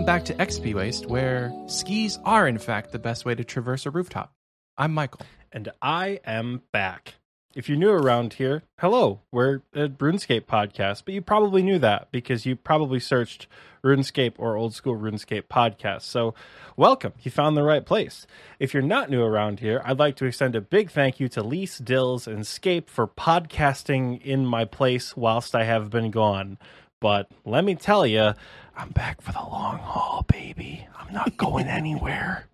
[0.00, 3.84] Welcome back to XP Waste, where skis are in fact the best way to traverse
[3.84, 4.32] a rooftop.
[4.78, 5.20] I'm Michael.
[5.52, 7.16] and I am back.
[7.54, 12.10] If you're new around here, hello, we're a RuneScape podcast, but you probably knew that
[12.12, 13.46] because you probably searched
[13.84, 16.02] RuneScape or old school RuneScape podcast.
[16.02, 16.34] So,
[16.78, 18.26] welcome, you found the right place.
[18.58, 21.42] If you're not new around here, I'd like to extend a big thank you to
[21.42, 26.56] Lise, Dills, and Scape for podcasting in my place whilst I have been gone.
[27.00, 28.34] But let me tell you,
[28.76, 30.86] I'm back for the long haul, baby.
[30.98, 32.46] I'm not going anywhere.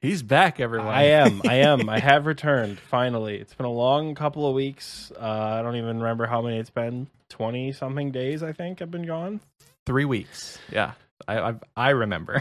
[0.00, 0.88] He's back, everyone.
[0.88, 1.42] I am.
[1.46, 1.88] I am.
[1.88, 3.36] I have returned finally.
[3.38, 5.10] It's been a long couple of weeks.
[5.18, 5.24] Uh,
[5.58, 7.08] I don't even remember how many it's been.
[7.28, 8.80] Twenty something days, I think.
[8.80, 9.40] I've been gone.
[9.86, 10.58] Three weeks.
[10.70, 10.92] Yeah,
[11.26, 12.40] I I, I remember.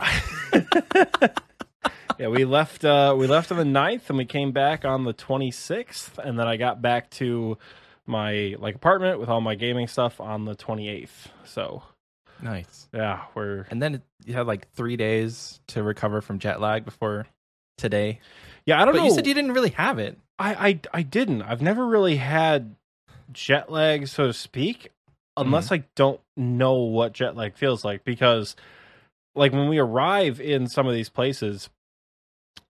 [2.20, 2.84] Yeah, we left.
[2.84, 6.40] Uh, we left on the 9th and we came back on the twenty sixth, and
[6.40, 7.60] then I got back to
[8.08, 11.30] my like apartment with all my gaming stuff on the twenty eighth.
[11.46, 11.84] So
[12.42, 12.88] nice.
[12.94, 17.28] yeah, we're And then you had like three days to recover from jet lag before
[17.78, 18.20] today.
[18.66, 18.82] yeah.
[18.82, 19.06] I don't But know.
[19.06, 20.18] you said you didn't really have it.
[20.40, 21.42] I, I I didn't.
[21.42, 22.76] I've never really had
[23.32, 24.92] jet lag, so to speak,
[25.36, 28.04] unless I don't know what jet lag feels like.
[28.04, 28.56] Because,
[29.36, 31.70] like, when we arrive in some of these places,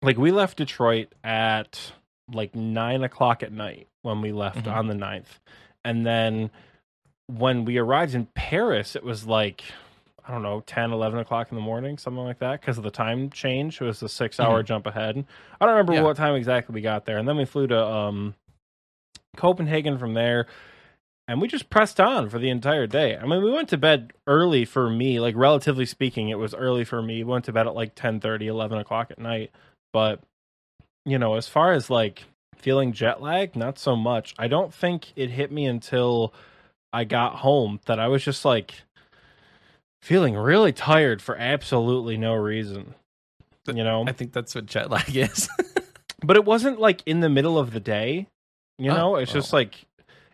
[0.02, 1.92] like we left Detroit at
[2.34, 4.74] like nine o'clock at night when we left Mhm.
[4.76, 5.40] on the 9th.
[5.86, 6.52] and then
[7.28, 9.64] when we arrived in Paris, it was like.
[10.26, 12.92] I don't know, 10, 11 o'clock in the morning, something like that, because of the
[12.92, 13.80] time change.
[13.80, 15.24] It was a six hour jump ahead.
[15.62, 16.02] I don't remember Yeah.
[16.02, 17.18] what time exactly we got there.
[17.18, 18.36] And then we flew to um,
[19.38, 20.48] Copenhagen from there.
[21.30, 23.16] And we just pressed on for the entire day.
[23.16, 26.84] I mean, we went to bed early for me, like relatively speaking, it was early
[26.84, 27.24] for me.
[27.24, 29.52] We went to bed at like 10 30, 11 o'clock at night.
[29.94, 30.20] But,
[31.06, 32.26] you know, as far as like
[32.58, 34.36] feeling jet lag, not so much.
[34.38, 36.34] I don't think it hit me until
[36.98, 38.74] I got home that I was just like
[40.02, 42.94] feeling really tired for absolutely no reason.
[43.68, 44.06] You know?
[44.08, 45.50] I think that's what jet lag is.
[46.24, 48.28] but it wasn't like in the middle of the day
[48.80, 49.58] you Oh, know it's just oh.
[49.58, 49.86] like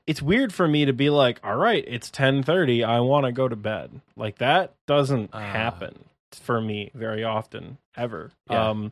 [0.05, 3.47] it's weird for me to be like all right it's 10:30 i want to go
[3.47, 5.39] to bed like that doesn't Ah.
[5.39, 8.69] happen for me very often ever Yeah.
[8.69, 8.91] um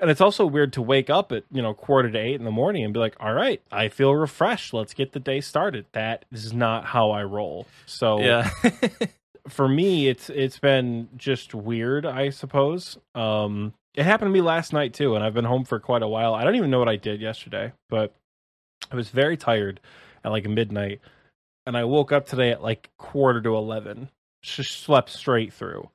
[0.00, 2.50] and it's also weird to wake up at you know quarter to 8 in the
[2.50, 4.72] morning and be like all right i feel refreshed.
[4.72, 5.86] Let's get the day started.
[5.92, 7.66] That is not how i roll.
[7.86, 8.50] So yeah.
[9.48, 12.98] for me it's it's been just weird i suppose.
[13.14, 16.08] Um it happened to me last night too and i've been home for quite a
[16.08, 16.34] while.
[16.34, 18.14] I don't even know what i did yesterday but
[18.90, 19.80] i was very tired
[20.24, 21.00] at like midnight
[21.66, 24.10] and i woke up today at like quarter to 11
[24.42, 25.88] just slept straight through.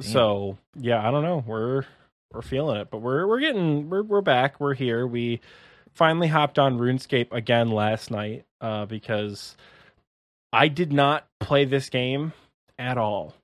[0.00, 0.10] Damn.
[0.12, 1.42] so yeah i don't know.
[1.46, 1.84] We're
[2.32, 5.40] we're feeling it but we're we're getting we're we're back we're here we
[5.94, 9.56] finally hopped on runescape again last night uh because
[10.52, 12.32] i did not play this game
[12.78, 13.34] at all.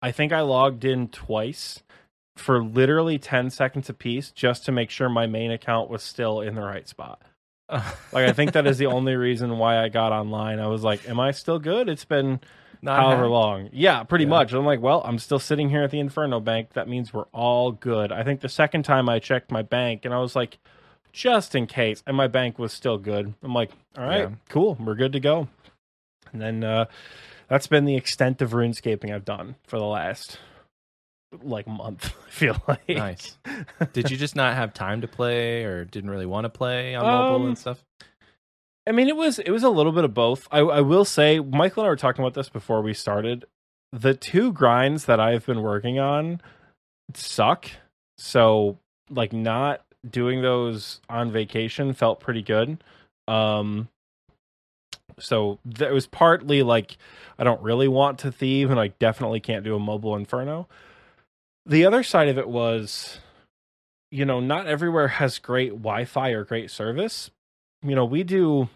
[0.00, 1.82] I think I logged in twice
[2.36, 6.54] for literally 10 seconds apiece just to make sure my main account was still in
[6.54, 7.22] the right spot.
[8.12, 10.60] Like I think that is the only reason why I got online.
[10.60, 11.88] I was like, am I still good?
[11.88, 12.40] It's been
[12.82, 13.30] Not however hacked.
[13.30, 13.68] long.
[13.72, 14.30] Yeah, pretty Yeah.
[14.30, 14.52] much.
[14.52, 16.72] I'm like, well, I'm still sitting here at the Inferno Bank.
[16.74, 18.12] That means we're all good.
[18.12, 20.58] I think the second time I checked my bank and I was like,
[21.12, 23.32] just in case, and my bank was still good.
[23.42, 24.30] I'm like, all right, Yeah.
[24.50, 25.48] cool, we're good to go.
[26.32, 26.86] And then uh
[27.48, 30.38] that's been the extent of runescaping I've done for the last
[31.42, 32.88] like month, I feel like.
[32.88, 33.38] Nice.
[33.92, 37.04] Did you just not have time to play, or didn't really want to play on
[37.06, 37.82] mobile Um, and stuff?
[38.86, 40.46] I mean, it was it was a little bit of both.
[40.50, 43.44] I, I will say, Michael and I were talking about this before we started.
[43.92, 46.40] The two grinds that I've been working on
[47.14, 47.68] suck.
[48.18, 48.78] So,
[49.10, 52.82] like, not doing those on vacation felt pretty good.
[53.28, 53.88] Um,
[55.18, 56.96] so that was partly like
[57.38, 60.68] I don't really want to thieve, and I definitely can't do a mobile inferno.
[61.64, 63.18] The other side of it was,
[64.12, 67.30] you know, not everywhere has great Wi-Fi or great service
[67.82, 68.68] you know we do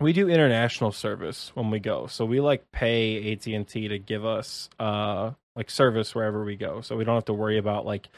[0.00, 2.06] we do international service when we go.
[2.06, 6.80] So we like pay AT&T to give us uh like service wherever we go.
[6.82, 8.08] So we don't have to worry about like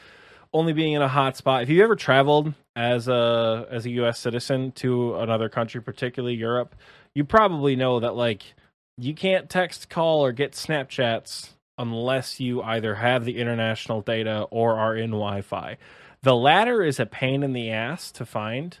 [0.53, 1.63] only being in a hot spot.
[1.63, 6.75] If you've ever traveled as a as a US citizen to another country particularly Europe?
[7.13, 8.53] You probably know that like
[8.97, 14.77] you can't text call or get snapchats unless you either have the international data or
[14.77, 15.77] are in Wi-Fi.
[16.21, 18.77] The latter is a pain in the ass to find.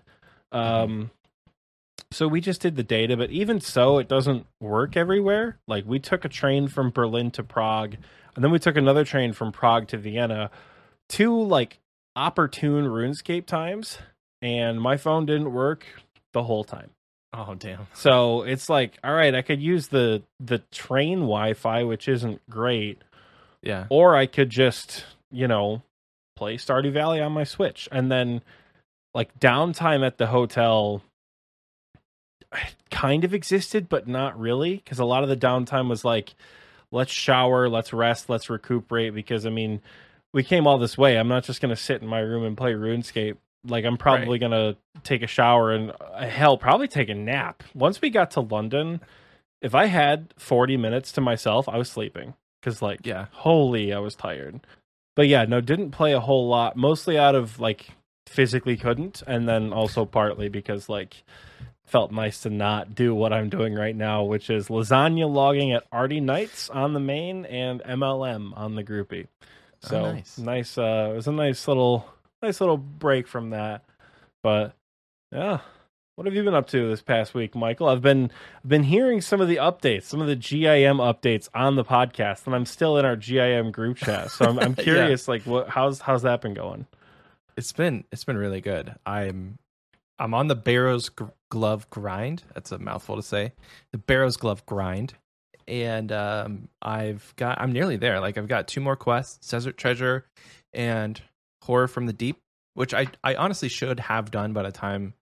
[0.51, 1.09] Um,
[2.11, 5.57] so we just did the data, but even so, it doesn't work everywhere.
[5.67, 7.95] Like we took a train from Berlin to Prague,
[8.35, 10.49] and then we took another train from Prague to Vienna,
[11.09, 11.79] two like
[12.15, 13.97] opportune RuneScape times,
[14.41, 15.85] and my phone didn't work
[16.33, 16.89] the whole time.
[17.33, 17.87] Oh damn.
[17.93, 23.01] So it's like, all right, I could use the the train Wi-Fi, which isn't great,
[23.61, 23.85] Yeah.
[23.89, 25.81] or I could just, you know,
[26.35, 27.87] play Stardew Valley on my Switch.
[27.91, 28.41] And then
[29.13, 31.01] like downtime at the hotel
[32.89, 34.77] kind of existed, but not really.
[34.77, 36.35] Because a lot of the downtime was like,
[36.91, 39.13] let's shower, let's rest, let's recuperate.
[39.13, 39.81] Because I mean,
[40.33, 41.17] we came all this way.
[41.17, 43.37] I'm not just gonna sit in my room and play RuneScape.
[43.65, 47.63] Like I'm probably gonna take a shower and uh, hell, probably take a nap.
[47.73, 49.01] Once we got to London,
[49.61, 53.27] if I had 40 minutes to myself, I was sleeping because like Yeah.
[53.31, 54.61] holy, I was tired.
[55.15, 56.75] But yeah, no, didn't play a whole lot.
[56.75, 57.89] Mostly out of like
[58.27, 61.23] physically couldn't, and then also partly because like
[61.91, 65.83] felt nice to not do what I'm doing right now, which is lasagna logging at
[65.91, 69.27] Ardy Knights on the main and MLM on the groupie.
[69.83, 70.37] Oh, So nice.
[70.37, 70.77] nice.
[70.77, 72.05] Uh, it was a nice little,
[72.41, 73.83] nice little break from that.
[74.41, 74.73] But
[75.33, 75.59] yeah,
[76.15, 77.89] what have you been up to this past week, Michael?
[77.89, 78.31] I've been
[78.63, 82.45] I've been hearing some of the updates, some of the GIM updates on the podcast,
[82.45, 84.31] and I'm still in our GIM group chat.
[84.31, 84.83] So I'm, I'm Yeah.
[84.83, 86.85] curious, like, what how's how's that been going?
[87.57, 88.95] It's been it's been really good.
[89.05, 89.57] I'm
[90.19, 91.09] I'm on the Barrows
[91.51, 92.41] glove grind.
[92.55, 93.53] That's a mouthful to say.
[93.91, 95.13] The Barrows glove grind,
[95.67, 98.19] and um, I've got I'm nearly there.
[98.19, 100.25] Like I've got two more quests: Desert Treasure
[100.73, 101.21] and
[101.61, 102.37] Horror from the Deep,
[102.73, 105.13] which I I honestly should have done by the time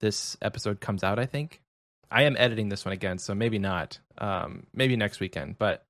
[0.00, 1.18] this episode comes out.
[1.18, 1.60] I think
[2.10, 3.98] I am editing this one again, so maybe not.
[4.16, 5.84] Um, maybe next weekend, but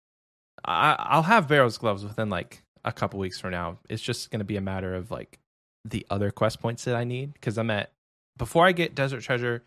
[0.65, 3.79] I, I'll have Barrows gloves within like a couple weeks from now.
[3.89, 5.39] It's just going to be a matter of like
[5.85, 7.93] the other quest points that I need because I'm at
[8.39, 9.63] before I get Desert Treasure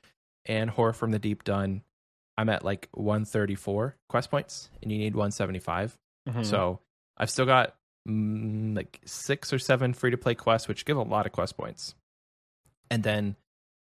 [0.45, 1.81] and Horror from the Deep done.
[2.37, 5.97] I'm at like 134 quest points, and you need 175.
[6.27, 6.43] Mm-hmm.
[6.43, 6.79] So
[7.17, 7.75] I've still got
[8.07, 11.57] mm, like six or seven free to play quests, which give a lot of quest
[11.57, 11.95] points.
[12.91, 13.35] And then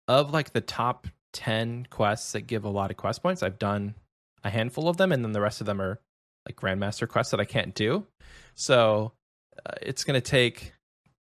[0.07, 3.95] of like the top 10 quests that give a lot of quest points, I've done
[4.43, 5.99] a handful of them, and then the rest of them are
[6.47, 8.07] like Grandmaster quests that I can't do.
[8.55, 9.13] So
[9.65, 10.73] uh, it's going to take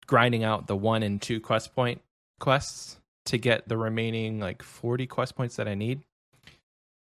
[0.06, 2.02] grinding out the one and two quest point
[2.38, 6.00] quests to get the remaining like 40 quest points that I need.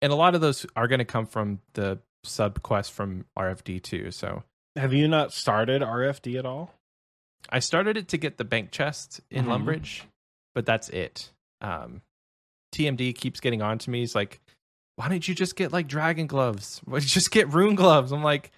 [0.01, 3.81] And a lot of those are going to come from the sub quest from RFD
[3.83, 4.11] too.
[4.11, 4.43] So
[4.75, 6.73] have you not started RFD at all?
[7.49, 9.63] I started it to get the bank chest in Mhm.
[9.65, 10.01] Lumbridge,
[10.53, 11.31] but that's it.
[11.61, 12.01] Um,
[12.71, 13.99] TMD keeps getting on to me.
[13.99, 14.39] He's like,
[14.95, 16.81] why don't you just get like dragon gloves?
[16.85, 18.11] Why just get rune gloves?
[18.11, 18.51] I'm like,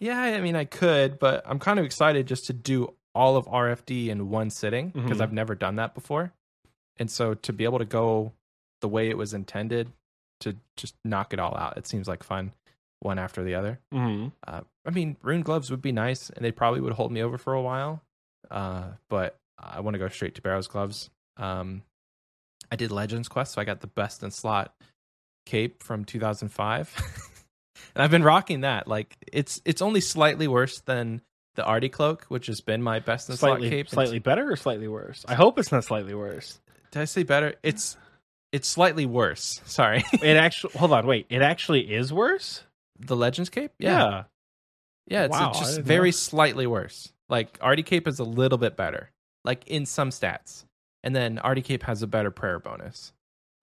[0.00, 3.46] yeah, I mean, I could, but I'm kind of excited just to do all of
[3.46, 5.22] RFD in one sitting because Mhm.
[5.22, 6.32] I've never done that before.
[6.98, 8.32] And so to be able to go
[8.80, 9.92] the way it was intended
[10.40, 12.52] to just knock it all out, it seems like fun
[13.00, 13.78] one after the other.
[13.92, 14.28] Mm-hmm.
[14.46, 17.38] Uh, I mean, rune gloves would be nice, and they probably would hold me over
[17.38, 18.02] for a while.
[18.50, 21.10] Uh, but I want to go straight to Barrow's gloves.
[21.36, 21.82] Um,
[22.70, 24.74] I did Legends Quest, so I got the best in slot
[25.44, 26.94] cape from 2005,
[27.94, 28.88] and I've been rocking that.
[28.88, 31.20] Like, it's it's only slightly worse than
[31.56, 33.88] the Ardy cloak, which has been my best in slot Slightly, cape.
[33.88, 35.24] slightly better or slightly worse?
[35.28, 36.60] I hope it's not slightly worse.
[36.92, 37.54] Did I say better?
[37.62, 37.96] It's
[38.52, 39.60] it's slightly worse.
[39.66, 41.26] Sorry, It actually, hold on, wait.
[41.28, 42.62] It actually is worse.
[42.98, 43.72] the Legends cape.
[43.78, 44.24] Yeah.
[45.08, 46.12] Yeah, it's Wow, it's just very know.
[46.12, 47.12] slightly worse.
[47.28, 49.10] Like Ardy Cape is a little bit better,
[49.44, 50.64] like in some stats,
[51.04, 53.12] and then Ardy Cape has a better prayer bonus,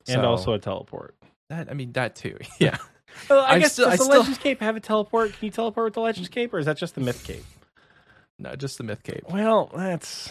[0.07, 1.15] and also a teleport.
[1.49, 1.69] that.
[1.69, 2.37] I mean that too.
[2.59, 2.77] Yeah,
[3.29, 5.31] Well, I I guess still- does I the still- Legends cape have a teleport?
[5.33, 7.43] Can you teleport with the Legends cape, or is that just the Myth cape?
[8.39, 9.23] no, just the Myth Cape.
[9.29, 10.29] Well, that's.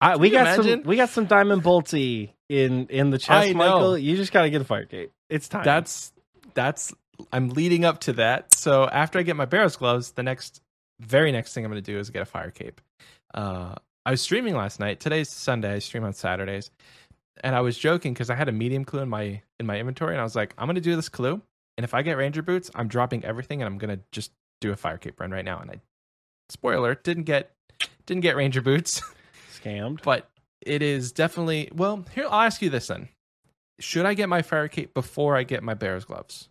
[0.00, 0.82] I, we got some.
[0.84, 3.54] We got some diamond bolty in in the chest.
[3.54, 3.98] Michael.
[3.98, 5.12] You just got to get a fire cape.
[5.28, 5.64] It's time.
[5.64, 6.12] That's
[6.54, 6.92] that's.
[7.32, 8.54] I'm leading up to that.
[8.54, 10.62] So after I get my Barrows gloves, the next,
[11.00, 12.80] very next thing I'm going to do is get a Fire Cape.
[13.34, 13.74] Uh,
[14.06, 15.00] I was streaming last night.
[15.00, 15.74] Today's Sunday.
[15.74, 16.70] I stream on Saturdays,
[17.44, 20.14] and I was joking because I had a medium clue in my in my inventory,
[20.14, 21.42] and I was like, I'm going to do this clue,
[21.76, 24.72] and if I get Ranger boots, I'm dropping everything, and I'm going to just do
[24.72, 25.60] a Fire Cape run right now.
[25.60, 25.80] And I,
[26.48, 27.52] spoiler, didn't get
[28.06, 29.02] didn't get Ranger boots,
[29.60, 30.02] scammed.
[30.02, 30.28] but
[30.60, 32.04] it is definitely well.
[32.14, 33.08] Here, I'll ask you this then:
[33.78, 36.48] Should I get my Fire Cape before I get my Barrows gloves?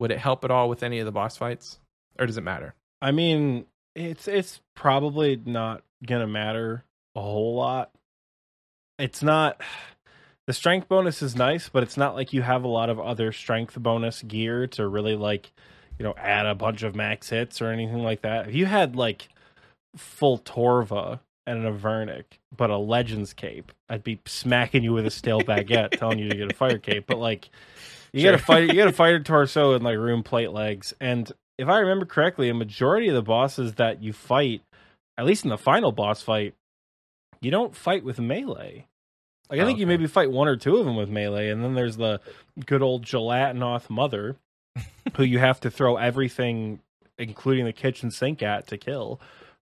[0.00, 1.78] Would it help at all with any of the boss fights,
[2.18, 2.74] or does it matter?
[3.00, 7.90] I mean, it's it's probably not gonna matter a whole lot.
[8.98, 9.60] It's not
[10.46, 13.32] the strength bonus is nice, but it's not like you have a lot of other
[13.32, 15.52] strength bonus gear to really like,
[15.98, 18.48] you know, add a bunch of max hits or anything like that.
[18.48, 19.28] If you had like
[19.96, 22.24] full Torva and an Avernic,
[22.56, 26.36] but a Legends cape, I'd be smacking you with a stale baguette telling you to
[26.36, 27.04] get a fire cape.
[27.06, 27.48] But like
[28.12, 28.32] you Sure.
[28.32, 30.94] gotta fight you gotta fight a torso and like rune plate legs.
[31.00, 34.62] And if I remember correctly, a majority of the bosses that you fight,
[35.18, 36.54] at least in the final boss fight,
[37.40, 38.86] you don't fight with melee.
[39.50, 41.62] Like I Oh, think you maybe fight one or two of them with melee, and
[41.62, 42.20] then there's the
[42.64, 44.36] good old Gelatinnoth mother,
[45.16, 46.80] who you have to throw everything
[47.18, 49.20] including the kitchen sink at to kill.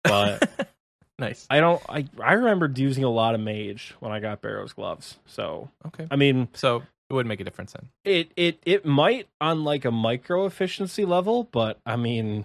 [0.05, 0.69] But
[1.19, 1.47] nice.
[1.51, 1.83] I don't.
[1.89, 5.19] I I remember using a lot of mage when I got Barrow's gloves.
[5.27, 6.07] So Okay.
[6.11, 7.89] I mean, So it would make a difference then.
[8.05, 12.45] it it it might on like a micro efficiency level, but I mean,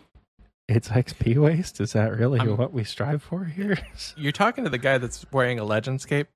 [0.70, 1.82] it's XP waste.
[1.82, 3.78] Is that really I'm- what we strive for here?
[4.18, 6.28] You're talking to the guy that's wearing a Legends cape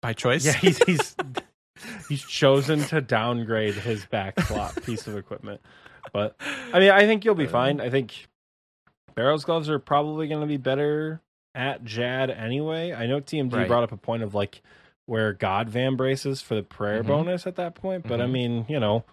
[0.00, 0.44] by choice.
[0.44, 1.14] yeah, he's he's
[2.08, 5.60] he's chosen to downgrade his back slot piece of equipment.
[6.12, 6.34] But
[6.72, 7.50] I mean, I think you'll be uh.
[7.50, 7.80] fine.
[7.80, 8.26] I think
[9.14, 11.20] Barrow's gloves are probably going to be better
[11.54, 12.92] at Jad anyway.
[12.92, 13.68] I know TMD Right.
[13.68, 14.62] brought up a point of like
[15.06, 17.08] where God vambraces for the prayer Mhm.
[17.08, 18.30] bonus at that point, but I Mhm.
[18.30, 19.04] mean, you know,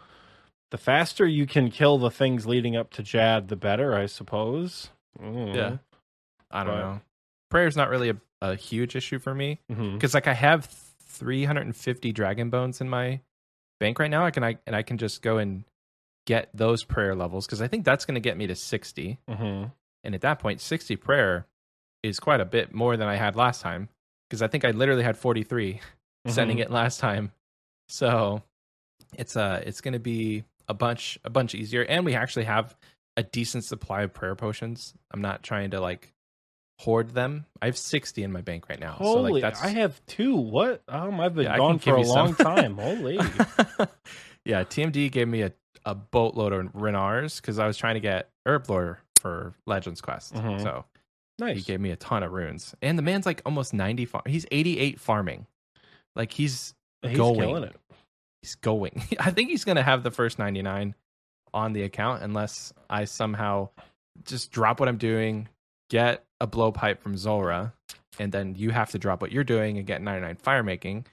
[0.71, 4.91] the faster you can kill the things leading up to Jad, the better, I suppose.
[5.19, 5.55] Mm.
[5.55, 5.77] Yeah.
[6.51, 7.01] I don't But- know.
[7.49, 12.49] Prayer's not really a, a huge issue for me because like I have 350 dragon
[12.49, 13.21] bones in my
[13.79, 14.25] bank right now.
[14.25, 15.63] I can I and I can just go and
[16.25, 19.17] get those prayer levels because I think that's going to get me to 60.
[19.27, 19.71] Mhm.
[20.03, 21.47] And at that point, 60 prayer
[22.03, 23.89] is quite a bit more than I had last time
[24.29, 25.79] because I think I literally had 43
[26.27, 26.61] sending Mhm.
[26.61, 27.31] it last time.
[27.87, 28.43] So
[29.17, 32.75] it's uh it's going to be a bunch a bunch easier and we actually have
[33.17, 34.93] a decent supply of prayer potions.
[35.11, 36.13] I'm not trying to like
[36.79, 37.45] hoard them.
[37.61, 38.95] I have 60 in my bank right now.
[38.99, 40.35] so Holy, like that's I have two.
[40.35, 40.81] What?
[40.87, 42.77] Um, I've been Yeah, gone for a long time.
[42.77, 43.17] Holy.
[44.45, 45.51] yeah, TMD gave me a,
[45.85, 50.33] a boatload of ranarrs because I was trying to get Herblore for Legends Quest.
[50.35, 50.61] Mhm.
[50.61, 50.85] So
[51.47, 52.75] he gave me a ton of runes.
[52.81, 55.45] And the man's like almost 90 far- he's 88 farming.
[56.15, 57.39] Like he's He's going.
[57.39, 57.75] killing it.
[58.41, 59.01] he's going.
[59.19, 60.95] I think he's going to have the first 99
[61.53, 63.69] on the account unless I somehow
[64.25, 65.47] just drop what I'm doing,
[65.89, 67.71] get a blowpipe from Zulrah,
[68.19, 71.05] and then you have to drop what you're doing and get 99 fire making.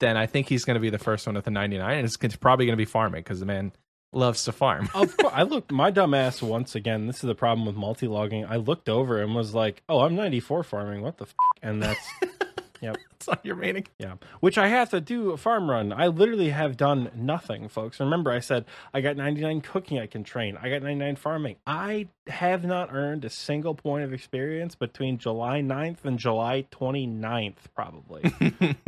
[0.00, 2.16] Then I think he's going to be the first one with the 99, and it's
[2.16, 3.72] gonna- probably going to be farming because the man
[4.12, 4.88] loves to farm.
[4.94, 7.06] Of course, I looked my dumb ass once again.
[7.06, 8.44] This is the problem with multi logging.
[8.44, 11.02] I looked over and was like, "Oh, I'm 94 farming.
[11.02, 11.34] What the?" F-?
[11.62, 12.06] And that's
[12.80, 12.94] yeah.
[13.12, 13.88] it's on your main account.
[13.98, 15.92] yeah, which I have to do a farm run.
[15.92, 18.00] I literally have done nothing, folks.
[18.00, 19.98] Remember, I said I got 99 cooking.
[19.98, 20.58] I can train.
[20.60, 21.56] I got 99 farming.
[21.66, 27.54] I have not earned a single point of experience between July 9th and July 29th.
[27.74, 28.32] Probably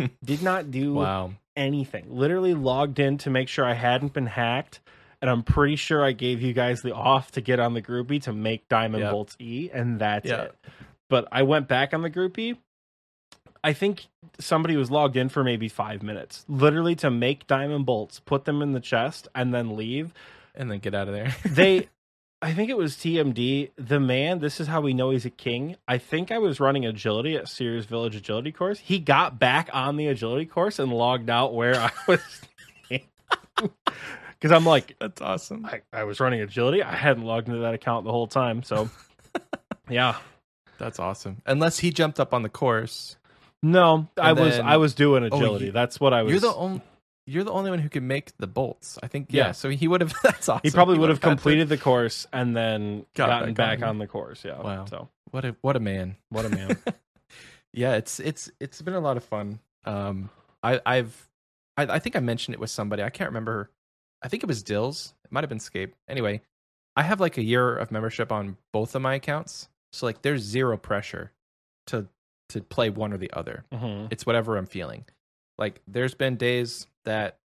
[0.24, 1.32] did not do wow.
[1.56, 2.06] anything.
[2.08, 4.80] Literally logged in to make sure I hadn't been hacked.
[5.22, 8.22] And I'm pretty sure I gave you guys the off to get on the groupie
[8.22, 9.04] to make Diamond.
[9.10, 10.42] Bolts E, and that's Yeah.
[10.42, 10.54] it.
[11.08, 12.56] But I went back on the groupie.
[13.62, 14.06] I think
[14.38, 18.60] somebody was logged in for maybe five minutes, literally to make Diamond Bolts, put them
[18.60, 20.12] in the chest, and then leave.
[20.54, 21.34] And then get out of there.
[21.44, 21.88] They,
[22.42, 23.70] I think it was TMD.
[23.76, 25.76] The man, this is how we know he's a king.
[25.88, 28.80] I think I was running agility at Seers' Village Agility course.
[28.80, 32.42] He got back on the agility course and logged out where I was.
[34.44, 35.64] Because I'm like, That's awesome.
[35.64, 36.82] I, I was running agility.
[36.82, 38.62] I hadn't logged into that account the whole time.
[38.62, 38.90] So,
[39.88, 40.16] yeah.
[40.76, 41.40] That's awesome.
[41.46, 43.16] Unless he jumped up on the course.
[43.62, 45.66] No, I And was I was doing Oh, agility.
[45.66, 46.30] you- That's what I was.
[46.32, 46.82] You're the only
[47.26, 48.98] you're the only one who can make the bolts.
[49.02, 49.52] I think yeah, Yeah.
[49.52, 50.60] so he would have that's awesome.
[50.62, 53.82] he probably would have had to- completed the course and then Got gotten back back,
[53.84, 53.88] on.
[53.88, 54.44] on the course.
[54.44, 54.60] Yeah.
[54.60, 54.84] Wow.
[54.84, 56.16] So What a what a man.
[56.28, 56.76] what a man.
[57.72, 59.60] yeah, it's it's it's been a lot of fun.
[59.86, 60.28] Um
[60.62, 61.30] I I've
[61.78, 63.02] I, I think I mentioned it with somebody.
[63.02, 63.70] I can't remember.
[64.24, 65.14] I think it was Dills.
[65.24, 65.94] It might have been Scape.
[66.08, 66.40] Anyway,
[66.96, 69.68] I have like a year of membership on both of my accounts.
[69.92, 71.30] So like there's zero pressure
[71.88, 72.08] to
[72.50, 73.64] to play one or the other.
[73.72, 74.08] Mhm.
[74.10, 75.04] it's whatever I'm feeling.
[75.58, 77.38] Like there's been days that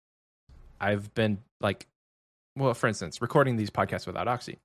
[0.79, 1.87] I've been like,
[2.55, 4.59] well, for instance, recording these podcasts without Oxy.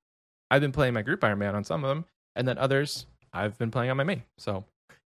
[0.51, 2.05] I've been playing my group Iron Man on some of them,
[2.37, 4.23] and then others I've been playing on my main.
[4.39, 4.65] So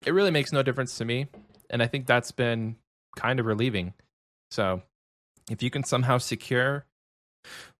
[0.06, 1.28] it really makes no difference to me,
[1.70, 2.76] and I think that's been
[3.16, 3.94] kind of relieving.
[4.52, 4.82] So
[5.50, 6.86] if you can somehow secure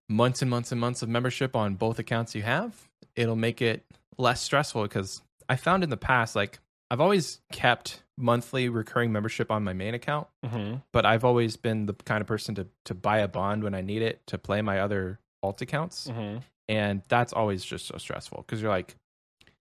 [0.10, 3.86] months and months and months of membership on both accounts you have, it'll make it
[4.18, 9.50] less stressful because I found in the past like I've always kept monthly recurring membership
[9.50, 10.84] on my main account, Mhm.
[10.92, 13.82] but I've always been the kind of person to to buy a bond when I
[13.82, 16.44] need it to play my other alt accounts, Mhm.
[16.68, 18.96] and that's always just so stressful because you're like,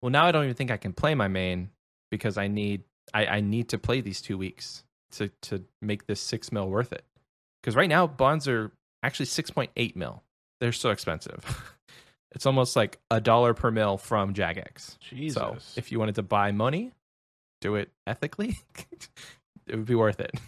[0.01, 1.72] well, now I don't even think I can play my main
[2.12, 6.22] because I need I, I need to play these two weeks to to make this
[6.22, 7.03] six mil worth it.
[7.62, 8.72] Because right now bonds are
[9.04, 10.24] actually six point eight mil.
[10.60, 11.44] They're so expensive.
[12.32, 14.98] it's almost like a dollar per mil from Jagex.
[15.00, 15.36] Jesus.
[15.36, 16.92] So if you wanted to buy money,
[17.62, 18.58] do it ethically,
[19.68, 20.32] it would be worth it.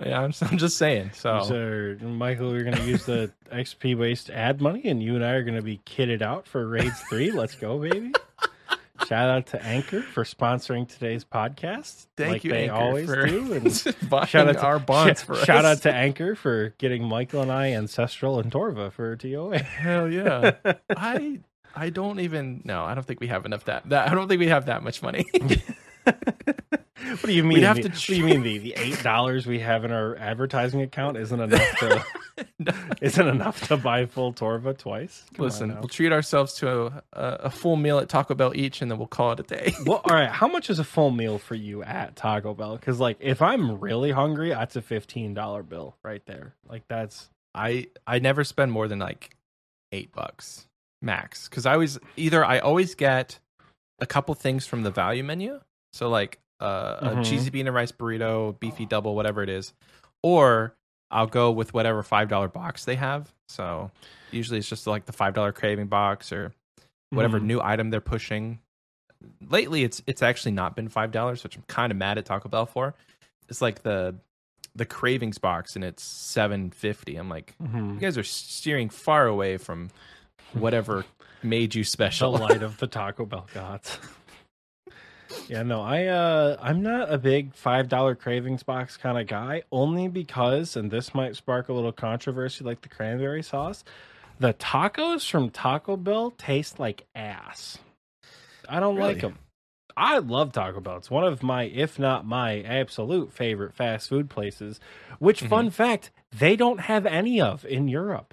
[0.00, 1.10] Yeah, I'm, I'm just saying.
[1.14, 5.24] So So, Michael, we're going to use the XP waste ad money, and you and
[5.24, 7.32] I are going to be kitted out for Raids 3.
[7.32, 8.12] Let's go, baby.
[9.08, 12.08] Shout out to Anchor for sponsoring today's podcast.
[12.16, 13.52] thank like you, they Anchor, always for do.
[13.54, 15.78] And buying shout out to our bonds sh- shout us.
[15.78, 19.60] out to Anchor for getting Michael and I Ancestral and Torva for TOA.
[19.60, 20.56] Hell yeah!
[20.90, 21.40] I
[21.74, 22.84] I don't even no.
[22.84, 23.88] I don't think we have enough that.
[23.88, 25.24] that I don't think we have that much money.
[27.06, 27.58] What do you mean?
[27.58, 29.92] We'd have the, to what do you mean the, the eight dollars we have in
[29.92, 32.04] our advertising account isn't enough to
[32.58, 32.72] No.
[33.00, 35.24] isn't enough to buy full Torva twice?
[35.34, 38.80] Come Listen, we'll treat ourselves to a, a, a full meal at Taco Bell each,
[38.82, 39.74] and then we'll call it a day.
[39.86, 40.30] well, all right.
[40.30, 42.76] How much is a full meal for you at Taco Bell?
[42.76, 46.54] Because like, if I'm really hungry, that's a fifteen dollar bill right there.
[46.68, 49.36] Like that's I I never spend more than like
[49.92, 50.66] eight bucks
[51.00, 53.38] max because I always either I always get
[54.00, 55.60] a couple things from the value menu,
[55.92, 57.20] so like uh, Mhm.
[57.20, 59.72] a cheesy bean and rice burrito, beefy double, whatever it is,
[60.22, 60.74] or
[61.10, 63.32] I'll go with whatever five dollar box they have.
[63.48, 63.90] So
[64.30, 66.52] usually it's just like the five dollar craving box or
[67.10, 67.44] whatever Mhm.
[67.44, 68.58] new item they're pushing.
[69.48, 72.48] Lately, it's it's actually not been five dollars, which I'm kind of mad at Taco
[72.48, 72.94] Bell for.
[73.48, 74.16] It's like the
[74.74, 77.16] the cravings box, and it's seven fifty.
[77.16, 77.94] I'm like, Mhm.
[77.94, 79.90] you guys are steering far away from
[80.52, 81.04] whatever
[81.42, 82.32] made you special.
[82.32, 83.98] the light of the Taco Bell gods.
[85.48, 89.62] Yeah, no, I uh I'm not a big five dollar cravings box kind of guy,
[89.72, 93.84] only because, and this might spark a little controversy like the cranberry sauce.
[94.40, 97.78] The tacos from Taco Bell taste like ass.
[98.68, 99.38] I don't like them.
[99.96, 100.98] I love Taco Bell.
[100.98, 104.78] It's one of my, if not my absolute favorite fast food places.
[105.18, 108.32] Which, fun fact, they don't have any of in Europe.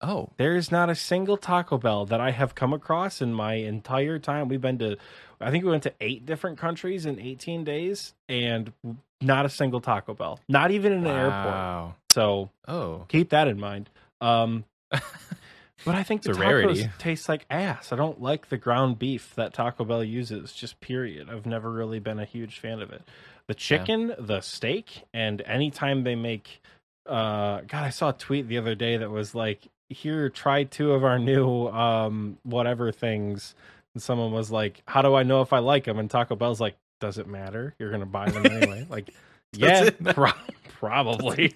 [0.00, 3.54] oh, There is not a single Taco Bell that I have come across in my
[3.54, 4.46] entire time.
[4.48, 4.96] We've been to,
[5.40, 8.72] I think we went to eight different countries in 18 days, and
[9.20, 11.94] not a single Taco Bell, not even in an airport.
[12.12, 13.90] So Oh, keep that in mind.
[14.20, 16.88] Um, but I think the tacos rarity.
[16.98, 17.92] taste like ass.
[17.92, 20.52] I don't like the ground beef that Taco Bell uses.
[20.52, 21.28] Just period.
[21.28, 23.02] I've never really been a huge fan of it.
[23.46, 26.62] The chicken, the steak, and anytime they make,
[27.06, 30.92] uh, God, I saw a tweet the other day that was like, "Here, try two
[30.92, 33.54] of our new um whatever things."
[33.94, 36.60] And someone was like, "How do I know if I like them?" And Taco Bell's
[36.60, 37.74] like, "Does it matter?
[37.78, 39.10] You're gonna buy them anyway." like,
[39.52, 40.32] yeah, pro-
[40.80, 41.54] probably.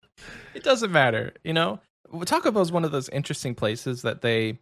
[0.54, 1.32] it doesn't matter.
[1.44, 1.80] You know,
[2.24, 4.58] Taco Bell is one of those interesting places that they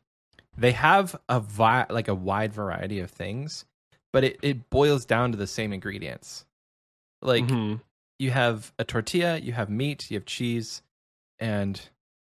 [0.56, 3.64] they have a vi- like a wide variety of things,
[4.12, 6.44] but it it boils down to the same ingredients.
[7.22, 7.80] Like Mhm.
[8.18, 10.82] you have a tortilla, you have meat, you have cheese,
[11.38, 11.80] and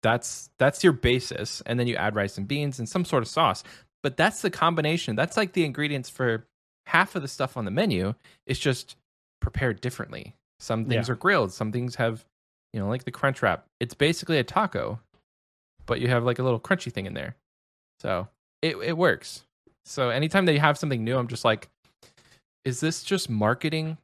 [0.04, 1.62] that's that's your basis.
[1.66, 3.64] And then you add rice and beans and some sort of sauce.
[4.04, 5.16] But that's the combination.
[5.16, 6.46] That's like the ingredients for
[6.88, 8.16] half of the stuff on the menu.
[8.48, 8.96] It's just
[9.42, 10.36] prepared differently.
[10.60, 11.14] Some things Yeah.
[11.14, 12.26] are grilled, some things have,
[12.74, 13.66] you know, like the crunch wrap.
[13.80, 15.00] It's basically a taco,
[15.86, 17.36] but you have like a little crunchy thing in there.
[18.00, 18.28] So
[18.62, 19.44] it it works.
[19.86, 21.70] So anytime they have something new, I'm just like,
[22.66, 23.98] is this just marketing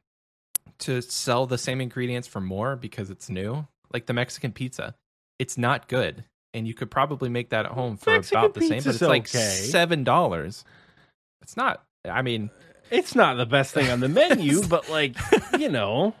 [0.80, 3.66] to sell the same ingredients for more because it's new?
[3.92, 4.94] Like the Mexican pizza,
[5.38, 8.60] it's not good, and you could probably make that at home for Mexican about the
[8.62, 9.38] same, but it's like okay.
[9.38, 10.64] seven dollars.
[11.42, 11.82] It's not.
[12.04, 12.50] I mean,
[12.90, 15.16] It's not the best thing on the menu, but like
[15.58, 16.14] you know,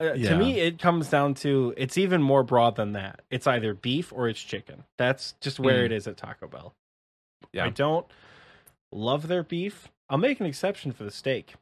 [0.00, 0.30] uh, Yeah.
[0.30, 3.22] to me, it comes down to it's even more broad than that.
[3.30, 4.84] It's either beef or it's chicken.
[4.98, 5.86] That's just where Mm.
[5.86, 6.74] it is at Taco Bell.
[7.52, 7.66] Yeah.
[7.66, 8.06] I don't
[8.92, 9.88] love their beef.
[10.08, 11.54] I'll make an exception for the steak,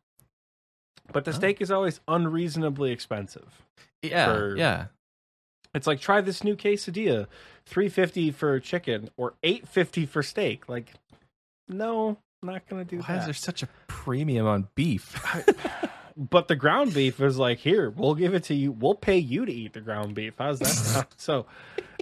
[1.12, 1.34] but the Oh.
[1.34, 3.62] steak is always unreasonably expensive.
[4.02, 4.86] yeah, For- yeah.
[5.74, 7.26] It's like try this new quesadilla,
[7.66, 10.68] three fifty for chicken or eight fifty for steak.
[10.68, 10.92] Like,
[11.68, 13.08] no, not gonna do that.
[13.08, 13.20] Why that.
[13.20, 15.18] is there such a premium on beef?
[16.16, 19.46] but the ground beef is like here we'll give it to you we'll pay you
[19.46, 21.46] to eat the ground beef how's that so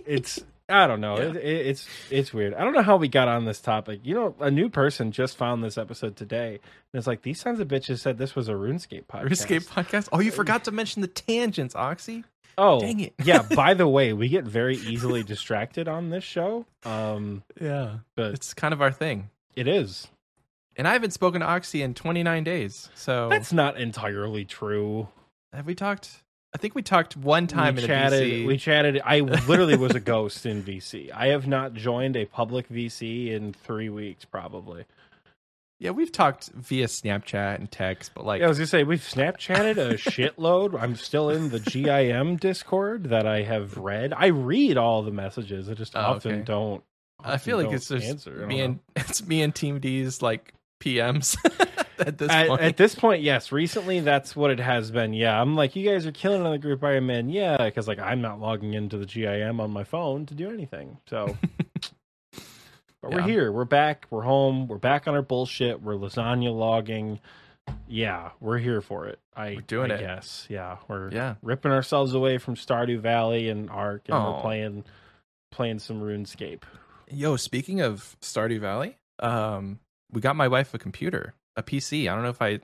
[0.04, 1.26] it's i don't know Yeah.
[1.28, 4.14] it, it, it's it's weird i don't know how we got on this topic you
[4.16, 6.54] know a new person just found this episode today
[6.92, 10.08] and it's like these sons of bitches said this was a runescape podcast RuneScape podcast.
[10.10, 12.24] Oh, you uh, forgot to mention the tangents, Oxy.
[12.58, 13.14] Oh Dang it.
[13.24, 18.34] yeah by the way we get very easily distracted on this show um Yeah, but
[18.34, 19.30] it's kind of our thing.
[19.56, 20.08] it is
[20.76, 22.88] And I haven't spoken to Oxy in 29 days.
[22.94, 25.08] So that's not entirely true
[25.52, 26.22] have we talked?
[26.54, 28.22] I think we talked one time we in chatted.
[28.22, 28.46] a VC.
[28.46, 29.00] We chatted.
[29.04, 31.10] I literally was a ghost in VC.
[31.12, 34.84] I have not joined a public VC in three weeks, probably.
[35.80, 39.00] Yeah, we've talked via Snapchat and text, but like, Yeah, I was gonna say we've
[39.00, 40.78] Snapchatted a shitload.
[40.80, 44.12] I'm still in the GIM Discord that I have read.
[44.14, 45.70] I read all the messages.
[45.70, 46.42] I just Oh, often okay.
[46.42, 46.84] don't.
[47.24, 48.46] I feel like it's just answer.
[48.46, 51.36] Me and it's me and TMD's like PMs
[51.98, 52.60] at this at, point.
[52.60, 53.50] at this point, yes.
[53.50, 55.14] Recently, that's what it has been.
[55.14, 57.30] Yeah, I'm like, you guys are killing on the group Iron Man.
[57.30, 60.98] Yeah, because like I'm not logging into the GIM on my phone to do anything.
[61.08, 61.36] So,
[63.02, 63.52] but we're here.
[63.52, 64.06] We're back.
[64.10, 64.68] We're home.
[64.68, 65.82] We're back on our bullshit.
[65.82, 67.20] We're lasagna logging.
[67.88, 69.18] Yeah, we're here for it.
[69.36, 70.00] I We're doing I it.
[70.00, 70.46] Yes.
[70.48, 74.34] Yeah, we're yeah, ripping ourselves away from Stardew Valley and Ark, and Aw.
[74.34, 74.84] we're playing
[75.50, 76.62] playing some RuneScape.
[77.08, 79.80] Yo, speaking of Stardew Valley, um,
[80.12, 82.08] we got my wife a computer, a PC.
[82.08, 82.60] I don't know if I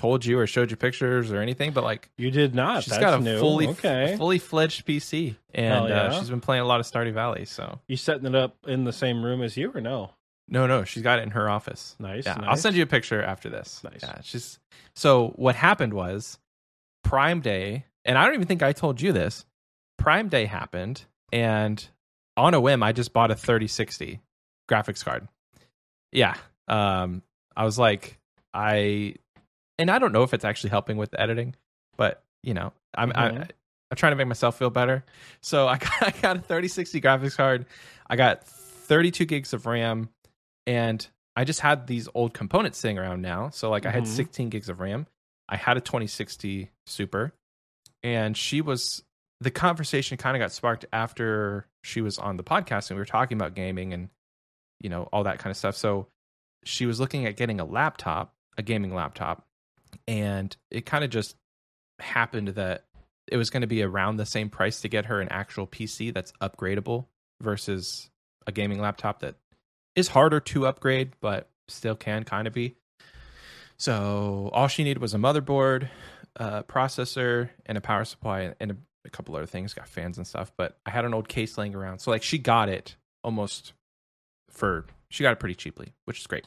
[0.00, 2.84] told you or showed you pictures or anything, but like You did not.
[2.84, 3.38] she's That's got a new.
[3.38, 4.14] fully okay.
[4.16, 6.02] fully fledged PC, and yeah.
[6.02, 7.44] uh, she's been playing a lot of Stardew Valley.
[7.44, 10.10] So you setting it up in the same room as you or no?
[10.48, 11.94] no, no, she's got it in her office.
[12.00, 12.26] Nice.
[12.26, 12.46] Yeah, nice.
[12.48, 13.82] I'll send you a picture after this.
[13.84, 14.00] Nice.
[14.02, 14.58] Yeah, she's
[14.96, 16.38] so what happened was
[17.04, 19.44] Prime Day, and I don't even think I told you this.
[19.98, 21.86] Prime Day happened, and
[22.36, 24.20] on a whim, I just bought a 3060
[24.68, 25.28] graphics card.
[26.12, 26.34] Yeah.
[26.68, 27.22] Um,
[27.56, 28.18] I was like,
[28.54, 29.16] I,
[29.80, 31.54] and I don't know if it's actually helping with the editing,
[31.96, 33.50] but you know, I'm I, Mhm.
[33.90, 35.04] I'm trying to make myself feel better.
[35.40, 37.66] So I got, I got a 3060 graphics card.
[38.08, 40.08] I got 32 gigs of RAM,
[40.66, 43.50] and I just had these old components sitting around now.
[43.50, 44.08] So like I had Mhm.
[44.08, 45.06] 16 gigs of RAM.
[45.48, 47.32] I had a 2060 Super,
[48.02, 49.02] and she was
[49.40, 53.06] the conversation kind of got sparked after she was on the podcast and we were
[53.06, 54.10] talking about gaming and
[54.80, 55.76] you know all that kind of stuff.
[55.76, 56.06] So
[56.64, 59.44] she was looking at getting a laptop, a gaming laptop,
[60.06, 61.36] and it kind of just
[61.98, 62.84] happened that
[63.30, 66.12] it was going to be around the same price to get her an actual PC
[66.12, 67.06] that's upgradable
[67.40, 68.10] versus
[68.46, 69.36] a gaming laptop that
[69.94, 72.74] is harder to upgrade but still can kind of be.
[73.76, 75.88] So all she needed was a motherboard,
[76.38, 78.76] uh, processor, and a power supply, and a,
[79.06, 79.72] a couple other things.
[79.72, 82.36] Got fans and stuff, but I had an old case laying around, so like she
[82.36, 83.72] got it almost
[84.50, 86.46] for she got it pretty cheaply, which is great.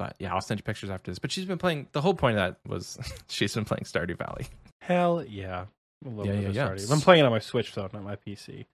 [0.00, 1.18] But yeah, I'll send you pictures after this.
[1.18, 1.88] But she's been playing.
[1.92, 4.46] The whole point of that was she's been playing Stardew Valley.
[4.80, 5.66] Hell yeah.
[6.02, 6.68] I love Yeah, yeah, yeah.
[6.70, 6.90] Stardew.
[6.90, 8.64] I'm playing it on my Switch though, not my PC.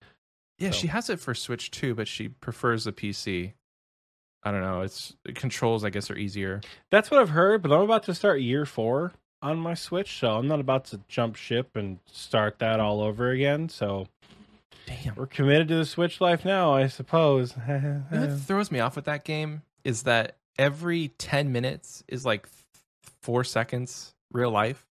[0.61, 3.55] Yeah, So- she has it for Switch too, but she prefers the PC.
[4.45, 4.83] I don't know.
[4.83, 6.61] It's the controls, I guess, are easier.
[6.93, 9.11] That's what I've heard, but I'm about to start year four
[9.43, 13.31] on my Switch, so I'm not about to jump ship and start that all over
[13.31, 13.69] again.
[13.69, 14.07] So
[14.87, 15.17] Damn.
[15.17, 17.55] we're committed to the Switch life now, I suppose.
[17.67, 22.25] You know what throws me off with that game is that every 10 minutes is
[22.25, 22.47] like
[23.23, 24.87] four seconds real life.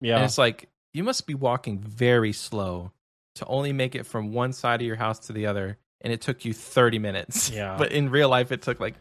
[0.00, 0.24] And yeah.
[0.24, 2.92] it's like, you must be walking very slow
[3.36, 5.78] to only make it from one side of your house to the other.
[6.00, 7.50] And it took you 30 minutes.
[7.50, 7.76] Yeah.
[7.78, 8.94] But in real life, it took like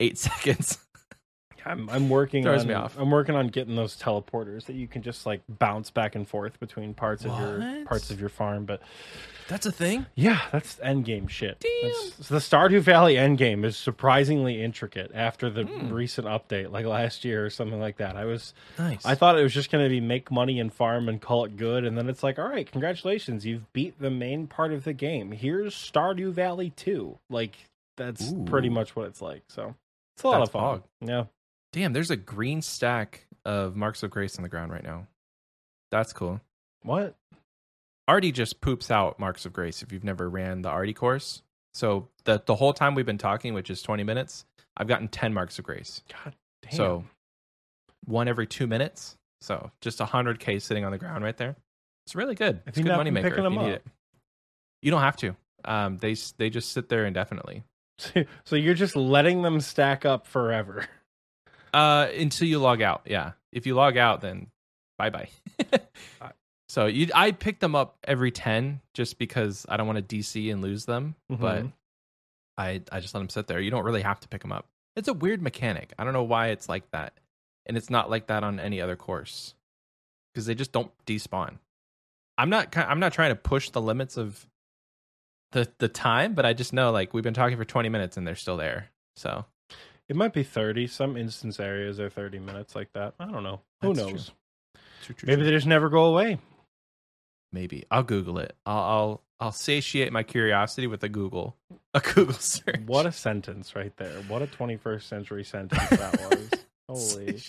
[0.00, 0.78] eight seconds.
[1.68, 2.96] I'm I'm working Throws on me off.
[2.98, 6.58] I'm working on getting those teleporters that you can just like bounce back and forth
[6.60, 7.84] between parts of your What?
[7.86, 8.64] parts of your farm.
[8.64, 8.80] But
[9.48, 10.06] That's a thing.
[10.14, 11.60] yeah, that's end game shit.
[11.60, 11.90] Damn.
[11.90, 15.92] That's- the Stardew Valley end game is surprisingly intricate after the Hmm.
[15.92, 18.16] recent update, like last year or something like that.
[18.16, 19.04] I was Nice.
[19.06, 21.56] I thought it was just going to be make money and farm and call it
[21.56, 24.92] good, and then it's like, all right, congratulations, you've beat the main part of the
[24.92, 25.32] game.
[25.32, 27.18] Here's Stardew Valley two.
[27.30, 27.56] Like
[27.96, 29.42] that's pretty much what it's like.
[29.48, 29.74] So
[30.14, 30.82] it's a lot That's of fun.
[31.00, 31.24] Yeah.
[31.72, 35.06] Damn, there's a green stack of Marks of Grace on the ground right now.
[35.90, 36.40] That's cool.
[36.82, 37.14] What?
[38.06, 41.42] Ardy just poops out Marks of Grace if you've never ran the Ardy course.
[41.74, 44.44] So the the whole time we've been talking, which is 20 minutes,
[44.76, 46.02] I've gotten 10 Marks of Grace.
[46.24, 46.72] God damn.
[46.72, 47.04] So
[48.06, 49.16] one every two minutes.
[49.40, 51.56] So just 100k sitting on the ground right there.
[52.06, 52.62] It's really good.
[52.66, 53.86] It's you good money maker if you need it.
[54.80, 55.36] You don't have to.
[55.64, 57.64] Um, they they just sit there indefinitely.
[58.44, 60.86] so you're just letting them stack up forever.
[61.72, 63.02] Uh, until you log out.
[63.06, 63.32] Yeah.
[63.52, 64.48] If you log out, then
[64.98, 65.28] bye bye.
[66.68, 70.52] so you, I pick them up every ten just because I don't want to DC
[70.52, 71.14] and lose them.
[71.28, 71.72] But Mhm.
[72.56, 73.60] I I just let them sit there.
[73.60, 74.66] You don't really have to pick them up.
[74.96, 75.92] It's a weird mechanic.
[75.98, 77.14] I don't know why it's like that,
[77.66, 79.54] and it's not like that on any other course
[80.34, 81.58] because they just don't despawn.
[82.36, 84.46] I'm not I'm not trying to push the limits of
[85.52, 88.26] the the time, but I just know like we've been talking for 20 minutes and
[88.26, 88.90] they're still there.
[89.16, 89.44] So
[90.08, 90.86] It might be 30.
[90.86, 93.14] Some instance areas are 30 minutes like that.
[93.20, 93.60] I don't know.
[93.82, 94.30] Who That's knows?
[95.02, 95.44] True, true, Maybe true.
[95.50, 96.38] they just never go away.
[97.52, 98.56] maybe I'll Google it.
[98.66, 101.56] I'll I'll I'll satiate my curiosity with a Google
[101.94, 102.80] a Google search.
[102.86, 104.20] What a sentence right there.
[104.28, 106.20] What a 21st century sentence that
[106.88, 107.14] was.
[107.16, 107.40] Holy.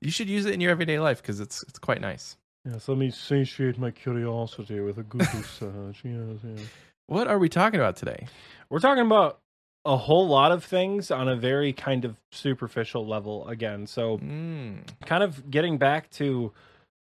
[0.00, 2.36] You should use it in your everyday life because it's it's quite nice.
[2.64, 6.00] Yes, let me satiate my curiosity with a Google search.
[6.04, 6.66] Yes, yes.
[7.06, 8.26] What are we talking about today?
[8.70, 9.38] We're talking about
[9.86, 13.86] a whole lot of things on a very kind of superficial level again.
[13.86, 14.82] So, Mm.
[15.06, 16.52] kind of getting back to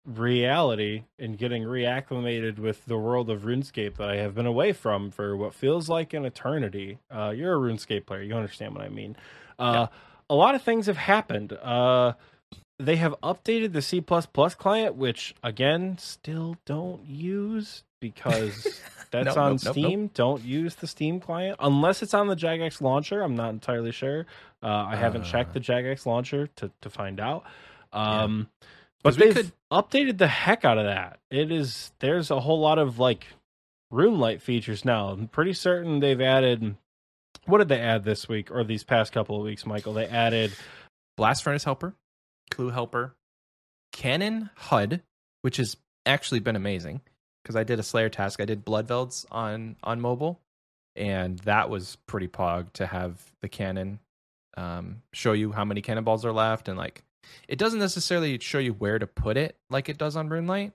[0.04, 5.10] reality and getting reacclimated with the world of RuneScape that I have been away from
[5.10, 6.98] for what feels like an eternity.
[7.10, 9.16] Uh, you're a RuneScape player, you understand what I mean.
[9.58, 9.86] Uh,
[10.28, 11.52] A lot of things have happened.
[11.52, 12.14] Uh,
[12.80, 18.80] they have updated the C client, which again, still don't use because
[19.10, 20.10] that's Nope, on nope, nope, Steam.
[20.14, 23.22] Don't use the Steam client unless it's on the Jagex launcher.
[23.22, 24.26] I'm not entirely sure.
[24.62, 25.24] Uh, I haven't Uh.
[25.30, 27.44] checked the Jagex launcher to, to find out.
[27.92, 28.22] Yeah.
[28.22, 28.48] Um,
[29.02, 31.18] but 'Cause we they've could- updated the heck out of that.
[31.30, 33.26] It is there's a whole lot of like
[33.92, 35.08] RuneLite features now.
[35.10, 36.76] I'm pretty certain they've added
[37.44, 39.92] What did they add this week or these past couple of weeks, Michael?
[39.92, 40.52] They added
[41.16, 41.94] Blast Furnace Helper,
[42.50, 43.14] Clue Helper,
[43.92, 45.02] Cannon HUD,
[45.42, 47.00] which has actually been amazing
[47.46, 48.40] because I did a Slayer task.
[48.40, 50.40] I did Bloodvelds on on mobile,
[50.96, 54.00] and that was pretty pog to have the cannon
[54.56, 57.04] um, show you how many cannonballs are left, and like
[57.46, 60.72] it doesn't necessarily show you where to put it like it does on RuneLite,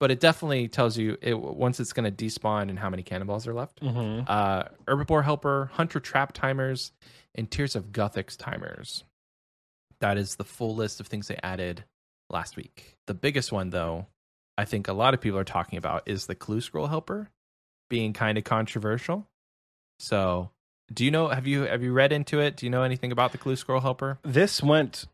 [0.00, 3.46] but it definitely tells you it once it's going to despawn and how many cannonballs
[3.46, 3.80] are left.
[3.80, 4.24] mhm.
[4.28, 6.90] Uh, Herbiboar Helper, Hunter Trap timers,
[7.36, 9.04] and Tears of Guthix timers.
[10.00, 11.84] That is the full list of things they added
[12.30, 12.96] last week.
[13.06, 14.06] The biggest one, though,
[14.60, 17.30] I think a lot of people are talking about is the Clue Scroll Helper
[17.88, 19.26] being kind of controversial.
[19.98, 20.50] So,
[20.92, 21.28] do you know?
[21.28, 22.56] Have you have you read into it?
[22.56, 24.18] Do you know anything about the Clue Scroll Helper?
[24.22, 25.06] this went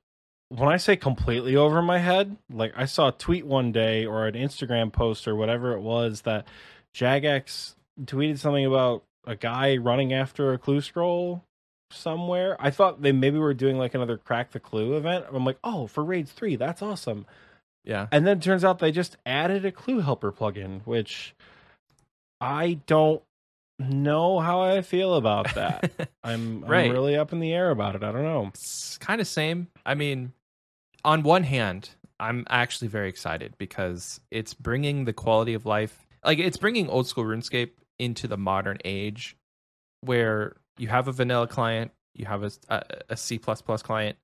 [0.48, 4.26] when I say completely over my head, like I saw a tweet one day or
[4.26, 6.46] an Instagram post or whatever it was that
[6.92, 11.44] Jagex tweeted something about a guy running after a clue scroll
[11.92, 12.56] somewhere.
[12.59, 15.26] I thought they maybe were doing like another crack the clue event.
[15.32, 17.26] I'm like, oh, for raids three, that's awesome.
[17.87, 21.35] Yeah, And then it turns out they just added a clue helper plugin, which
[22.40, 23.22] I don't
[23.79, 25.92] know how I feel about that.
[26.25, 28.03] I'm, I'm really up in the air about it.
[28.03, 28.49] I don't know.
[28.49, 29.68] it's kind of same.
[29.85, 30.33] I mean,
[31.05, 36.38] on one hand, I'm actually very excited because it's bringing the quality of life, like
[36.40, 39.37] it's bringing old school RuneScape into the modern age,
[40.01, 44.16] where you have a vanilla client, you have a a, a C client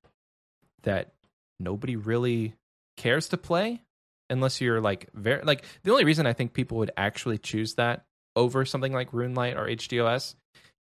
[0.82, 1.12] that
[1.60, 2.54] nobody really
[3.02, 3.82] cares to play
[4.30, 8.04] unless you're like very like the only reason I think people would actually choose that
[8.36, 10.36] over something like RuneLite or HDOS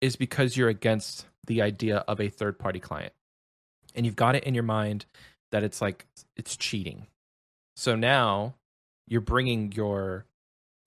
[0.00, 3.12] is because you're against the idea of a third party client.
[3.94, 5.06] And you've got it in your mind
[5.52, 7.06] that it's like it's cheating.
[7.76, 8.54] So now
[9.06, 10.24] you're bringing your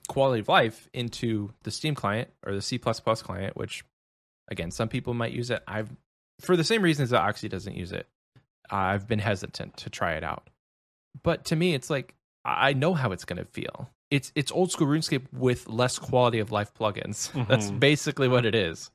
[0.08, 3.84] quality of life into the Steam client or the C++ client, which
[4.50, 5.64] again, some people might use it.
[5.68, 5.90] I've
[6.42, 8.08] for the same reasons that Oxy doesn't use it.
[8.70, 10.50] I've been hesitant to try it out.
[11.24, 13.90] But to me, it's like I know how it's going to feel.
[14.12, 17.32] It's it's old school RuneScape with less quality of life plugins.
[17.48, 17.80] That's Mhm.
[17.80, 18.90] basically what it is,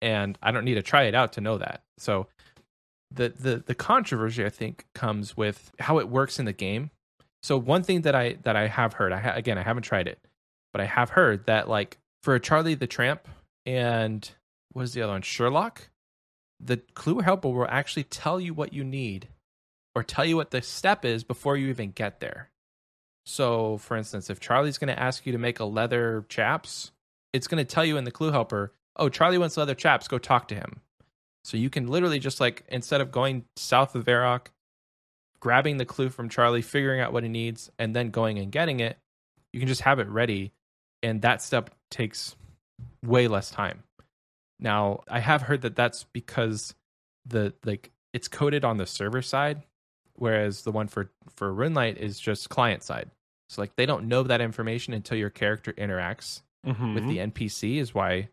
[0.00, 1.82] and I don't need to try it out to know that.
[1.98, 2.28] So
[3.10, 6.90] the the the controversy I think comes with how it works in the game.
[7.42, 10.08] So one thing that I that I have heard, I ha- again I haven't tried
[10.08, 10.18] it,
[10.72, 13.28] but I have heard that like for Charlie the Tramp
[13.66, 14.30] and
[14.72, 15.88] what is the other one, Sherlock,
[16.58, 19.28] the clue helper will actually tell you what you need
[19.94, 22.50] or tell you what the step is before you even get there.
[23.26, 26.92] So, for instance, if Charlie's going to ask you to make a leather chaps,
[27.32, 30.18] it's going to tell you in the clue helper, "Oh, Charlie wants leather chaps, go
[30.18, 30.80] talk to him."
[31.44, 34.48] So you can literally just like instead of going south of Varrock,
[35.40, 38.80] grabbing the clue from Charlie, figuring out what he needs, and then going and getting
[38.80, 38.98] it,
[39.52, 40.52] you can just have it ready,
[41.02, 42.34] and that step takes
[43.04, 43.84] way less time.
[44.58, 46.74] Now, I have heard that that's because
[47.26, 49.62] the like it's coded on the server side,
[50.16, 53.10] whereas the one for for RuneLite is just client side.
[53.48, 56.94] So like they don't know that information until your character interacts Mhm.
[56.94, 58.28] with the NPC is why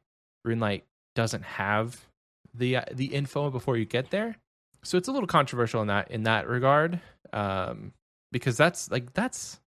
[0.47, 0.83] RuneLite
[1.15, 2.05] doesn't have
[2.53, 4.37] the uh, the info before you get there.
[4.83, 7.01] So it's a little controversial in that in that regard,
[7.33, 7.93] um,
[8.31, 9.59] because that's like that's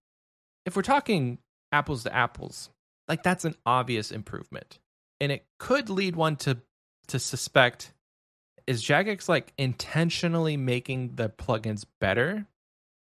[0.65, 1.37] if we're talking
[1.71, 2.69] apples to apples,
[3.07, 4.79] like that's an obvious improvement,
[5.21, 6.57] and it could lead one to
[7.07, 7.93] to suspect
[8.67, 12.45] is Jagex like intentionally making the plugins better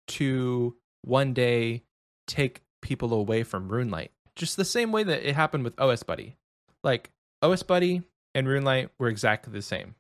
[0.08, 1.84] to one day
[2.28, 4.10] take people away from RuneLite.
[4.36, 6.36] Just the same way that it happened with OS Buddy.
[6.84, 7.10] Like
[7.42, 8.04] OS Buddy
[8.36, 9.96] and RuneLite were exactly the same.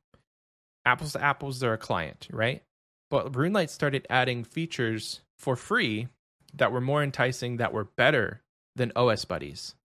[0.85, 2.63] Apples to apples, they're a client, right?
[3.09, 6.07] But RuneLite started adding features for free
[6.53, 8.41] that were more enticing, that were better
[8.75, 9.75] than OS Buddies.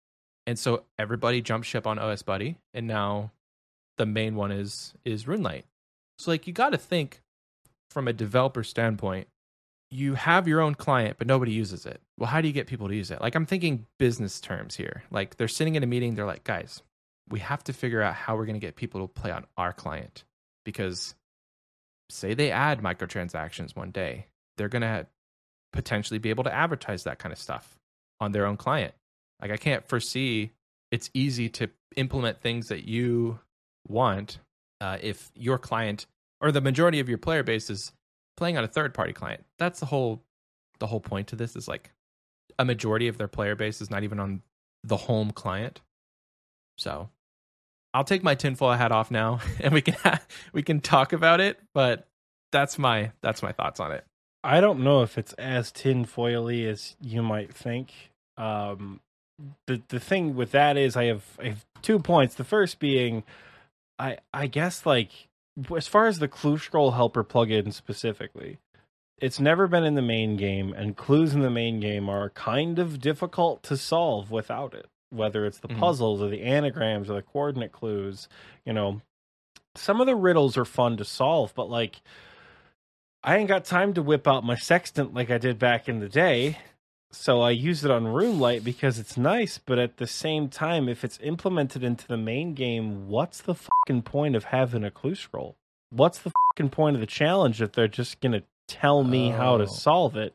[0.47, 3.33] And so everybody jumped ship on OS Buddy, and now
[4.03, 5.63] the main one is is RuneLite.
[6.19, 7.23] So like you got to think
[7.91, 9.29] from a developer standpoint,
[9.93, 12.01] you have your own client, but nobody uses it.
[12.19, 13.21] Well, how do you get people to use it?
[13.21, 15.05] Like I'm thinking business terms here.
[15.13, 16.83] Like they're sitting in a meeting, they're like, guys,
[17.29, 19.73] we have to figure out how we're going to get people to play on our
[19.73, 20.25] client
[20.65, 21.15] because
[22.11, 25.07] say they add microtransactions one day, they're going to
[25.73, 27.79] potentially be able to advertise that kind of stuff
[28.19, 28.95] on their own client.
[29.41, 30.51] Like I can't foresee
[30.91, 33.39] it's easy to implement things that you
[33.89, 34.39] want
[34.81, 36.07] uh, if your client
[36.41, 37.93] or the majority of your player base is
[38.37, 39.45] playing on a third party client.
[39.59, 40.23] That's the whole
[40.81, 41.93] the whole point to this is like
[42.59, 44.43] a majority of their player base is not even on
[44.83, 45.81] the home client.
[46.77, 47.09] So
[47.95, 50.19] I'll take my tinfoil hat off now and we can
[50.53, 52.09] we can talk about it, but
[52.51, 54.05] that's my that's my thoughts on it.
[54.45, 57.93] I don't know if it's as tinfoily as you might think.
[58.37, 59.01] Um,
[59.67, 62.35] the the thing with that is I have I have two points.
[62.35, 63.23] The first being
[64.03, 65.29] I I guess like
[65.77, 68.59] as far as the clue scroll helper plugin specifically,
[69.19, 72.79] it's never been in the main game, and clues in the main game are kind
[72.79, 74.87] of difficult to solve without it.
[75.11, 75.79] Whether it's the Mhm.
[75.79, 78.29] puzzles or the anagrams or the coordinate clues,
[78.65, 79.03] you know,
[79.75, 82.03] some of the riddles are fun to solve, but like
[83.23, 86.09] I ain't got time to whip out my sextant like I did back in the
[86.09, 86.59] day.
[87.15, 90.89] So I use it on Room RuneLite because it's nice, but at the same time,
[90.89, 95.15] if it's implemented into the main game, what's the fucking point of having a clue
[95.15, 95.55] scroll?
[95.91, 99.65] What's the fucking point of the challenge if they're just gonna tell me how to
[99.65, 99.67] Oh.
[99.67, 100.35] solve it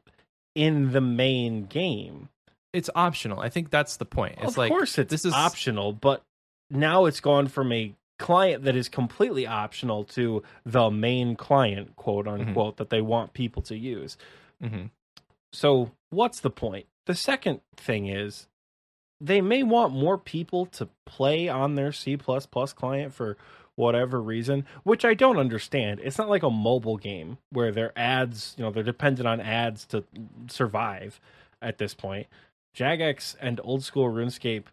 [0.54, 2.30] in the main game?
[2.74, 3.40] It's optional.
[3.40, 4.36] I think that's the point.
[4.38, 6.22] It's of like course it's this is optional, but
[6.70, 12.26] now it's gone from a client that is completely optional to the main client, quote
[12.26, 12.50] Mm-hmm.
[12.50, 14.16] unquote, that they want people to use.
[14.62, 14.92] Mhm.
[15.52, 16.86] So what's the point?
[17.06, 18.48] The second thing is
[19.20, 23.38] they may want more people to play on their C client for
[23.76, 26.00] whatever reason, which I don't understand.
[26.04, 29.86] It's not like a mobile game where their ads, you know, they're dependent on ads
[29.88, 30.04] to
[30.50, 31.20] survive
[31.62, 32.28] at this point.
[32.76, 34.66] Jagex and old school RuneScape,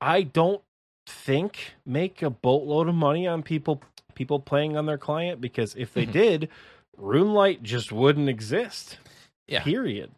[0.00, 0.62] I don't
[1.06, 3.82] think make a boatload of money on people
[4.14, 6.12] people playing on their client because if they Mhm.
[6.12, 6.48] did,
[6.98, 8.98] RuneLite just wouldn't exist.
[9.48, 9.62] Yeah.
[9.64, 10.12] Period.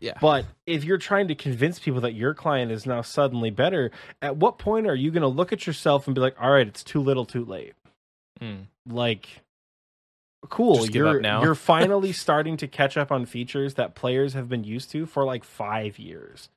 [0.00, 0.14] Yeah.
[0.20, 3.90] But if you're trying to convince people that your client is now suddenly better,
[4.22, 6.66] at what point are you going to look at yourself and be like, "All right,
[6.66, 7.74] it's too little, too late."
[8.40, 8.66] Mm.
[8.88, 9.42] Like
[10.48, 14.32] cool, Just give up you're you're finally starting to catch up on features that players
[14.32, 16.48] have been used to for like 5 years.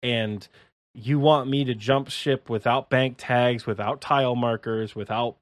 [0.00, 0.46] And
[0.94, 5.36] you want me to jump ship without bank tags, without tile markers, without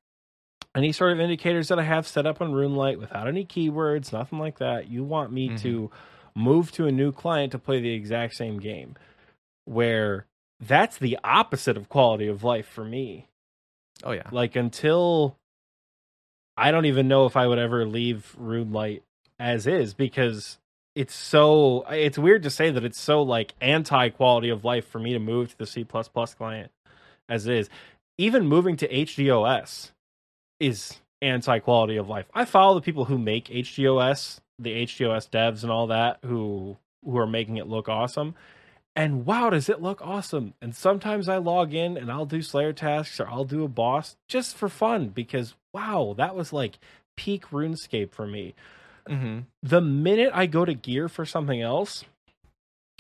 [0.75, 4.39] any sort of indicators that I have set up on RuneLite, without any keywords, nothing
[4.39, 4.89] like that.
[4.89, 5.61] You want me Mhm.
[5.61, 5.91] to
[6.37, 8.95] move to a new client to play the exact same game,
[9.65, 10.27] where
[10.61, 13.29] that's the opposite of quality of life for me.
[14.03, 14.29] Oh yeah.
[14.31, 15.37] Like until
[16.57, 19.03] I don't even know if I would ever leave RuneLite
[19.39, 20.59] as is because
[20.95, 24.99] it's so it's weird to say that it's so like anti quality of life for
[24.99, 26.71] me to move to the C client
[27.29, 27.69] as it is.
[28.17, 29.91] Even moving to HDOS
[30.61, 32.27] is anti quality of life.
[32.33, 37.19] I follow the people who make HDOS, the HDOS devs and all that who who
[37.19, 38.35] are making it look awesome.
[38.97, 40.55] And wow, does it look awesome.
[40.63, 44.17] And sometimes I log in and I'll do Slayer tasks or I'll do a boss
[44.29, 46.79] just for fun because wow, that was like
[47.17, 48.55] peak RuneScape for me.
[49.09, 52.05] hmm The minute I go to gear for something else,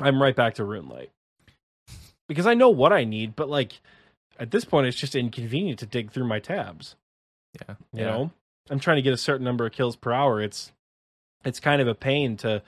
[0.00, 1.10] I'm right back to RuneLite.
[2.28, 3.80] Because I know what I need, but like
[4.38, 6.96] at this point it's just inconvenient to dig through my tabs.
[7.54, 7.74] Yeah.
[7.92, 8.06] You yeah.
[8.06, 8.30] know?
[8.68, 10.40] I'm trying to get a certain number of kills per hour.
[10.40, 10.72] It's
[11.44, 12.62] it's kind of a pain to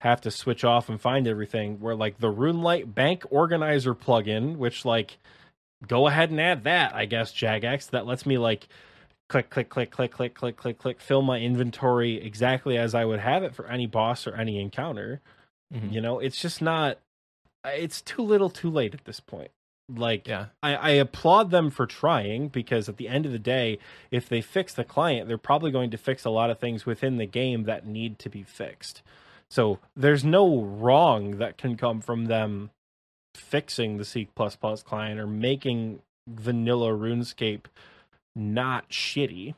[0.00, 1.80] have to switch off and find everything.
[1.80, 5.18] Where like the RuneLite Bank Organizer plugin, which like
[5.86, 8.68] go ahead and add that, I guess, Jagex, that lets me like
[9.28, 13.20] click, click, click, click, click, click, click, click, fill my inventory exactly as I would
[13.20, 15.20] have it for any boss or any encounter.
[15.72, 15.92] Mhm.
[15.92, 16.98] You know, it's just not
[17.64, 19.50] it's too little too late at this point.
[19.96, 20.46] Like Yeah.
[20.62, 23.78] I, I applaud them for trying because at the end of the day,
[24.10, 27.16] if they fix the client, they're probably going to fix a lot of things within
[27.16, 29.02] the game that need to be fixed.
[29.50, 32.70] So there's no wrong that can come from them
[33.34, 37.64] fixing the C client or making vanilla RuneScape
[38.36, 39.54] not shitty.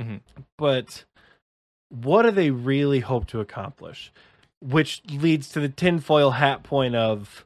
[0.00, 0.20] Mhm.
[0.56, 1.04] But
[1.90, 4.12] what do they really hope to accomplish?
[4.60, 7.44] Which leads to the tinfoil hat point of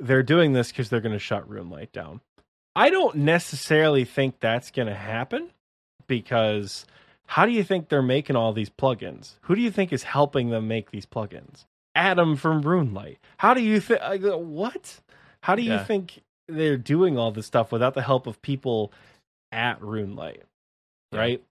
[0.00, 2.20] they're doing this because they're going to shut RuneLite down.
[2.74, 5.50] I don't necessarily think that's going to happen
[6.06, 6.86] because
[7.26, 9.34] how do you think they're making all these plugins?
[9.42, 11.66] Who do you think is helping them make these plugins?
[11.94, 13.18] Adam from RuneLite.
[13.38, 14.00] How do you think?
[14.22, 15.00] What?
[15.42, 15.84] How do you Yeah.
[15.84, 18.92] think they're doing all this stuff without the help of people
[19.52, 20.42] at RuneLite?
[21.12, 21.18] Yeah.
[21.18, 21.44] Right?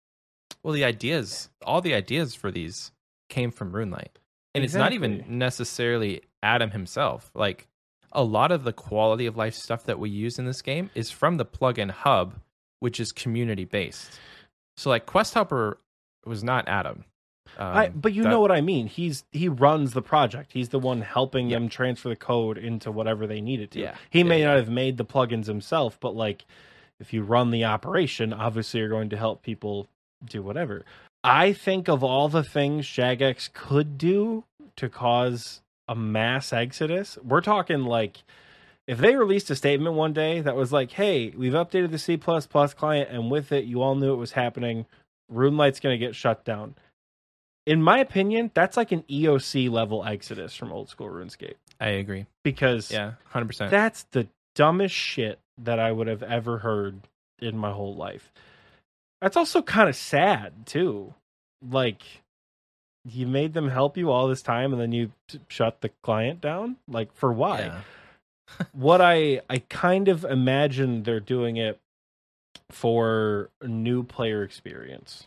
[0.63, 2.91] Well, the ideas, all the ideas for these
[3.29, 4.15] came from RuneLite.
[4.55, 7.31] And it's not even necessarily Adam himself.
[7.33, 7.67] Like
[8.11, 11.11] a lot of the quality of life stuff that we use in this game is
[11.11, 12.35] from the plugin hub,
[12.79, 14.19] which is community based.
[14.77, 15.77] So like Quest Helper
[16.25, 17.05] was not Adam.
[17.57, 18.87] Um, I, but you that- know what I mean.
[18.87, 20.51] He's he runs the project.
[20.53, 21.57] He's the one helping Yeah.
[21.57, 23.79] them transfer the code into whatever they need it to.
[23.79, 23.95] Yeah.
[24.09, 26.45] He Yeah, may not have made the plugins himself, but like
[26.99, 29.87] if you run the operation, obviously you're going to help people
[30.23, 30.85] do whatever.
[31.23, 34.45] I think of all the things Jagex could do
[34.75, 37.17] to cause a mass exodus.
[37.23, 38.23] We're talking like
[38.87, 42.15] if they released a statement one day that was like, "Hey, we've updated the C++
[42.17, 44.85] client and with it you all knew it was happening.
[45.33, 46.75] RuneLite's going to get shut down."
[47.65, 52.25] In my opinion, that's like an EOC level exodus from old school RuneScape I agree.
[52.43, 53.69] because Yeah, 100%.
[53.69, 57.01] that's the dumbest shit that I would have ever heard
[57.39, 58.31] in my whole life.
[59.21, 61.13] That's also kind of sad too.
[61.61, 62.01] Like
[63.13, 66.41] you made them help you all this time and then you t- shut the client
[66.41, 66.77] down?
[66.87, 67.59] Like for why?
[67.61, 67.81] Yeah.
[68.73, 71.79] what I I kind of imagine they're doing it
[72.71, 75.25] for new player experience,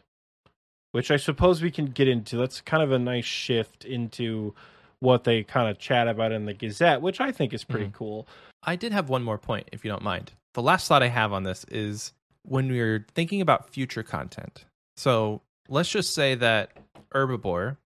[0.92, 2.36] which I suppose we can get into.
[2.36, 4.54] That's kind of a nice shift into
[5.00, 7.92] what they kind of chat about in the Gazette, which I think is pretty Mhm.
[7.94, 8.28] cool.
[8.62, 10.32] I did have one more point, if you don't mind.
[10.54, 12.12] The last thought I have on this is
[12.44, 14.64] when we're thinking about future content.
[14.96, 16.70] So let's just say that
[17.14, 17.76] Herbiboar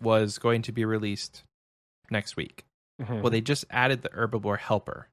[0.00, 1.42] was going to be released
[2.10, 2.64] next week.
[3.00, 3.22] Mhm.
[3.22, 5.08] Well, they just added the Herbiboar helper.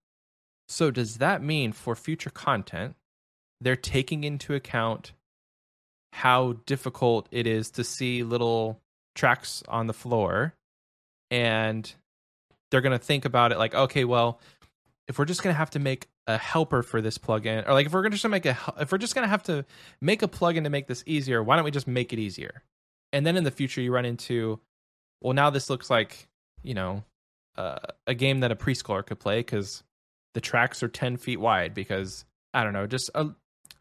[0.68, 2.96] So does that mean for future content,
[3.62, 5.14] they're taking into account
[6.14, 8.80] how difficult it is to see little
[9.16, 10.54] tracks on the floor
[11.32, 11.94] and
[12.72, 14.40] they're going to think about it like okay well
[15.08, 17.86] if we're just going to have to make a helper for this plugin or like
[17.86, 19.66] if we're just going to make a if we're just going to have to
[20.02, 22.62] make a plugin to make this easier why don't we just make it easier
[23.16, 24.60] and then in the future you run into
[25.22, 26.28] well now this looks like
[26.64, 27.04] you know
[27.58, 29.84] uh, a game that a preschooler could play because
[30.34, 33.26] the tracks are 10 feet wide because i don't know just i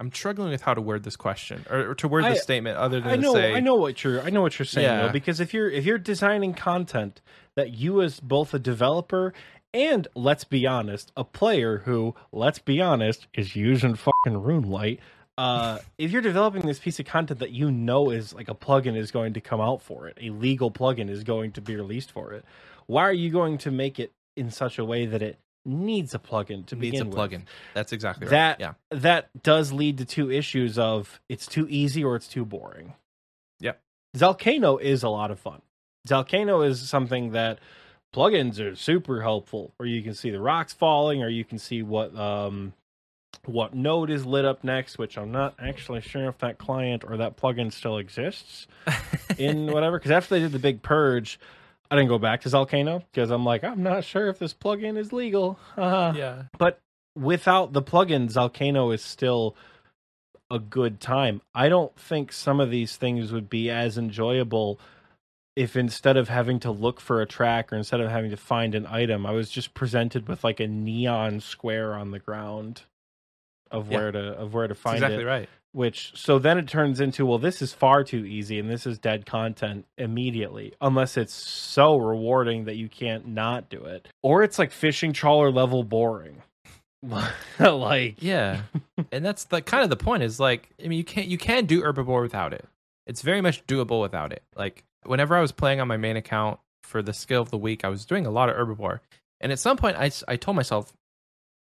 [0.00, 2.76] i'm struggling with how to word this question or, or to word I- this statement
[2.76, 4.86] other than I to know, say I know what you're, I know what you're saying
[4.86, 5.06] Yeah.
[5.06, 7.20] though, because if you're if you're designing content
[7.56, 9.32] that you as both a developer
[9.72, 15.00] and let's be honest, a player who, let's be honest, is using fucking RuneLite.
[15.36, 18.96] Uh, if you're developing this piece of content that you know is like a plugin
[18.96, 22.12] is going to come out for it, a legal plugin is going to be released
[22.12, 22.44] for it,
[22.86, 26.18] why are you going to make it in such a way that it needs a
[26.18, 27.18] plugin to needs a begin with?
[27.18, 31.66] plugin that's exactly right That- yeah that does lead to two issues of it's too
[31.68, 32.92] easy or it's too boring.
[33.60, 33.80] Yep.
[34.16, 35.62] Zalcano is a lot of fun.
[36.06, 37.58] Zalcano is something that
[38.14, 41.82] plugins are super helpful, or you can see the rocks falling, or you can see
[41.82, 42.74] what um
[43.48, 47.16] what node is lit up next, which I'm not actually sure if that client or
[47.18, 48.66] that plugin still exists
[49.38, 49.98] in whatever.
[49.98, 51.38] Because after they did the big purge,
[51.90, 54.96] I didn't go back to Zalcano because I'm like, I'm not sure if this plugin
[54.96, 55.58] is legal.
[55.76, 56.80] Haha yeah but
[57.14, 59.56] without the plugin, Zalcano is still
[60.50, 61.40] a good time.
[61.54, 64.78] I don't think some of these things would be as enjoyable
[65.56, 68.74] if instead of having to look for a track or instead of having to find
[68.74, 72.82] an item, I was just presented with like a neon square on the ground
[73.70, 73.96] of Yeah.
[73.98, 75.26] where to of where to That's find exactly it.
[75.26, 78.86] right Which so then it turns into well, this is far too easy and this
[78.86, 84.42] is dead content immediately, unless it's so rewarding that you can't not do it, or
[84.42, 86.42] it's like fishing trawler level boring.
[87.58, 88.62] like Yeah,
[89.12, 90.22] and that's the kind of the point.
[90.22, 92.64] Is like, I mean, you can't you can do Herbiboar without it.
[93.06, 94.42] It's very much doable without it.
[94.56, 97.84] Like whenever I was playing on my main account for the skill of the week,
[97.84, 99.00] I was doing a lot of Herbiboar,
[99.40, 100.92] and at some point, i, I told myself,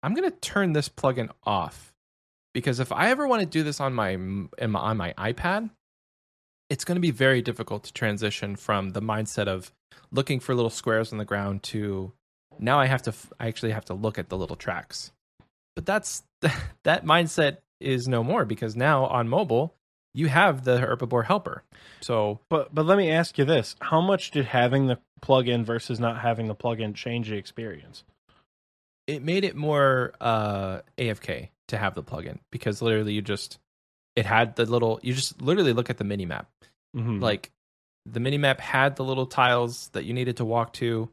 [0.04, 1.94] I'm gonna turn this plugin off
[2.54, 5.70] because if I ever want to do this on my, on my iPad,
[6.70, 9.72] it's going to be very difficult to transition from the mindset of
[10.12, 12.12] looking for little squares on the ground to
[12.60, 15.12] now I have to I actually have to look at the little tracks.
[15.76, 16.24] But that's
[16.84, 19.74] that mindset is no more because now on mobile
[20.14, 21.64] you have the Herbiboar helper.
[22.02, 26.00] So But but let me ask you this: How much did having the plugin versus
[26.00, 28.04] not having the plugin change the experience?
[29.10, 33.60] It made it more uh afk to have the plugin because literally you just
[34.16, 36.48] it had the little you just literally look at the mini map.
[36.96, 37.22] Mhm.
[37.22, 37.52] like
[38.06, 41.10] the mini map had the little tiles that you needed to walk to.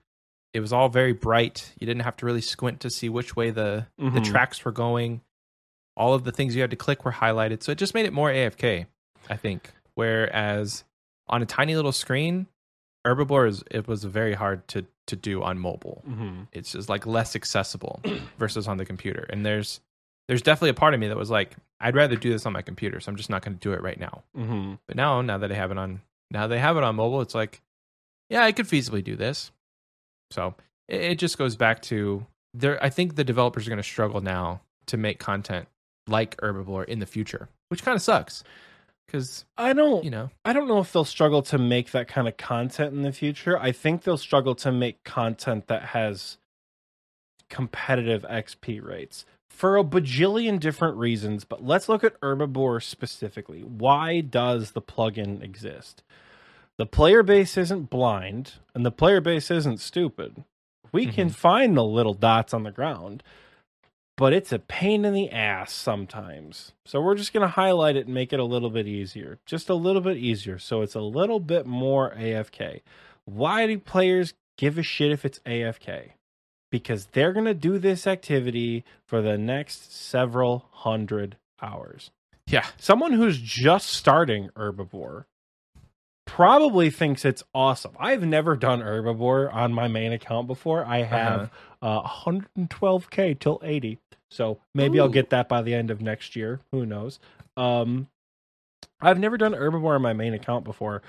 [0.54, 1.74] It was all very bright.
[1.78, 4.24] You didn't have to really squint to see which way the the Mhm.
[4.24, 5.20] tracks were going.
[5.96, 7.62] All of the things you had to click were highlighted.
[7.62, 8.86] So it just made it more afk
[9.28, 9.72] i think.
[9.94, 10.84] Whereas
[11.28, 12.46] on a tiny little screen
[13.06, 16.02] Herbiboar is it was very hard to to do on mobile.
[16.08, 16.48] Mhm.
[16.52, 18.00] it's just like less accessible
[18.38, 19.26] versus on the computer.
[19.30, 19.80] And there's
[20.28, 22.62] there's definitely a part of me that was like i'd rather do this on my
[22.62, 24.22] computer so i'm just not going to do it right now.
[24.36, 24.78] Mhm.
[24.88, 26.00] but now now that i have it on
[26.32, 27.60] now they have it on mobile it's like
[28.30, 29.52] yeah i could feasibly do this.
[30.32, 30.54] So
[30.88, 34.20] it, it just goes back to there i think the developers are going to struggle
[34.20, 35.68] now to make content
[36.08, 38.42] like Herbiboar in the future which kind of sucks
[39.06, 40.04] because I don't.
[40.04, 43.02] you know I don't know if they'll struggle to make that kind of content in
[43.02, 43.58] the future.
[43.58, 46.38] I think they'll struggle to make content that has
[47.48, 51.44] competitive XP rates for a bajillion different reasons.
[51.44, 53.62] But let's look at Herbiboar specifically.
[53.62, 56.02] Why does the plugin exist?
[56.76, 60.44] The player base isn't blind, and the player base isn't stupid.
[60.92, 61.34] We can Mhm.
[61.34, 63.22] find the little dots on the ground,
[64.16, 66.72] but it's a pain in the ass sometimes.
[66.84, 69.38] So we're just going to highlight it and make it a little bit easier.
[69.44, 70.58] Just a little bit easier.
[70.58, 72.80] So it's a little bit more AFK.
[73.26, 76.12] Why do players give a shit if it's AFK?
[76.70, 82.10] Because they're going to do this activity for the next several hundred hours.
[82.48, 82.66] Yeah.
[82.78, 85.24] someone who's just starting Herbiboar
[86.26, 87.92] probably thinks it's awesome.
[87.98, 90.84] I've never done Herbiboar on my main account before.
[90.84, 91.50] I have
[91.80, 93.98] uh 112k till 80.
[94.30, 96.60] So maybe I'll get that by the end of next year.
[96.72, 97.18] Who knows?
[97.56, 98.08] Um
[99.00, 101.02] I've never done Herbiboar on my main account before.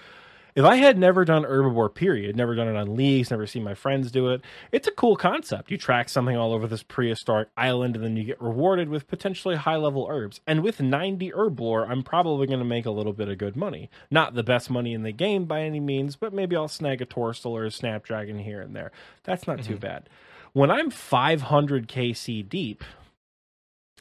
[0.57, 3.75] If I had never done Herbiboar, period, never done it on leagues, never seen my
[3.75, 4.41] friends do it,
[4.71, 5.69] it's a cool concept.
[5.69, 9.55] You track something all over this prehistoric island, and then you get rewarded with potentially
[9.55, 10.41] high level herbs.
[10.47, 13.91] And with 90 Herblore, I'm probably going to make a little bit of good money.
[14.09, 17.05] Not the best money in the game by any means, but maybe I'll snag a
[17.05, 18.91] Torstol or a Snapdragon here and there.
[19.25, 19.81] That's not too Mhm.
[19.81, 20.09] bad.
[20.53, 22.83] When I'm 500 KC deep,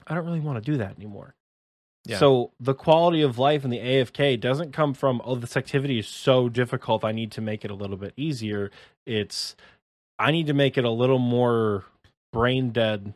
[0.07, 1.35] I don't really want to do that anymore.
[2.07, 2.19] Yeah.
[2.19, 6.07] So the quality of life in the AFK doesn't come from oh this activity is
[6.07, 8.71] so difficult I need to make it a little bit easier.
[9.05, 9.57] It's
[10.19, 11.85] I need to make it a little more
[12.33, 13.15] brain dead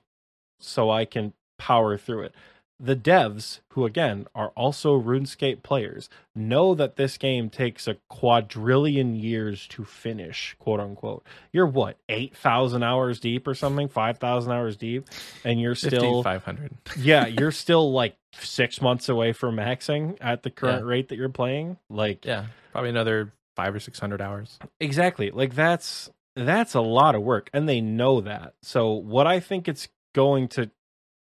[0.60, 2.34] so I can power through it.
[2.82, 9.14] The devs, who again are also RuneScape players, know that this game takes a quadrillion
[9.16, 11.24] years to finish, quote unquote.
[11.52, 15.06] You're what, 8,000 hours deep or something, 5,000 hours deep,
[15.44, 16.72] and you're still 500.
[16.96, 20.88] yeah, you're still like six months away from maxing at the current Yeah.
[20.90, 21.76] rate that you're playing.
[21.90, 22.46] Like, Yeah.
[22.72, 24.58] Probably another five or 600 hours.
[24.78, 25.30] exactly.
[25.30, 28.54] Like that's that's a lot of work, and they know that.
[28.62, 30.70] So what I think it's going to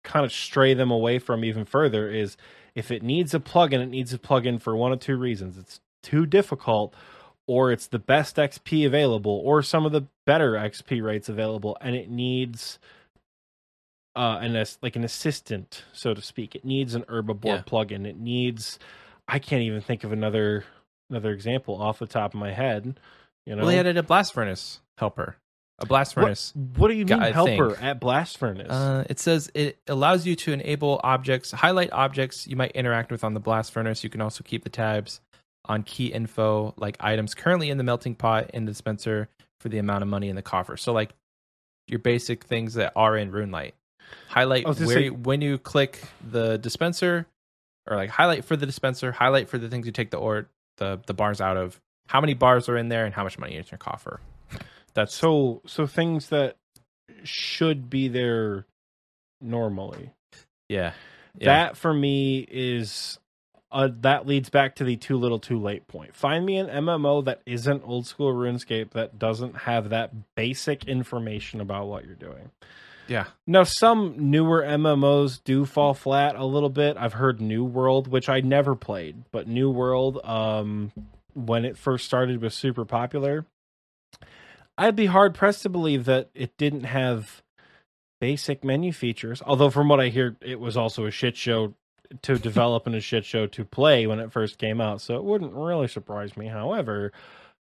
[0.03, 2.37] kind of stray them away from even further is
[2.75, 5.79] if it needs a plugin, it needs a plugin for one of two reasons: it's
[6.03, 6.93] too difficult.
[7.47, 11.95] Or it's the best XP available, or some of the better XP rates available, and
[11.95, 12.79] it needs
[14.15, 17.61] uh an as like an assistant so to speak it needs an Herbiboar Yeah.
[17.65, 18.77] plugin it needs
[19.27, 20.65] i can't even think of another
[21.09, 22.99] another example off the top of my head
[23.45, 25.37] you know Well, they added a blast furnace helper.
[25.81, 26.53] A blast furnace.
[26.77, 27.83] what, do you mean I helper think.
[27.83, 32.55] at blast furnace Uh, it says it allows you to enable objects, highlight objects you
[32.55, 34.03] might interact with on the blast furnace.
[34.03, 35.21] You can also keep the tabs
[35.65, 39.27] on key info like items currently in the melting pot in the dispenser
[39.59, 40.77] for the amount of money in the coffer.
[40.77, 41.11] So like
[41.87, 43.73] your basic things that are in RuneLite.
[44.27, 47.25] Highlight where say- you, when you click the dispenser
[47.87, 50.99] or like highlight for the dispenser, highlight for the things you take the ore the
[51.05, 51.79] the bars out of.
[52.07, 54.19] How many bars are in there and how much money is in your coffer?
[54.93, 56.57] That's so so things that
[57.23, 58.65] should be there
[59.41, 60.11] normally
[60.69, 60.93] yeah.
[61.37, 61.45] Yeah.
[61.45, 63.19] that for me is
[63.71, 67.23] uh, that leads back to the too little too late point find me an mmo
[67.25, 72.51] that isn't old school runescape that doesn't have that basic information about what you're doing
[73.07, 73.25] yeah.
[73.45, 76.95] Now, some newer MMOs do fall flat a little bit.
[76.97, 80.93] I've heard New World, which I never played, but New World, um,
[81.33, 83.45] when it first started, was super popular.
[84.81, 87.43] I'd be hard pressed to believe that it didn't have
[88.19, 89.41] basic menu features.
[89.45, 91.73] Although, from what I hear, it was also a shit show
[92.23, 94.99] to develop and a shit show to play when it first came out.
[95.01, 96.47] So it wouldn't really surprise me.
[96.47, 97.11] However,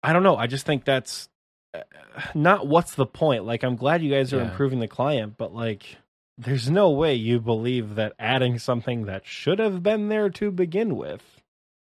[0.04, 0.36] I don't know.
[0.36, 1.30] I just think that's
[1.74, 1.80] uh,
[2.36, 3.46] not what's the point.
[3.46, 4.50] Like, I'm glad you guys are Yeah.
[4.52, 5.98] improving the client, but like,
[6.38, 10.96] there's no way you believe that adding something that should have been there to begin
[10.96, 11.37] with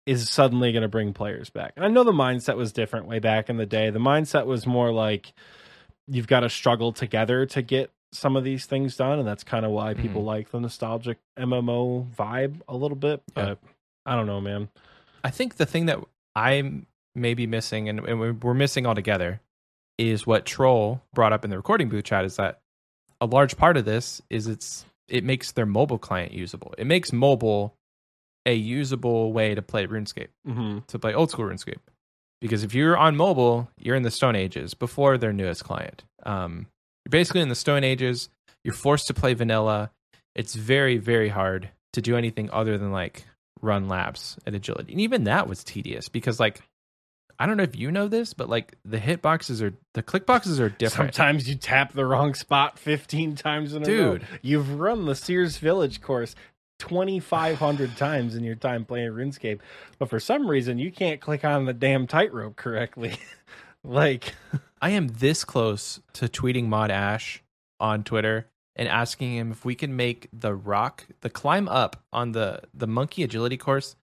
[0.10, 1.74] is suddenly going to bring players back.
[1.76, 3.92] And I know the mindset was different way back in the day.
[3.92, 5.34] The mindset was more like
[6.08, 9.68] you've got to struggle together to get some of these things done, and that's kind
[9.68, 10.02] of why mm-hmm.
[10.02, 13.22] people like the nostalgic MMO vibe a little bit.
[13.38, 13.46] Yeah.
[13.46, 13.60] But
[14.04, 14.70] I don't know, man.
[15.24, 16.00] I think the thing that
[16.36, 16.82] I
[17.14, 19.42] may be missing, and, and we're- we're missing altogether,
[20.00, 22.26] is what Troll brought up in the recording booth chat.
[22.26, 22.62] Is that
[23.22, 26.74] a large part of this is it's it makes their mobile client usable.
[26.80, 27.76] It makes mobile
[28.46, 30.80] a usable way to play RuneScape, Mm-hmm.
[30.88, 31.78] to play old school RuneScape.
[32.42, 36.04] Because if you're on mobile, you're in the Stone Ages before their newest client.
[36.24, 36.68] Um,
[37.06, 38.30] you're basically in the Stone Ages.
[38.64, 39.92] You're forced to play vanilla.
[40.36, 43.26] It's very, very hard to do anything other than like
[43.62, 44.94] run laps at agility.
[44.94, 46.62] And even that was tedious because like
[47.42, 50.26] I don't know if you know this, but like the hit boxes are the click
[50.26, 51.16] boxes are different.
[51.16, 54.18] Sometimes you tap the wrong spot 15 times in a row.
[54.18, 54.28] Dude.
[54.42, 56.36] You've run the Seers' Village course
[56.80, 59.60] 2,500 times in your time playing RuneScape,
[60.00, 63.18] but for some reason you can't click on the damn tightrope correctly.
[63.84, 64.34] like,
[64.82, 67.44] I am this close to tweeting Mod Ash
[67.80, 72.32] on Twitter and asking him if we can make the rock, the climb up on
[72.32, 73.96] the the monkey agility course.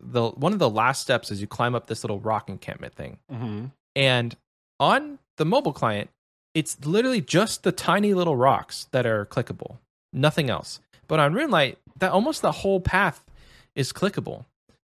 [0.00, 3.18] The one of the last steps is you climb up this little rock encampment thing,
[3.32, 3.66] mm-hmm.
[3.94, 4.36] and
[4.80, 6.10] on the mobile client,
[6.52, 9.78] it's literally just the tiny little rocks that are clickable,
[10.12, 10.80] nothing else.
[11.12, 13.22] But on RuneLite, that almost the whole path
[13.76, 14.46] is clickable.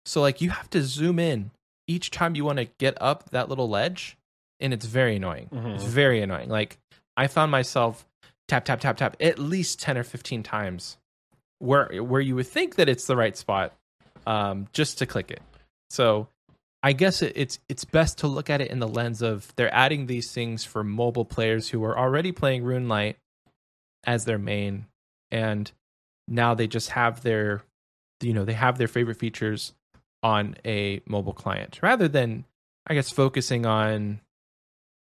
[0.05, 1.53] So like you have to zoom in
[1.87, 4.17] each time you want to get up that little ledge,
[4.59, 5.49] and it's very annoying.
[5.53, 5.77] Mhm.
[5.77, 6.49] It's very annoying.
[6.49, 6.77] Like
[7.17, 8.05] I found myself
[8.49, 10.97] tap tap tap tap at least ten or fifteen times
[11.61, 13.73] where where you would think that it's the right spot
[14.27, 15.41] um, just to click it.
[15.89, 16.27] So
[16.83, 19.73] I guess it, it's it's best to look at it in the lens of they're
[19.73, 23.15] adding these things for mobile players who are already playing RuneLite
[24.03, 24.87] as their main,
[25.31, 25.71] and
[26.29, 27.63] now they just have their
[28.21, 29.73] you know they have their favorite features
[30.23, 32.45] on a mobile client rather than
[32.87, 34.21] I guess focusing on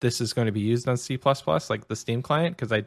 [0.00, 2.84] this is going to be used on C++, like the Steam client, because I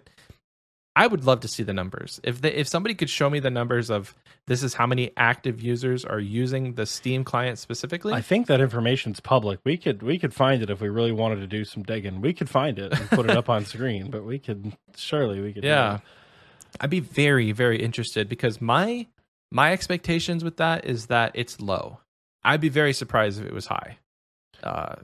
[0.98, 2.22] I would love to see the numbers.
[2.24, 4.16] If they, if somebody could show me the numbers of
[4.48, 8.14] this is how many active users are using the Steam client specifically.
[8.14, 9.60] I think that information's public.
[9.66, 12.22] We could we could find it if we really wanted to do some digging.
[12.22, 15.52] We could find it and put it up on screen, but we could surely we
[15.52, 16.00] could Yeah.
[16.80, 19.08] I'd be very very interested because my
[19.52, 22.00] my expectations with that is that it's low.
[22.44, 23.98] I'd be very surprised if it was high.
[24.64, 24.96] Uh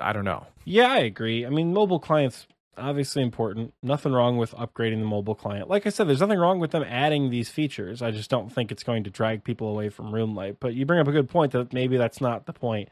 [0.00, 0.46] I don't know.
[0.64, 1.46] Yeah, I agree.
[1.46, 2.46] I mean, mobile clients
[2.76, 3.72] obviously important.
[3.82, 5.70] Nothing wrong with upgrading the mobile client.
[5.70, 8.02] Like I said, there's nothing wrong with them adding these features.
[8.02, 10.56] I just don't think it's going to drag people away from RuneLite.
[10.58, 12.88] But you bring up a good point that maybe that's not the point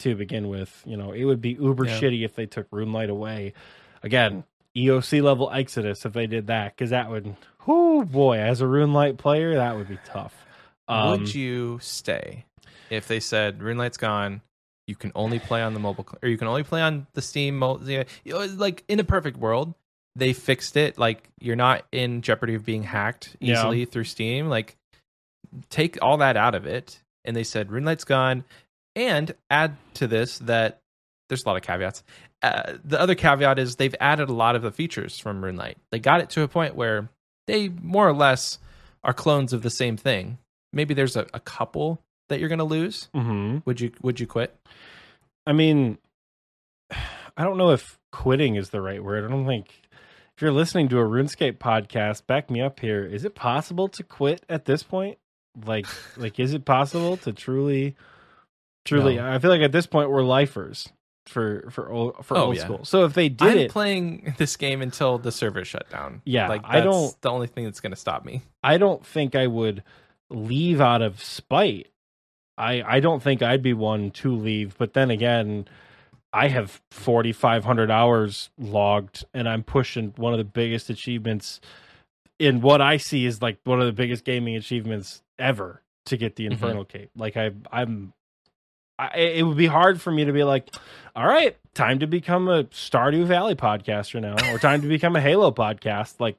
[0.00, 0.82] to begin with.
[0.84, 2.00] You know, it would be uber Yeah.
[2.00, 3.52] shitty if they took RuneLite away.
[4.02, 4.42] Again,
[4.76, 9.18] EOC level Exodus if they did that, because that would, oh boy, as a RuneLite
[9.18, 10.34] player, that would be tough.
[10.88, 12.44] Um, would you stay
[12.90, 14.40] if they said RuneLite's gone?
[14.86, 17.58] You can only play on the mobile, or you can only play on the Steam.
[17.58, 19.74] Mo- you know, like in a perfect world,
[20.16, 20.98] they fixed it.
[20.98, 23.54] Like you're not in jeopardy of being hacked Yeah.
[23.54, 24.48] easily through Steam.
[24.48, 24.76] Like
[25.70, 28.44] take all that out of it, and they said RuneLite's gone,
[28.96, 30.80] and add to this that
[31.28, 32.02] there's a lot of caveats.
[32.42, 35.76] Uh, the other caveat is they've added a lot of the features from RuneLite.
[35.90, 37.08] They got it to a point where
[37.46, 38.58] they more or less
[39.04, 40.38] are clones of the same thing.
[40.72, 43.08] Maybe there's a, a couple that you're going to lose.
[43.14, 43.64] mhm.
[43.66, 44.56] Would you Would you quit?
[45.46, 45.98] I mean,
[46.90, 49.24] I don't know if quitting is the right word.
[49.24, 49.68] I don't think
[50.36, 53.04] if you're listening to a RuneScape podcast, back me up here.
[53.04, 55.18] Is it possible to quit at this point?
[55.64, 55.86] Like,
[56.16, 57.94] like, is it possible to truly,
[58.84, 59.16] truly?
[59.16, 59.30] No.
[59.30, 60.88] I feel like at this point we're lifers
[61.26, 62.64] for for old, for Oh, old yeah.
[62.64, 62.84] school.
[62.84, 66.22] So if they did I'm it, playing this game until the server shut down.
[66.24, 68.42] Yeah, like I don't- The only thing that's going to stop me.
[68.62, 69.82] I don't think I would
[70.30, 71.88] leave out of spite.
[72.58, 75.66] I I don't think I'd be one to leave, but then again,
[76.32, 81.60] I have 4500 hours logged and I'm pushing one of the biggest achievements
[82.38, 86.36] in what I see is like one of the biggest gaming achievements ever to get
[86.36, 86.52] the Mhm.
[86.52, 87.10] Infernal Cape.
[87.16, 88.12] Like I I'm
[89.10, 90.74] I, it would be hard for me to be like,
[91.16, 95.20] all right, time to become a Stardew Valley podcaster now, or time to become a
[95.20, 96.20] Halo podcast.
[96.20, 96.36] Like,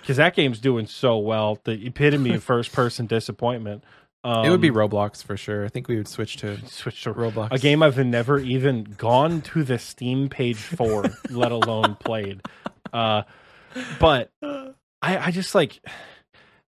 [0.00, 3.84] because that game's doing so well, the epitome of first person disappointment.
[4.24, 5.64] Um, it would be Roblox for sure.
[5.64, 7.52] I think we would switch to switch to Roblox.
[7.52, 12.40] a game I've never even gone to the Steam page for, let alone played.
[12.92, 13.22] Uh,
[14.00, 15.80] but I, I just like,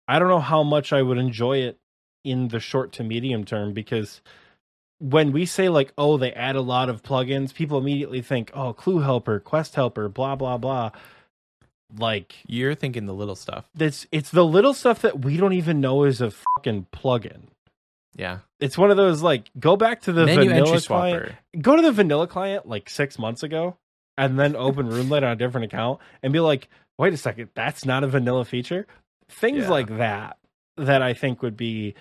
[0.08, 1.78] I don't know how much I would enjoy it
[2.24, 4.22] in the short to medium term because
[5.00, 8.74] when we say like, oh, they add a lot of plugins, people immediately think, oh,
[8.74, 10.92] Clue Helper, Quest Helper, blah blah blah.
[11.98, 13.70] Like You're thinking the little stuff.
[13.76, 17.44] that's it's the little stuff that we don't even know is a fucking plugin.
[18.16, 18.40] Yeah.
[18.60, 21.92] It's one of those like go back to the Menu vanilla client go to the
[21.92, 23.78] vanilla client like six months ago
[24.18, 27.86] and then open RuneLite on a different account and be like, wait a second, that's
[27.86, 28.88] not a vanilla feature.
[29.30, 29.70] Things Yeah.
[29.70, 30.38] like that
[30.78, 31.94] that I think would be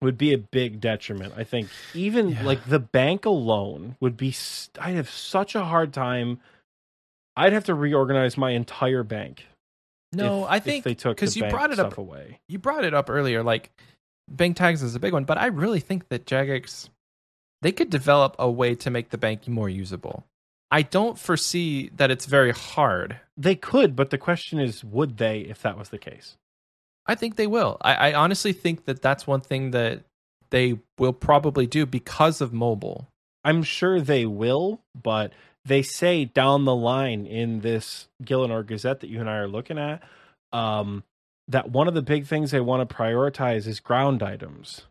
[0.00, 1.34] would be a big detriment.
[1.36, 2.42] I think even Yeah.
[2.44, 4.34] like the bank alone would be.
[4.80, 6.40] I'd have such a hard time.
[7.36, 9.46] I'd have to reorganize my entire bank.
[10.12, 12.40] No, if- I think they took because you brought it up away.
[12.48, 13.70] you brought it up earlier, like
[14.28, 16.88] bank tags is a big one, but I really think that Jagex
[17.62, 20.24] they could develop a way to make the bank more usable.
[20.70, 23.20] I don't foresee that it's very hard.
[23.36, 26.36] They could, but the question is, would they if that was the case?
[27.06, 27.76] I think they will.
[27.80, 30.04] I, I honestly think that that's one thing that
[30.50, 33.08] they will probably do because of mobile.
[33.44, 35.32] I'm sure they will, but
[35.64, 39.78] they say down the line in this Gielinor Gazette that you and I are looking
[39.78, 40.02] at,
[40.52, 41.04] um,
[41.48, 44.82] that one of the big things they want to prioritize is ground items,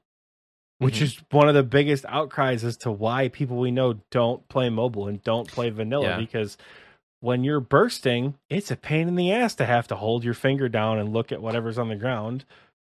[0.80, 1.02] which Mhm.
[1.04, 5.08] is one of the biggest outcries as to why people we know don't play mobile
[5.08, 6.18] and don't play vanilla Yeah.
[6.18, 6.58] because
[7.22, 10.70] when you're bursting, it's a pain in the ass to have to hold your finger
[10.70, 12.46] down and look at whatever's on the ground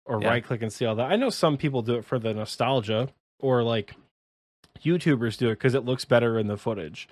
[0.05, 0.29] or Yeah.
[0.29, 1.11] right click and see all that.
[1.11, 3.09] I know some people do it for the nostalgia
[3.39, 3.95] or like
[4.85, 7.09] YouTubers do it because it looks better in the footage.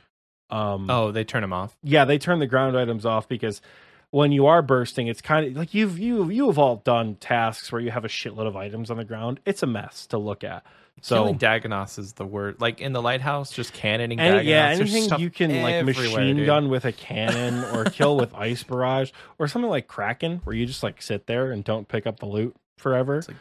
[0.50, 1.76] Um, Oh, they turn them off.
[1.82, 3.60] yeah, they turn the ground items off because
[4.10, 7.70] when you are bursting, it's kind of like you've you you have all done tasks
[7.70, 9.40] where you have a shitload of items on the ground.
[9.44, 10.64] It's a mess to look at.
[11.02, 12.60] So Killing Dagannoths is the word.
[12.60, 16.36] Like in the lighthouse, just cannoning any, yeah, There's anything stuff you can like machine
[16.36, 16.46] dude.
[16.46, 20.66] gun with a cannon or kill with ice barrage or something like Kraken, where you
[20.66, 23.18] just like sit there and don't pick up the loot forever.
[23.18, 23.36] It's like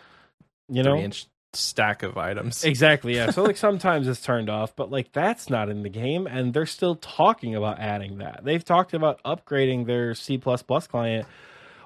[0.69, 2.63] you know, inch stack of items.
[2.65, 3.31] Exactly, yeah.
[3.31, 6.65] So like sometimes it's turned off, but like that's not in the game and they're
[6.65, 8.41] still talking about adding that.
[8.43, 11.27] They've talked about upgrading their C++ plus client.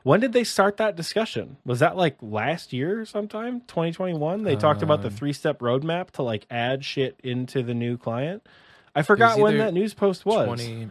[0.03, 1.57] When did they start that discussion?
[1.65, 3.61] Was that like last year sometime?
[3.67, 4.43] 2021?
[4.43, 8.47] They talked about the Um, three-step roadmap to like add shit into the new client.
[8.95, 10.45] I forgot when that news post was.
[10.45, 10.89] 20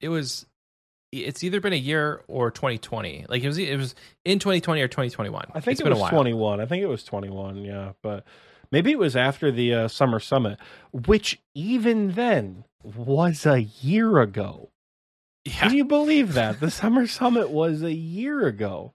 [0.00, 0.46] it was
[1.12, 3.94] it's either been a year or 2020 like it was it was
[4.24, 6.60] in 2020 or 2021 I think it's it been was a while 21.
[6.60, 8.24] I think it was 21, yeah, but
[8.70, 10.58] maybe it was after the uh, summer summit,
[10.92, 14.70] which even then was a year ago.
[15.44, 16.60] Yeah Can you believe that?
[16.60, 18.92] The summer summit was a year ago.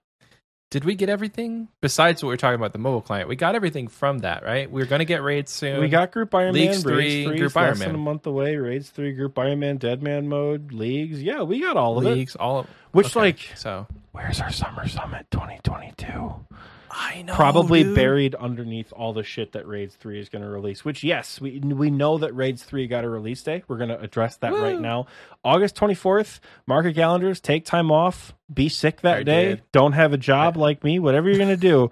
[0.72, 3.56] did we get everything besides what we are talking about the mobile client we got
[3.56, 6.54] everything from that right we are going to get raids soon We got Group Iron
[6.54, 8.58] Leagues Man, three, Raids 3, Group less Iron than a month away.
[8.58, 11.22] Raids 3, Group Iron Man, Dead Man mode, Leagues.
[11.24, 12.10] Yeah, we got all of it.
[12.16, 16.46] leagues all of Which, okay, like, so where's our summer summit 2022?
[16.98, 17.96] I know Probably dude.
[17.96, 20.86] buried underneath all the shit that Raids 3 is going to release.
[20.86, 23.64] Which, yes, we we know that Raids 3 got a release day.
[23.68, 25.08] We're going to address that right now.
[25.44, 29.64] August 24th, mark your calendars, take time off, be sick that I day, did.
[29.74, 31.92] don't have a job I- like me, whatever you're going to do,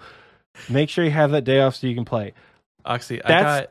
[0.69, 2.33] make sure you have that day off so you can play.
[2.85, 3.69] Oxy, i got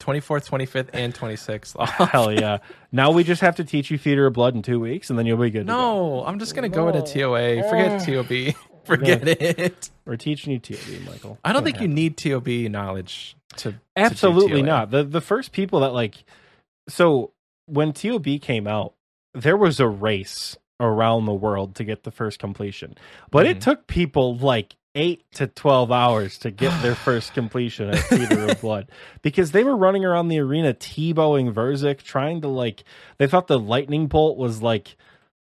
[0.00, 1.90] 24th 25th and 26th off.
[2.10, 2.58] Hell yeah.
[2.92, 5.26] Now we just have to teach you Theater of Blood in two weeks, and then
[5.26, 5.60] you'll be good.
[5.66, 5.78] to go.
[6.20, 7.06] no i'm just going to go into No.
[7.06, 8.54] toa forget tob
[8.94, 11.38] forget it We're teaching you TOB, Michael.
[11.44, 14.66] i don't think you need tob knowledge to to absolutely TOA.
[14.66, 14.90] not.
[14.90, 16.24] The the first people that like
[16.88, 17.32] so
[17.66, 18.94] when TOB came out,
[19.34, 22.94] there was a race around the world to get the first completion.
[23.30, 23.60] But it Mhm.
[23.62, 28.60] took people like eight to twelve hours to get their first completion at Theater of
[28.60, 28.90] Blood
[29.22, 32.84] because they were running around the arena T-bowing Verzik, trying to like
[33.18, 34.96] they thought the lightning bolt was like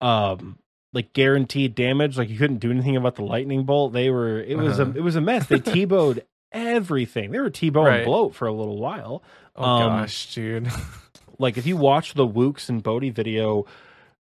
[0.01, 0.57] um
[0.95, 3.93] like guaranteed damage, like you couldn't do anything about the lightning bolt.
[3.93, 4.91] They were it was Uh-huh.
[4.95, 5.45] a it was a mess.
[5.45, 7.29] They T-bowed everything.
[7.31, 8.05] They were T-bowing Right.
[8.05, 9.21] bloat for a little while.
[9.55, 10.67] oh Um, gosh dude
[11.37, 13.65] Like if you watch the Woox and Bodhi video,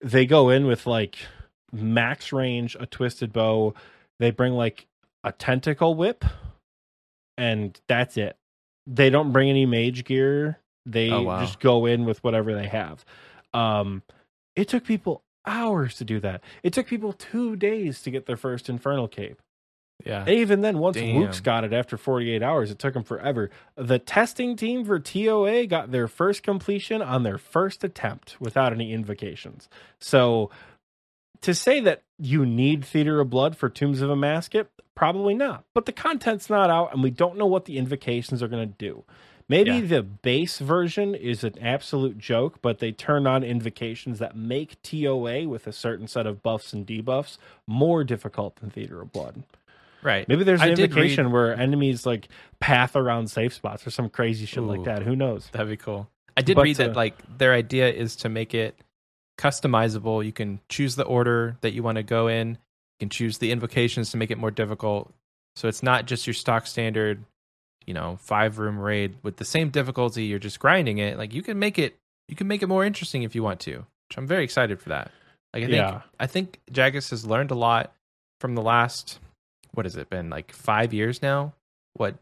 [0.00, 1.18] they go in with like
[1.70, 3.74] max range, a twisted bow.
[4.18, 4.86] They bring like
[5.22, 6.24] a tentacle whip,
[7.36, 8.36] and that's it.
[8.86, 10.58] They don't bring any mage gear.
[10.86, 11.40] They Oh, wow.
[11.40, 13.04] just go in with whatever they have.
[13.54, 14.02] Um,
[14.56, 16.42] it took people hours to do that.
[16.62, 19.40] It took people two days to get their first infernal cape.
[20.04, 21.16] yeah And Even then, once Damn.
[21.16, 23.50] Woox got it after 48 hours, it took them forever.
[23.76, 28.92] The testing team for TOA got their first completion on their first attempt without any
[28.92, 29.68] invocations.
[30.00, 30.50] So
[31.42, 35.64] to say that you need Theater of Blood for Tombs of Amascut, probably not.
[35.74, 38.74] But the content's not out, and we don't know what the invocations are going to
[38.78, 39.04] do.
[39.52, 39.80] Maybe Yeah.
[39.82, 45.46] the base version is an absolute joke, but they turn on invocations that make TOA
[45.46, 47.36] with a certain set of buffs and debuffs
[47.66, 49.42] more difficult than Theater of Blood.
[50.02, 52.28] right Maybe there's an I invocation read- where enemies like
[52.60, 55.02] path around safe spots or some crazy shit like that.
[55.02, 55.48] Who knows?
[55.52, 56.08] That'd be cool.
[56.36, 58.74] I did But, read that uh, like their idea is to make it
[59.38, 60.24] customizable.
[60.24, 62.48] You can choose the order that you want to go in.
[62.50, 62.56] You
[63.00, 65.12] can choose the invocations to make it more difficult.
[65.56, 67.24] So it's not just your stock standard,
[67.86, 70.24] you know, five room raid with the same difficulty.
[70.24, 71.18] You're just grinding it.
[71.18, 71.96] Like you can make it,
[72.28, 73.78] you can make it more interesting if you want to.
[73.78, 75.10] Which I'm very excited for that.
[75.52, 76.00] Like I think, Yeah.
[76.20, 77.92] I think Jagex has learned a lot
[78.40, 79.18] from the last.
[79.74, 81.54] What has it been like five years now?
[81.94, 82.16] What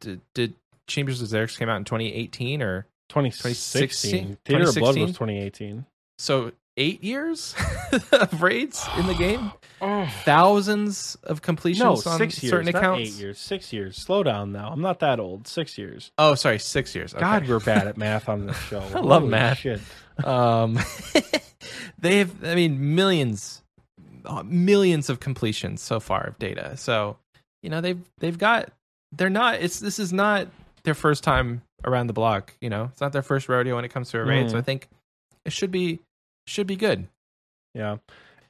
[0.00, 0.54] did, did
[0.88, 4.38] Chambers of Xeric came out in 2018 or 2016.
[4.44, 5.84] Theater of Blood was 2018.
[6.18, 7.54] so eight years
[8.12, 9.50] of raids in the game,
[10.24, 12.50] thousands of completions No, on six years.
[12.50, 13.08] certain not accounts.
[13.08, 13.38] eight years.
[13.38, 13.96] Six years.
[13.96, 14.68] Slow down now.
[14.70, 15.46] I'm not that old.
[15.48, 16.10] Six years.
[16.18, 17.14] Oh, sorry, six years.
[17.14, 17.20] Okay.
[17.20, 18.80] God, we're bad at math on this show.
[18.80, 19.58] I love Holy math.
[19.58, 19.80] Shit.
[20.24, 20.78] um,
[21.98, 23.62] they've, I mean, millions,
[24.24, 26.76] uh, millions of completions so far of data.
[26.76, 27.16] So,
[27.62, 28.70] you know, they've they've got.
[29.12, 29.56] They're not.
[29.62, 30.48] It's this is not
[30.82, 32.54] their first time around the block.
[32.60, 34.50] You know, it's not their first rodeo when it comes to a raid.
[34.50, 34.58] So Mhm.
[34.58, 34.88] I think
[35.44, 36.00] it should be
[36.46, 37.08] should be good.
[37.74, 37.96] Yeah.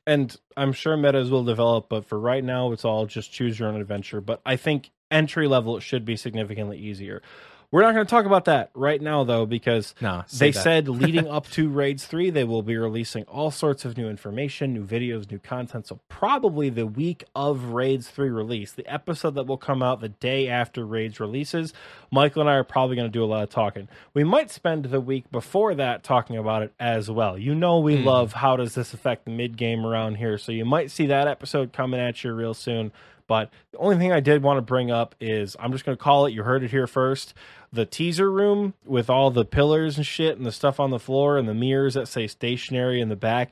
[0.07, 3.69] And I'm sure metas will develop, but for right now, it's all just choose your
[3.69, 4.21] own adventure.
[4.21, 7.23] But I think entry level, should be significantly easier.
[7.71, 10.63] We're not going to talk about that right now, though, because No, they that.
[10.63, 14.73] said leading up to Raids 3, they will be releasing all sorts of new information,
[14.73, 15.87] new videos, new content.
[15.89, 20.09] So, probably the week of Raids 3 release, the episode that will come out the
[20.11, 21.73] day after Raids releases,
[22.11, 23.89] Michael and I are probably going to do a lot of talking.
[24.15, 27.37] We might spend the week before that talking about it as well.
[27.37, 28.05] You know, we Hmm.
[28.05, 30.39] love how does this affect the mid game around here.
[30.39, 32.93] So, you might see that episode coming at you real soon.
[33.27, 36.03] But the only thing I did want to bring up is I'm just going to
[36.03, 36.33] call it.
[36.33, 37.35] You heard it here first.
[37.73, 41.37] The teaser room with all the pillars and shit and the stuff on the floor
[41.37, 43.51] and the mirrors that say stationary in the back.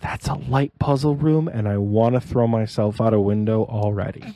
[0.00, 4.34] That's a light puzzle room, and I want to throw myself out a window already.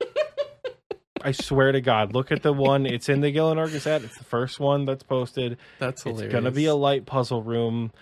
[1.22, 2.86] I swear to God, look at the one.
[2.86, 4.04] It's in the Gielinor Gazette.
[4.04, 5.58] It's the first one that's posted.
[5.78, 6.26] That's hilarious.
[6.26, 7.92] It's gonna be a light puzzle room,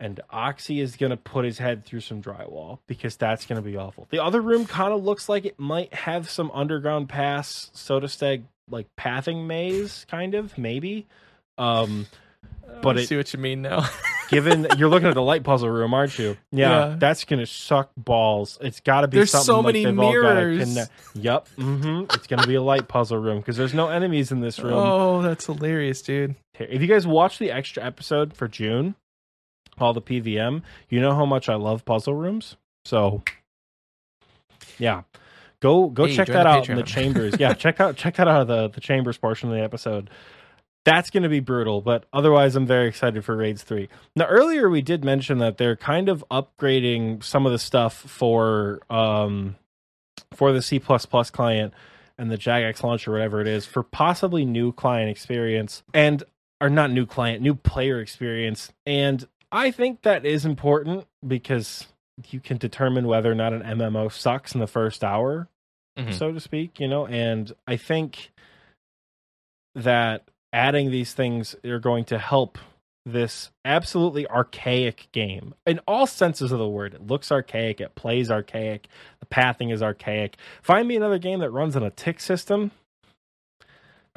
[0.00, 4.06] and Oxy is gonna put his head through some drywall because that's gonna be awful.
[4.10, 8.86] The other room kind of looks like it might have some underground pass, Sotetseg like
[8.96, 11.06] pathing maze, kind of maybe.
[11.56, 12.06] Um,
[12.82, 13.88] but I it- see what you mean now.
[14.28, 16.36] given you're looking at the light puzzle room, aren't you?
[16.52, 16.96] Yeah, Yeah.
[16.98, 18.58] that's gonna suck balls.
[18.60, 19.16] It's got to be.
[19.16, 20.58] There's something so like many they've all gotta mirrors.
[20.68, 21.48] connect- Yep.
[21.56, 24.74] hmm It's gonna be a light puzzle room because there's no enemies in this room.
[24.74, 26.34] oh, that's hilarious, dude.
[26.58, 28.94] If you guys watch the extra episode for June,
[29.82, 32.56] all the PVM, you know how much I love puzzle rooms.
[32.84, 33.22] So,
[34.78, 35.02] yeah,
[35.60, 37.34] go go Hey, check that out in the chambers.
[37.38, 40.10] yeah, check out check that out of the the chambers portion of the episode.
[40.84, 43.90] That's going to be brutal, but otherwise, I'm very excited for Raids 3.
[44.16, 48.80] Now, earlier we did mention that they're kind of upgrading some of the stuff for
[48.88, 49.56] um
[50.32, 51.74] for the C client
[52.16, 56.24] and the Jagex launch or whatever it is for possibly new client experience and
[56.60, 58.72] or not new client, new player experience.
[58.84, 61.86] And I think that is important because
[62.30, 65.48] you can determine whether or not an MMO sucks in the first hour,
[65.96, 66.12] Mhm.
[66.12, 68.30] so to speak, you know, and I think
[69.74, 72.58] that adding these things are going to help
[73.06, 76.94] this absolutely archaic game in all senses of the word.
[76.94, 78.86] It looks archaic, it plays archaic,
[79.20, 80.36] the pathing is archaic.
[80.62, 82.70] Find me another game that runs on a tick system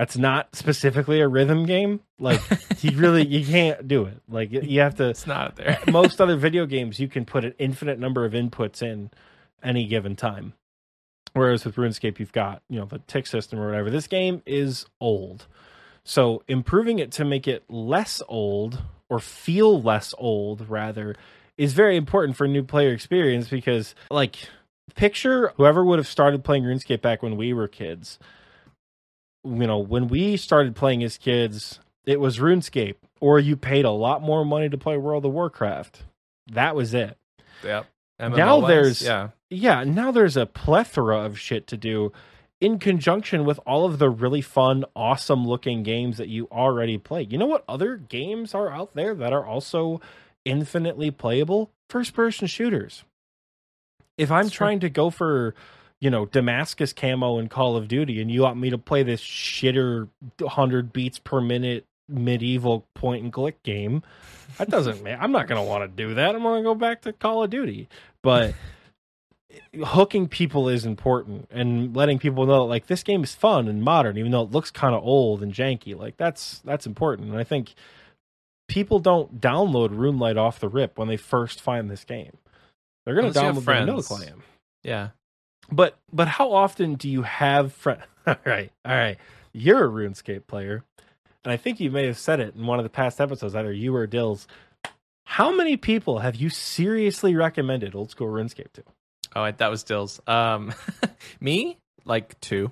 [0.02, 2.00] that's not specifically a rhythm game.
[2.18, 2.42] Like
[2.82, 4.20] you really you can't do it.
[4.28, 5.78] Like you have to It's not there.
[5.92, 9.12] most other video games you can put an infinite number of inputs in
[9.62, 10.54] any given time.
[11.34, 13.92] Whereas with RuneScape you've got, you know, the tick system or whatever.
[13.92, 15.46] This game is old.
[16.04, 21.16] So improving it to make it less old or feel less old rather
[21.60, 24.50] is very important for new player experience because like
[24.96, 28.18] picture whoever would have started playing RuneScape back when we were kids.
[29.44, 33.92] You know, when we started playing as kids, it was RuneScape or you paid a
[33.92, 36.04] lot more money to play World of Warcraft.
[36.52, 37.18] That was it.
[37.64, 37.86] yep.
[38.20, 39.30] Now there's- yeah.
[39.50, 42.12] Yeah, now there's a plethora of shit to do
[42.62, 47.24] in conjunction with all of the really fun, awesome looking games that you already play.
[47.30, 50.00] You know what other games are out there that are also
[50.46, 51.72] infinitely playable?
[51.90, 53.04] First person shooters.
[54.18, 54.66] If I'm That's true.
[54.68, 55.56] trying to go for,
[56.02, 59.22] you know, Damascus camo in Call of Duty and you want me to play this
[59.22, 64.04] shitter 100 beats per minute medieval point and click game,
[64.58, 66.36] that doesn't man, I'm not going to want to do that.
[66.36, 67.88] I'm going to go back to Call of Duty.
[68.24, 68.56] But
[69.84, 73.84] hooking people is important and letting people know that, like this game is fun and
[73.84, 77.38] modern even though it looks kind of old and janky like that's that's important and
[77.38, 77.74] i think
[78.70, 82.38] people don't download RuneLight off the rip when they first find this game
[83.04, 84.42] they're going to Unless download the vanilla client
[84.84, 85.10] Yeah.
[85.72, 89.18] But but how often do you have friends all right all right
[89.54, 90.84] you're a runescape player
[91.44, 93.74] and i think you may have said it in one of the past episodes either
[93.74, 94.48] you or dills
[95.26, 98.84] how many people have you seriously recommended old school runescape to
[99.36, 100.20] Oh, that was Dills.
[100.28, 100.74] Um,
[101.40, 102.72] me like two.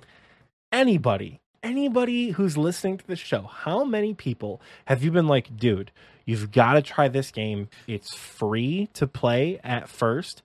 [0.72, 5.90] anybody, anybody who's listening to the show, how many people have you been like, dude,
[6.26, 7.68] you've got to try this game.
[7.86, 10.42] It's free to play at first.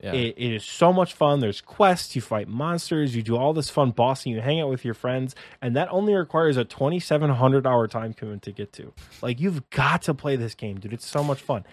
[0.00, 0.12] Yeah.
[0.12, 1.40] It, it is so much fun.
[1.40, 4.84] There's quests, you fight monsters, you do all this fun bossing, you hang out with
[4.84, 8.92] your friends, and that only requires a 2,700 hour time commitment to get to.
[9.22, 10.92] Like, you've got to play this game, dude.
[10.92, 11.64] It's so much fun.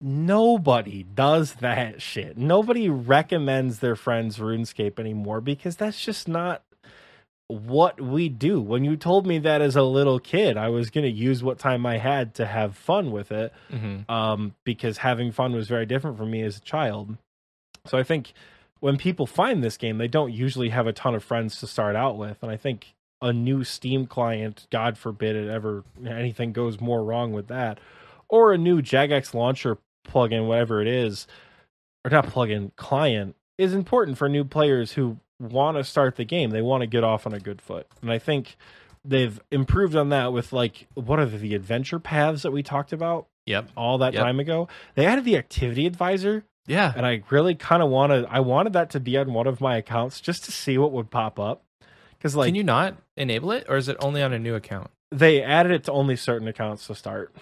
[0.00, 2.36] Nobody does that shit.
[2.36, 6.62] Nobody recommends their friends RuneScape anymore because that's just not
[7.48, 8.60] what we do.
[8.60, 11.58] When you told me that as a little kid, I was going to use what
[11.58, 15.86] time I had to have fun with it hmm um, because having fun was very
[15.86, 17.16] different for me as a child.
[17.86, 18.32] So I think
[18.80, 21.96] when people find this game, they don't usually have a ton of friends to start
[21.96, 26.80] out with, and I think a new Steam client, God forbid it ever anything goes
[26.80, 27.78] more wrong with that,
[28.28, 31.26] or a new Jagex launcher plugin, whatever it is,
[32.04, 36.50] or not plugin client, is important for new players who want to start the game.
[36.50, 38.56] They want to get off on a good foot, and I think
[39.04, 43.26] they've improved on that with like what are the adventure paths that we talked about
[43.46, 43.70] Yep.
[43.76, 44.22] all that Yep.
[44.22, 44.68] time ago.
[44.94, 46.92] They added the activity advisor, Yeah.
[46.96, 49.76] and I really kind of wanted I wanted that to be on one of my
[49.76, 51.62] accounts just to see what would pop up.
[52.18, 54.90] Because like Can you not enable it, or is it only on a new account?
[55.10, 57.34] they added it to only certain accounts to start.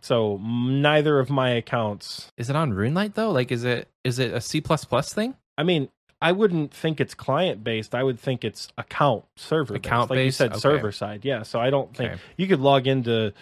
[0.00, 2.32] So neither of my accounts.
[2.36, 3.30] Is it on RuneLite though?
[3.30, 5.34] Like, is it is it a C plus plus thing?
[5.56, 5.88] I mean,
[6.20, 7.94] I wouldn't think it's client based.
[7.94, 10.16] I would think it's account server Account based.
[10.18, 10.60] Like you said, Okay.
[10.60, 11.24] server side.
[11.24, 11.42] Yeah.
[11.44, 12.20] So I don't think Okay.
[12.36, 13.32] you could log into.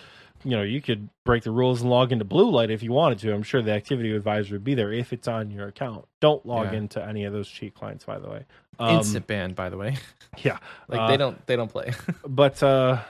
[0.45, 3.19] You know, you could break the rules and log into Blue Light if you wanted
[3.21, 3.35] to.
[3.35, 6.07] I'm sure the activity advisor would be there if it's on your account.
[6.21, 6.79] Don't log Yeah.
[6.79, 8.45] into any of those cheat clients, by the way.
[8.79, 9.97] Um, Instant ban, by the way.
[10.43, 10.59] Yeah.
[10.89, 11.93] Like Uh, they don't they don't play.
[12.27, 13.03] but uh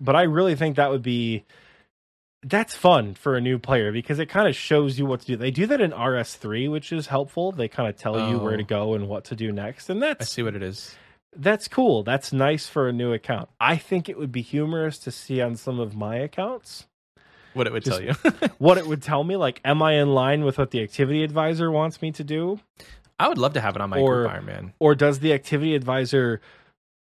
[0.00, 1.44] but I really think that would be
[2.42, 5.36] that's fun for a new player because it kind of shows you what to do.
[5.36, 7.52] They do that in RS3, which is helpful.
[7.52, 8.56] They kind of tell you where Oh.
[8.56, 9.88] to go and what to do next.
[9.90, 10.96] And that's I see what it is.
[11.36, 12.02] That's cool.
[12.02, 13.48] That's nice for a new account.
[13.60, 16.86] I think it would be humorous to see on some of my accounts
[17.54, 18.48] What it would Just- tell you.
[18.58, 21.70] what it would tell me like am I in line with what the activity advisor
[21.70, 22.60] wants me to do
[23.20, 24.72] I would love to have it on my Or- group Iron Man.
[24.78, 26.40] or does the activity advisor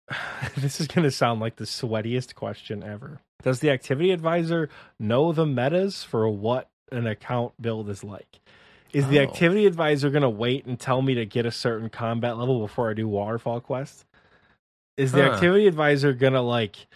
[0.56, 4.68] this is going to sound like the sweatiest question ever does the activity advisor
[4.98, 8.40] know the metas for what an account build is like
[8.92, 9.22] is the Oh.
[9.22, 12.90] activity advisor going to wait and tell me to get a certain combat level before
[12.90, 14.04] i do waterfall quest
[15.00, 15.32] is the Huh.
[15.32, 16.86] activity advisor to like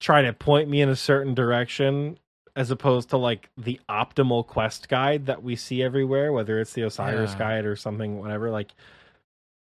[0.00, 2.18] try to point me in a certain direction
[2.56, 6.82] as opposed to like the optimal quest guide that we see everywhere whether it's the
[6.82, 7.38] osiris Yeah.
[7.38, 8.72] guide or something whatever like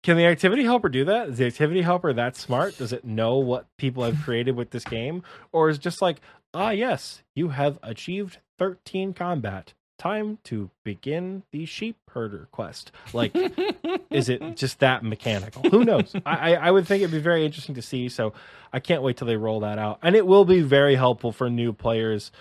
[0.03, 1.31] can the activity helper do that?
[1.31, 2.77] Is the activity helper that smart?
[2.77, 5.23] Does it know what people have created with this game?
[5.51, 6.21] Or is it just like,
[6.53, 9.73] ah, yes, you have achieved 13 combat.
[9.99, 12.91] Time to begin the sheep herder quest.
[13.13, 13.35] Like,
[14.11, 15.63] is it just that mechanical?
[15.71, 16.15] Who knows?
[16.27, 18.09] I, I, would think it'd be very interesting to see.
[18.09, 18.33] So
[18.73, 19.99] I can't wait till they roll that out.
[20.03, 22.33] And it will be very helpful for new players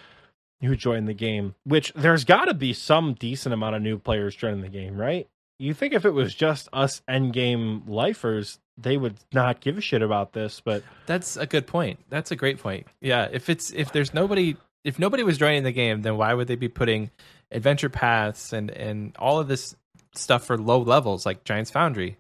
[0.62, 4.36] who join the game, which there's got to be some decent amount of new players
[4.36, 5.28] joining the game, right?
[5.60, 10.02] You think if it was just us endgame lifers, they would not give a shit
[10.02, 12.00] about this, but That's a good point.
[12.10, 12.88] That's a great point.
[13.02, 16.48] Yeah, if it's if there's nobody if nobody was joining the game, then why would
[16.48, 17.12] they be putting
[17.54, 19.76] adventure paths and and all of this
[20.16, 22.18] stuff for low levels like Giants Foundry?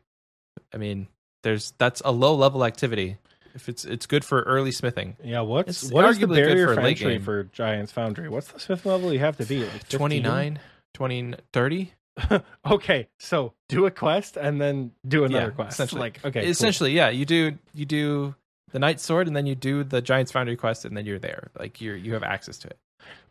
[0.73, 1.07] I mean,
[1.43, 3.17] there's that's a low level activity.
[3.55, 5.15] If it's it's good for early smithing.
[5.23, 7.23] yeah, what's It's what is the barrier for for late entry game.
[7.23, 8.27] for Giants Foundry?
[8.29, 9.63] What's the smith level you have to be?
[9.63, 10.59] Like 29,
[10.95, 11.93] 20, 30?
[12.65, 15.73] okay, so do a quest and then do another Yeah, quest.
[15.73, 15.99] essentially.
[16.01, 16.49] Like okay, cool.
[16.49, 18.33] Essentially, yeah, you do you do
[18.71, 21.51] the Knight Sword and then you do the Giants Foundry quest and then you're there.
[21.57, 22.77] Like you're you have access to it.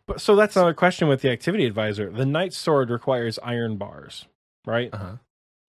[0.07, 2.09] But so that's another question with the activity advisor.
[2.09, 4.25] The knight sword requires iron bars,
[4.65, 4.89] right?
[4.93, 5.15] Uh-huh.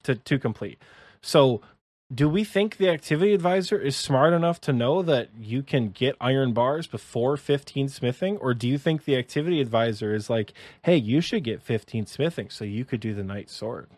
[0.05, 0.79] To to complete.
[1.23, 1.61] So
[2.15, 6.17] do we think the activity advisor is smart enough to know that you can get
[6.21, 10.97] iron bars before 15 smithing or do you think the activity advisor is like, "Hey,
[10.97, 13.89] you should get 15 smithing so you could do the knight sword."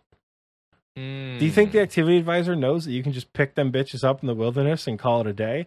[0.95, 1.03] Do
[1.45, 1.82] you think the Mm.
[1.82, 4.99] activity advisor knows that you can just pick them bitches up in the wilderness and
[4.99, 5.66] call it a day?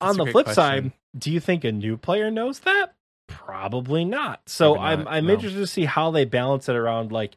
[0.00, 0.54] That's On a the flip question.
[0.62, 2.94] side, do you think a new player knows that?
[3.26, 4.40] Probably not.
[4.46, 5.34] So Probably I'm I'm no.
[5.34, 7.36] interested to see how they balance it around like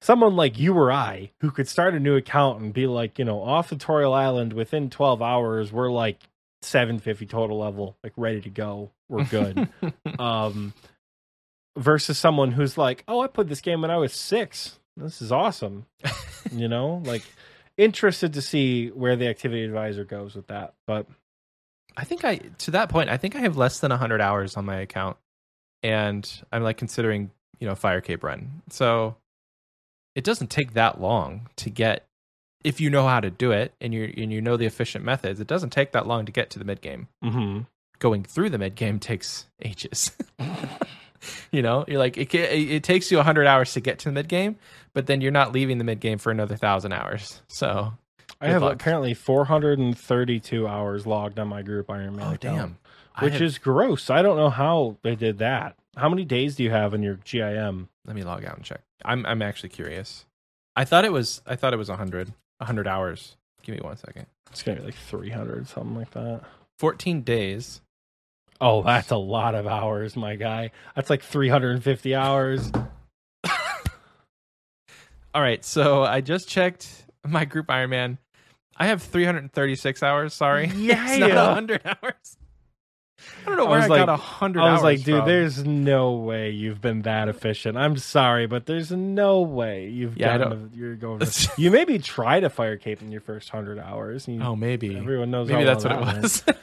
[0.00, 3.24] someone like you or I who could start a new account and be like, you
[3.24, 6.20] know, off the tutorial island within 12 hours, we're like
[6.62, 8.90] 750 total level, like ready to go.
[9.08, 9.68] We're good.
[10.18, 10.72] um
[11.76, 14.78] versus someone who's like, "Oh, I played this game when I was 6.
[14.96, 15.86] This is awesome."
[16.50, 17.22] you know, like
[17.76, 20.74] interested to see where the activity advisor goes with that.
[20.86, 21.06] But
[21.98, 24.64] I think I to that point, I think I have less than 100 hours on
[24.64, 25.16] my account
[25.82, 28.62] and I'm like considering, you know, Fire Cape run.
[28.70, 29.16] So
[30.14, 32.06] it doesn't take that long to get
[32.64, 35.40] if you know how to do it and you and you know the efficient methods,
[35.40, 37.08] it doesn't take that long to get to the mid game.
[37.24, 37.66] mhm.
[37.98, 40.12] Going through the mid game takes ages.
[41.52, 44.12] you know, you're like it, it it takes you 100 hours to get to the
[44.12, 44.56] mid game,
[44.94, 47.42] but then you're not leaving the mid game for another 1000 hours.
[47.48, 47.92] So,
[48.40, 48.74] I have luck.
[48.74, 52.78] apparently 432 hours logged on my group Iron Man oh account, damn.
[53.24, 54.10] Which have- is gross.
[54.10, 55.76] I don't know how they did that.
[55.96, 57.88] How many days do you have in your GIM?
[58.06, 58.82] Let me log out and check.
[59.04, 60.24] I'm I'm actually curious.
[60.76, 63.36] I thought it was I thought it was 100 100 hours.
[63.62, 64.26] Give me one second.
[64.50, 66.42] It's gonna be like 300, something like that.
[66.78, 67.80] 14 days.
[68.60, 70.70] Oh, that's a lot of hours, my guy.
[70.94, 72.70] That's like 350 hours.
[75.34, 78.18] All right, so I just checked my group Ironman.
[78.78, 80.32] I have 336 hours.
[80.34, 80.76] Sorry, it's
[81.18, 81.46] not Yeah.
[81.48, 82.36] 100 hours.
[83.44, 85.26] I don't know I where was I, like- got 100 I was like, dude, from.
[85.26, 87.76] there's no way you've been that efficient.
[87.76, 90.70] I'm sorry, but there's no way you've Yeah, I gotten.
[90.72, 91.18] A, you're going.
[91.26, 94.28] To, you maybe try to fire cape in your first hundred hours.
[94.28, 94.96] You, Oh, maybe.
[94.96, 95.48] everyone knows.
[95.48, 96.22] Maybe that's what it that went.
[96.22, 96.44] was.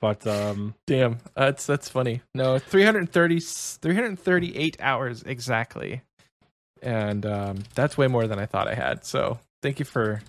[0.00, 2.22] But um, Damn, that's that's funny.
[2.34, 6.00] No, 330, 338 hours exactly,
[6.82, 9.04] and um, that's way more than I thought I had.
[9.04, 10.22] So thank you for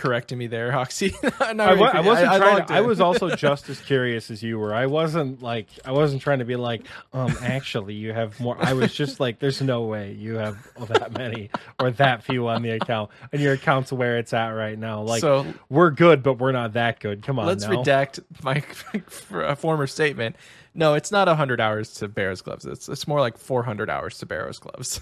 [0.00, 1.14] correcting me there, Oxy.
[1.40, 2.40] I, I wasn't trying.
[2.40, 4.74] logged To, I was also just as curious as you were.
[4.74, 6.82] I wasn't like I wasn't trying to be like,
[7.12, 8.56] um, actually, you have more.
[8.58, 10.56] I was just like, there's no way you have
[10.88, 14.78] that many or that few on the account, and your account's where it's at right
[14.78, 15.02] now.
[15.02, 17.22] Like, so we're good, but we're not that good.
[17.22, 17.82] Come on, let's now.
[17.82, 18.62] redact my
[19.44, 20.36] a former statement.
[20.72, 22.64] No, it's not 100 hours to Barrows gloves.
[22.64, 25.00] It's it's more like 400 hours to Barrows gloves.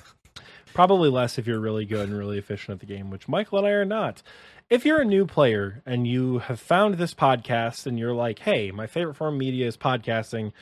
[0.74, 3.66] Probably less if you're really good and really efficient at the game, which Michael and
[3.66, 4.22] I are not.
[4.70, 8.70] If you're a new player and you have found this podcast and you're like, hey,
[8.70, 10.52] my favorite form of media is podcasting,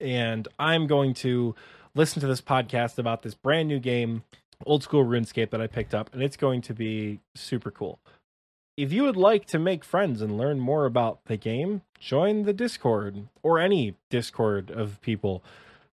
[0.00, 1.54] and I'm going to
[1.94, 4.24] listen to this podcast about this brand new game,
[4.64, 7.98] old school RuneScape, that I picked up, and it's going to be super cool.
[8.78, 12.54] If you would like to make friends and learn more about the game, join the
[12.54, 15.44] Discord or any Discord of people.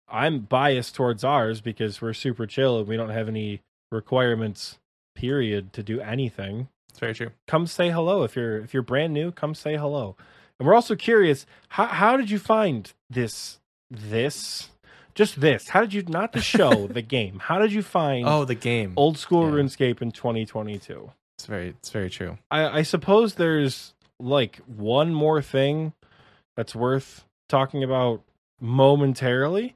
[0.10, 4.80] I'm biased towards ours because we're super chill and we don't have any requirements
[5.16, 6.68] period to do anything.
[6.96, 7.32] It's very true.
[7.46, 10.16] Come say hello if you're if you're brand new, come say hello.
[10.58, 13.60] And we're also curious, how how did you find this
[13.92, 14.70] this
[15.14, 15.68] just this?
[15.68, 17.40] How did you not the show, the game?
[17.40, 18.94] How did you find Oh, the game.
[18.96, 19.56] old school yeah.
[19.62, 21.12] RuneScape in 2022?
[21.38, 22.38] It's very it's very true.
[22.50, 25.92] I, I suppose there's like one more thing
[26.56, 28.22] that's worth talking about
[28.62, 29.76] momentarily.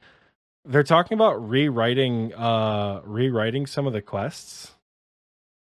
[0.64, 4.72] They're talking about rewriting uh rewriting some of the quests.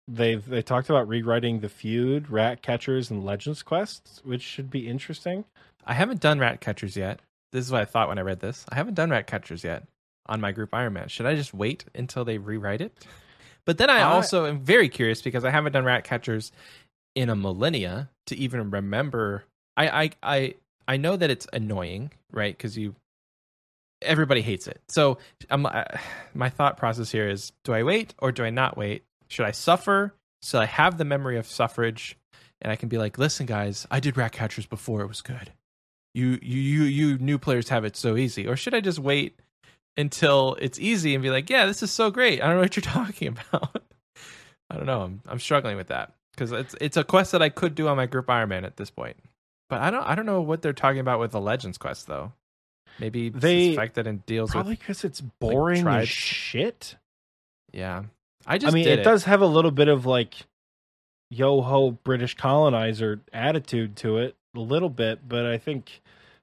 [0.08, 4.88] They've they talked about rewriting the feud, rat catchers, and legends quests, which should be
[4.88, 5.44] interesting.
[5.84, 7.20] I haven't done rat catchers yet.
[7.52, 8.64] This is what I thought when I read this.
[8.68, 9.84] I haven't done rat catchers yet
[10.26, 11.08] on my group Iron Man.
[11.08, 13.06] Should I just wait until they rewrite it?
[13.64, 16.50] But then I I- also am very curious because I haven't done rat catchers
[17.14, 19.44] in a millennia to even remember.
[19.76, 20.54] I I I,
[20.88, 22.56] I know that it's annoying, right?
[22.56, 22.96] Because you
[24.00, 24.80] everybody hates it.
[24.88, 25.18] So
[25.50, 26.00] um, I,
[26.34, 29.04] my thought process here is: Do I wait or do I not wait?
[29.32, 32.18] Should I suffer so I have the memory of suffrage,
[32.60, 35.52] and I can be like, "Listen, guys, I did rat catchers before; it was good."
[36.14, 38.46] you you you you new players have it so easy.
[38.46, 39.38] Or should i just wait
[39.96, 42.42] until it's easy and be like yeah this is so great.
[42.42, 43.82] I don't know what you're talking about.
[44.68, 45.02] I don't know.
[45.02, 47.96] I'm, I'm struggling with that because it's it's a quest that i could do on
[47.96, 49.16] my group ironman at this point.
[49.70, 52.32] But i don't i don't know what they're talking about with the legends quest though.
[52.98, 56.96] Maybe They- it's that and deals Probably with because it's boring as shit.
[57.72, 58.02] yeah
[58.46, 60.34] i just I mean, did it, does have a little bit of like
[61.30, 66.02] yo ho British colonizer attitude to it, a little bit, but I think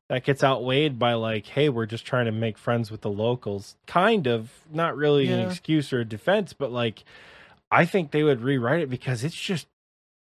[0.10, 3.76] that gets outweighed by like, hey, we're just trying to make friends with the locals.
[3.86, 7.04] Kind of, not really an excuse or a defense, but like,
[7.70, 9.68] I think they would rewrite it because it's just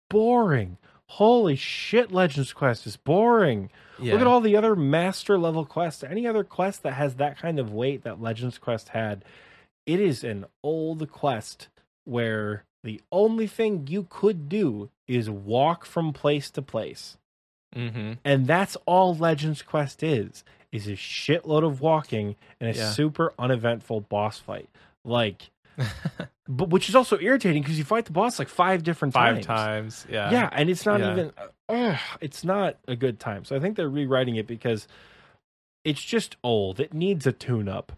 [0.10, 0.78] boring.
[1.06, 3.70] Holy shit, Legends Quest is boring.
[4.00, 4.14] yeah.
[4.14, 6.04] Look at all the other master level quests.
[6.04, 9.24] Any other quest that has that kind of weight that Legends Quest had,
[9.86, 11.70] it is an old quest
[12.06, 17.18] where the only thing you could do is walk from place to place.
[17.76, 18.14] mm-hmm.
[18.26, 22.92] And that's all Legends Quest is, is a shitload of walking and a Yeah.
[22.92, 24.70] super uneventful boss fight.
[25.06, 25.50] Like
[26.48, 29.46] but which is also irritating because you fight the boss like five different five times.
[29.46, 31.12] times yeah Yeah, and it's not Yeah.
[31.12, 31.32] even.
[31.70, 33.46] Uh, it's not a good time.
[33.46, 34.88] So I think they're rewriting it because
[35.86, 36.80] it's just old.
[36.80, 37.94] It needs a tune-up.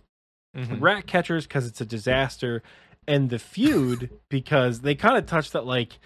[0.56, 0.82] Mhm.
[0.82, 2.62] Rat catchers because it's a disaster,
[3.08, 6.00] and the feud because they kind of touched that like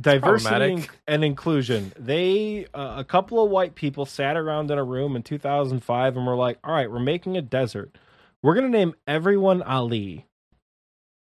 [0.00, 1.92] diversity and inclusion.
[1.98, 6.26] They uh, a couple of white people sat around in a room in 2005 and
[6.26, 7.96] were like, "All right, we're making a desert.
[8.42, 10.26] We're gonna name everyone Ali."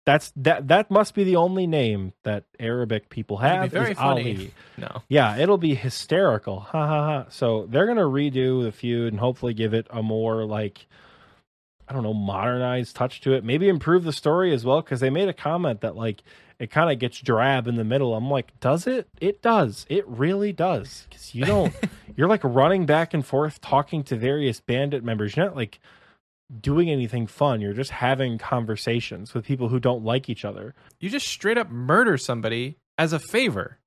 [0.06, 0.68] That's that.
[0.68, 3.72] That must be the only name that Arabic people have.
[3.72, 4.36] very is funny.
[4.36, 4.54] Ali.
[4.78, 6.60] no Yeah, it'll be hysterical.
[6.60, 7.26] Ha ha ha.
[7.30, 10.88] So they're gonna redo the feud and hopefully give it a more like
[11.94, 13.44] I don't know, modernized touch to it.
[13.44, 16.24] Maybe improve the story as well, because they made a comment that like
[16.58, 18.16] it kind of gets drab in the middle.
[18.16, 19.08] I'm like, does it?
[19.22, 19.86] It does.
[19.90, 21.06] It really does.
[21.08, 21.72] Because you don't
[22.16, 25.36] you're like running back and forth talking to various bandit members.
[25.36, 25.80] You're not like
[26.60, 27.62] doing anything fun.
[27.62, 30.74] You're just having conversations with people who don't like each other.
[31.00, 33.78] you just straight up murder somebody as a favor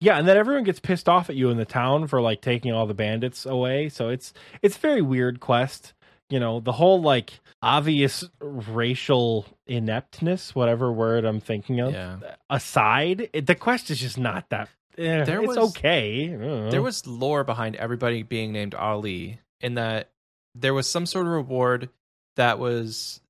[0.00, 2.72] Yeah, and then everyone gets pissed off at you in the town for like taking
[2.72, 3.88] all the bandits away.
[3.88, 5.92] So it's it's a very weird quest.
[6.30, 13.28] You know, the whole like obvious racial ineptness, whatever word I'm thinking of, yeah aside,
[13.32, 14.68] it, the quest is just not that.
[14.96, 16.26] eh, There it's was- okay.
[16.28, 16.70] I don't know.
[16.70, 20.08] there was lore behind everybody being named Ali in that
[20.54, 21.90] there was some sort of reward
[22.36, 23.20] that was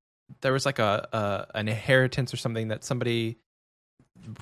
[0.43, 3.37] there was like a, a an inheritance or something that somebody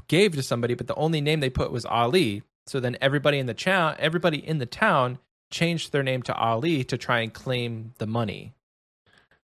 [0.09, 2.43] gave to somebody, but the only name they put was Ali.
[2.66, 5.18] So then everybody in the town, everybody in the town
[5.50, 8.54] changed their name to Ali to try and claim the money.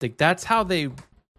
[0.02, 0.90] Like that's how they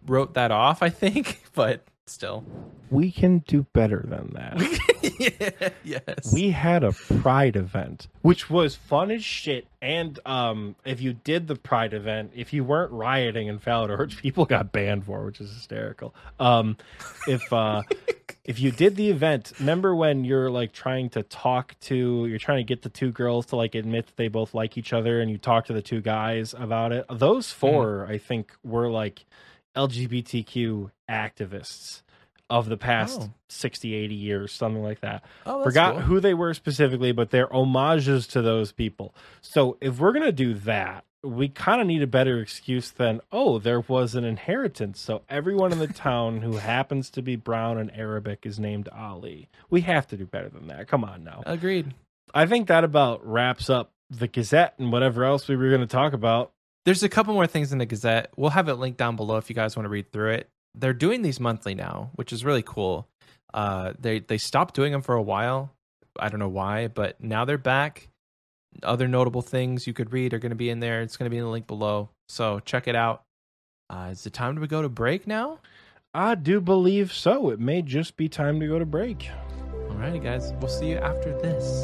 [0.05, 1.41] wrote that off, I think.
[1.53, 2.45] But still,
[2.89, 5.73] We can do better than that.
[5.83, 11.13] yes, we had a pride event which was fun as shit and um if you
[11.13, 15.25] did the pride event if you weren't rioting in Falador which people got banned for
[15.25, 16.77] which is hysterical um
[17.27, 17.81] if uh
[18.43, 22.57] if you did the event remember when you're like trying to talk to you're trying
[22.57, 25.29] to get the two girls to like admit that they both like each other and
[25.29, 27.59] you talk to the two guys about it those mm-hmm.
[27.59, 29.25] 4 i think were like
[29.75, 32.01] lgbtq activists
[32.49, 33.33] of the past Oh.
[33.47, 36.01] 60 80 years something like that oh, forgot cool.
[36.03, 39.15] who they were specifically, but they're homages to those people.
[39.41, 43.59] So if we're gonna do that, we kind of need a better excuse than oh,
[43.59, 44.99] there was an inheritance.
[44.99, 49.49] So everyone in the town who happens to be brown and Arabic is named Ali.
[49.69, 50.87] We have to do better than that.
[50.87, 51.43] Come on now.
[51.45, 51.93] Agreed.
[52.33, 55.87] I think that about wraps up the Gazette and whatever else we were going to
[55.87, 56.51] talk about.
[56.85, 58.31] There's a couple more things in the Gazette.
[58.35, 60.49] We'll have it linked down below if you guys want to read through it.
[60.73, 63.07] They're doing these monthly now, which is really cool.
[63.53, 65.71] Uh, they they stopped doing them for a while.
[66.17, 68.07] I don't know why, but now they're back.
[68.83, 71.01] Other notable things you could read are going to be in there.
[71.01, 72.09] It's going to be in the link below.
[72.27, 73.23] So check it out.
[73.89, 75.59] Uh, is it time to go to break now?
[76.13, 77.49] I do believe so.
[77.49, 79.29] It may just be time to go to break.
[79.89, 80.53] Alrighty, guys.
[80.59, 81.83] We'll see you after this.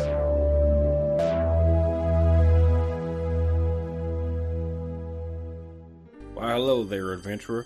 [6.34, 7.66] Why, hello there, adventurer.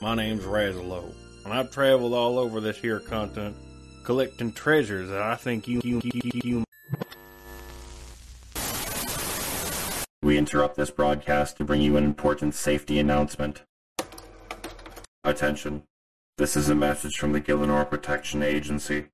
[0.00, 1.14] My name's Razlo,
[1.44, 3.56] and I've traveled all over this here continent
[4.04, 6.64] collecting treasures that I think you, you, you, you
[10.22, 13.64] We interrupt this broadcast to bring you an important safety announcement.
[15.24, 15.82] Attention.
[16.38, 19.06] This is a message from the Gielinor Protection Agency.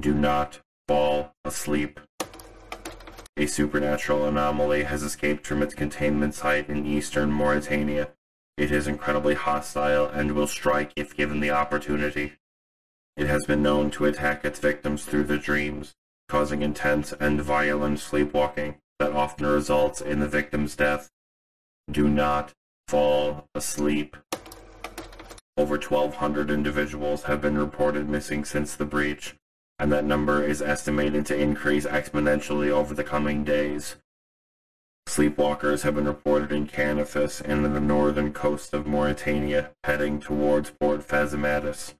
[0.00, 2.00] Do not fall asleep.
[3.36, 8.12] A supernatural anomaly has escaped from its containment site in eastern Morytania.
[8.56, 12.32] It is incredibly hostile and will strike if given the opportunity.
[13.14, 15.96] It has been known to attack its victims through the dreams,
[16.30, 21.10] causing intense and violent sleepwalking that often results in the victim's death.
[21.90, 22.52] Do not
[22.88, 24.16] fall asleep.
[25.56, 29.36] Over 1,200 individuals have been reported missing since the breach,
[29.78, 33.96] and that number is estimated to increase exponentially over the coming days.
[35.08, 40.70] Sleepwalkers have been reported in Canifis and in the northern coast of Morytania, heading towards
[40.70, 41.94] Port Phasmatys.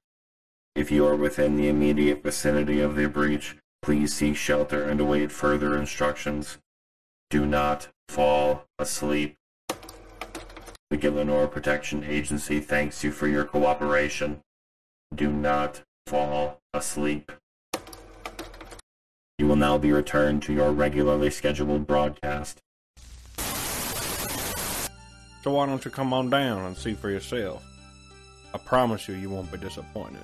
[0.75, 5.31] If you are within the immediate vicinity of the breach, please seek shelter and await
[5.31, 6.59] further instructions.
[7.29, 9.35] Do not fall asleep.
[10.89, 14.39] The Gielinor Protection Agency thanks you for your cooperation.
[15.13, 17.33] Do not fall asleep.
[19.37, 22.61] You will now be returned to your regularly scheduled broadcast.
[25.43, 27.61] So why don't you come on down and see for yourself?
[28.53, 30.23] I promise you, you won't be disappointed.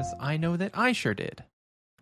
[0.00, 1.44] Because I know that I sure did.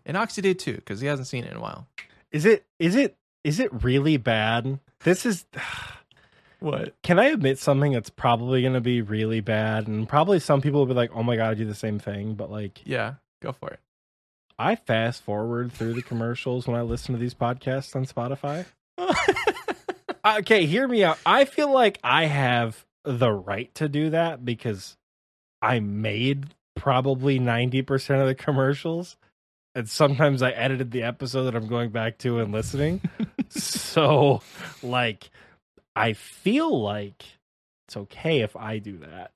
[0.05, 1.87] And Oxy did too because he hasn't seen it in a while.
[2.31, 4.79] Is it is it is it really bad?
[5.01, 5.45] This is
[6.59, 6.93] What?
[7.03, 10.81] Can I admit something that's probably going to be really bad and probably some people
[10.81, 13.51] will be like, "Oh my god, I do the same thing." But like Yeah, go
[13.51, 13.79] for it.
[14.57, 18.65] I fast forward through the commercials when I listen to these podcasts on Spotify.
[20.39, 21.17] okay, hear me out.
[21.25, 24.97] I feel like I have the right to do that because
[25.61, 26.47] I made
[26.79, 29.17] probably 90% of the commercials.
[29.75, 33.01] And sometimes I edited the episode that I'm going back to and listening.
[33.49, 34.41] so,
[34.81, 35.29] like,
[35.95, 37.23] I feel like
[37.87, 39.31] it's okay if I do that.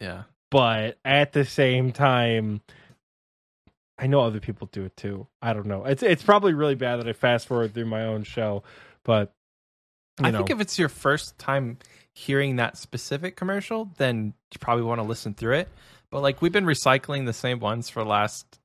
[0.00, 0.22] Yeah.
[0.50, 2.62] But at the same time,
[3.98, 5.26] I know other people do it too.
[5.42, 5.84] I don't know.
[5.84, 8.64] It's it's probably really bad that I fast forward through my own show,
[9.04, 9.32] but
[10.18, 11.78] I know, think if it's your first time
[12.14, 15.68] hearing that specific commercial, then you probably want to listen through it.
[16.10, 18.58] But like we've been recycling the same ones for the last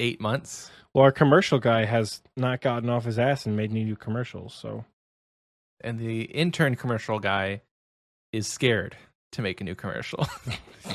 [0.00, 0.70] eight months.
[0.94, 4.54] well, our commercial guy has not gotten off his ass and made any new commercials.
[4.54, 4.84] So
[5.80, 7.62] And the intern commercial guy
[8.32, 8.96] is scared
[9.32, 10.26] to make a new commercial.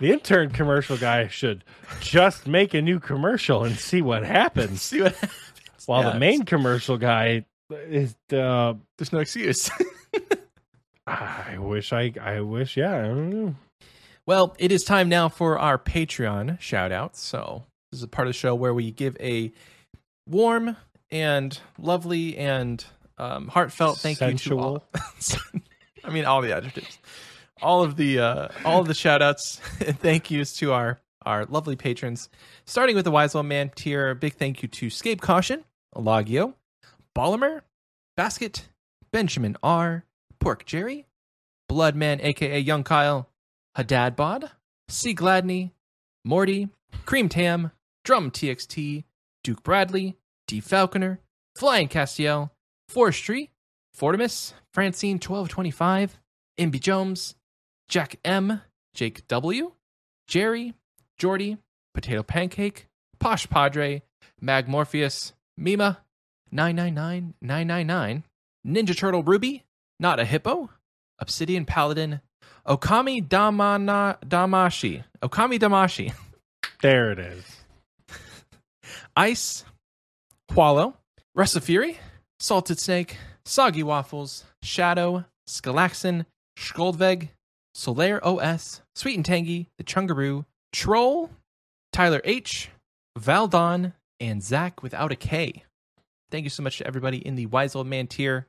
[0.00, 1.64] the intern commercial guy should
[2.00, 4.82] just make a new commercial and see what happens.
[4.88, 5.32] See what happens.
[5.86, 9.70] While Yeah, the main commercial guy is uh there's no excuse.
[11.06, 13.54] I wish I I wish yeah, I don't know.
[14.28, 17.18] Well, it is time now for our Patreon shout outs.
[17.18, 19.50] So, this is a part of the show where we give a
[20.28, 20.76] warm
[21.10, 22.84] and lovely and
[23.16, 24.84] um, heartfelt thank you to all.
[26.04, 26.98] I mean, all the adjectives.
[27.62, 31.46] All of the uh, all of the shout outs and thank yous to our our
[31.46, 32.28] lovely patrons.
[32.66, 35.64] Starting with the Wise Old Man tier, a big thank you to Scape Caution,
[35.96, 36.52] Alagio,
[37.16, 37.62] Bollimer,
[38.14, 38.68] Basket,
[39.10, 40.04] Benjamin R,
[40.38, 41.06] Pork Jerry,
[41.66, 43.27] Bloodman, aka Young Kyle,
[43.78, 44.50] Hadad Bod,
[44.88, 45.14] C.
[45.14, 45.70] Gladney,
[46.24, 46.68] Morty,
[47.06, 47.70] Cream Tam,
[48.02, 49.04] Drum TXT,
[49.44, 50.16] Duke Bradley,
[50.48, 50.58] D.
[50.58, 51.20] Falconer,
[51.54, 52.50] Flying Castiel,
[52.88, 53.52] Forestry,
[53.94, 56.18] Fortimus, Francine 1225,
[56.58, 57.36] Imby Jones,
[57.88, 58.62] Jack M,
[58.94, 59.70] Jake W,
[60.26, 60.74] Jerry,
[61.16, 61.58] Jordy,
[61.94, 62.88] Potato Pancake,
[63.20, 64.02] Posh Padre,
[64.40, 65.98] Mag Morpheus, Mima,
[66.50, 68.24] 999999,
[68.66, 69.62] Ninja Turtle Ruby,
[70.00, 70.70] Not a Hippo,
[71.20, 72.20] Obsidian Paladin,
[72.68, 75.02] Okami Damana Damashi.
[75.22, 76.12] Okami Damashi.
[76.80, 77.44] There it is.
[79.16, 79.64] Ice,
[80.54, 80.94] Wallow,
[81.34, 81.98] Fury,
[82.38, 86.24] Salted Snake, Soggy Waffles, Shadow, Skalaxin,
[86.56, 87.30] Skoldveg,
[87.76, 91.30] Solaire OS, Sweet and Tangy, The Chungaroo, Troll,
[91.92, 92.70] Tyler H,
[93.18, 95.64] Valdon, and Zach without a K.
[96.30, 98.46] Thank you so much to everybody in the Wise Old Man tier.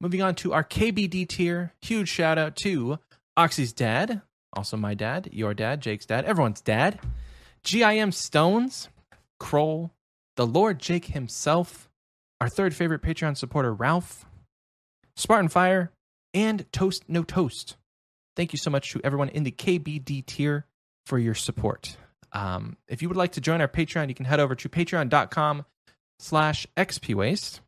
[0.00, 2.98] Moving on to our KBD tier, huge shout out to
[3.36, 4.22] Oxy's dad,
[4.52, 7.00] also my dad, your dad, Jake's dad, everyone's dad,
[7.64, 8.88] GIM Stones,
[9.40, 9.90] Kroll,
[10.36, 11.88] the Lord Jake himself,
[12.40, 14.26] our third favorite Patreon supporter, Ralph,
[15.16, 15.90] Spartan Fire,
[16.34, 17.76] and Toast No Toast.
[18.36, 20.66] Thank you so much to everyone in the KBD tier
[21.06, 21.96] for your support.
[22.32, 25.64] Um, if you would like to join our Patreon, you can head over to patreon.com
[26.18, 27.60] slash xpwaste.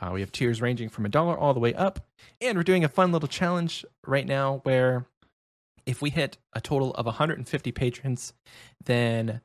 [0.00, 2.06] Uh, we have tiers ranging from a dollar all the way up.
[2.40, 5.06] And we're doing a fun little challenge right now where
[5.86, 8.32] if we hit a total of 150 patrons,
[8.84, 9.40] then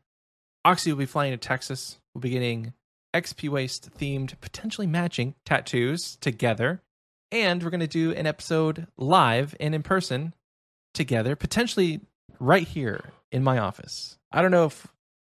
[0.66, 1.98] Oxy will be flying to Texas.
[2.14, 2.74] We'll be getting
[3.14, 6.82] XP Waste themed, potentially matching tattoos together.
[7.32, 10.34] And we're going to do an episode live and in person
[10.94, 12.02] together, potentially
[12.40, 14.18] right here in my office.
[14.32, 14.88] I don't know if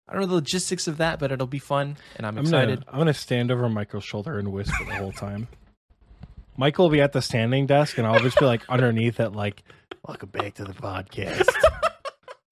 [0.07, 2.85] I don't know the logistics of that, but it'll be fun and I'm I'm excited.
[2.85, 5.47] gonna I'm gonna stand over Michael's shoulder and whisper the whole time.
[6.59, 9.63] Michael will be at the standing desk, and I'll just be like underneath it, like
[10.05, 11.49] "Welcome back to the podcast."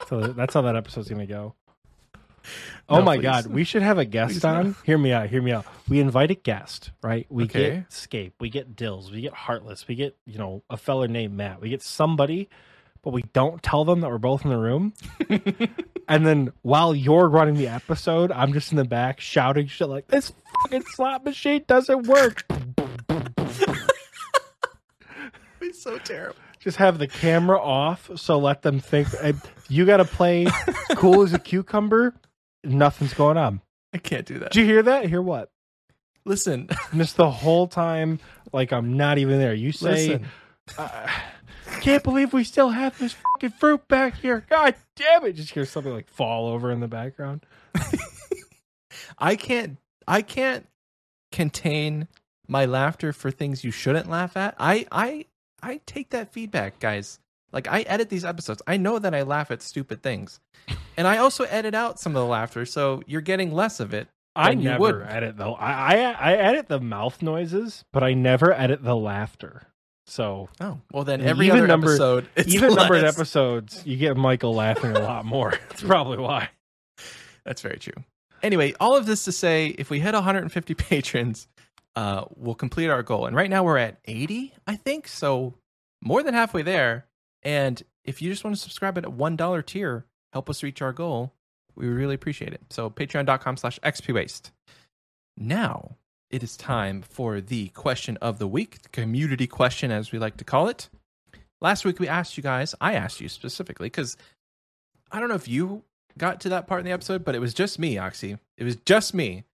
[0.08, 1.56] so that's how that episode's gonna go.
[2.88, 3.24] Oh No, my please.
[3.24, 4.50] god, we should have a guest Please no.
[4.54, 4.76] on.
[4.86, 5.30] Hear me out.
[5.30, 5.66] Hear me out.
[5.90, 7.28] We invite a guest, right?
[7.30, 7.72] We Okay.
[7.72, 11.34] get Scape, we get Dills, we get Heartless, we get you know a fella named
[11.36, 12.48] Matt, we get somebody,
[13.02, 14.94] but we don't tell them that we're both in the room.
[16.08, 20.08] and then while you're running the episode, I'm just in the back shouting shit like
[20.08, 20.32] this
[20.64, 22.46] fucking slot machine doesn't work.
[25.68, 26.39] It's so terrible.
[26.60, 29.39] Just have the camera off, so let them think and
[29.69, 30.48] you got to play
[30.95, 32.15] cool as a cucumber.
[32.64, 33.61] Nothing's going on.
[33.94, 34.52] I can't do that.
[34.52, 35.06] Did you hear that?
[35.06, 35.52] Hear what?
[36.26, 38.19] Listen, Just the whole time,
[38.53, 39.53] like I'm not even there.
[39.53, 40.22] You say,
[40.77, 41.07] uh,
[41.81, 45.34] "Can't believe we still have this fucking fruit back here." God damn it!
[45.34, 47.45] Just hear something like fall over in the background.
[49.18, 49.77] I can't
[50.07, 50.68] I can't
[51.31, 52.07] contain
[52.48, 54.56] my laughter for things you shouldn't laugh at.
[54.60, 55.26] I I
[55.62, 57.20] I take that feedback, guys.
[57.52, 58.62] Like I edit these episodes.
[58.68, 60.40] I know that I laugh at stupid things.
[60.98, 64.08] And I also edit out some of the laughter, so you're getting less of it.
[64.36, 65.02] I never would.
[65.08, 65.54] edit though.
[65.56, 69.64] I, I I edit the mouth noises, but I never edit the laughter.
[70.06, 74.54] So Oh, well then every even other number- episode even numbered episodes, you get Michael
[74.54, 75.52] laughing a lot more.
[75.70, 76.50] That's probably why.
[77.46, 78.04] That's very true.
[78.44, 81.48] Anyway, all of this to say, if we hit 150 patrons,
[81.98, 83.26] uh, we'll complete our goal.
[83.26, 85.07] And right now we're at 80, I think.
[85.07, 85.56] So
[85.99, 87.07] more than halfway there.
[87.41, 90.94] And if you just want to subscribe at a $1 tier, help us reach our
[90.94, 91.34] goal,
[91.76, 92.61] we would really appreciate it.
[92.69, 94.52] So patreon.com slash xpwaste.
[95.36, 95.98] Now,
[96.30, 100.38] it is time for the question of the week, the community question, as we like
[100.38, 100.90] to call it.
[101.61, 104.18] Last week we asked you guys, I asked you specifically, because
[105.11, 105.82] I don't know if you
[106.15, 108.38] got to that part in the episode, but it was just me, Oxy.
[108.56, 109.45] It was just me.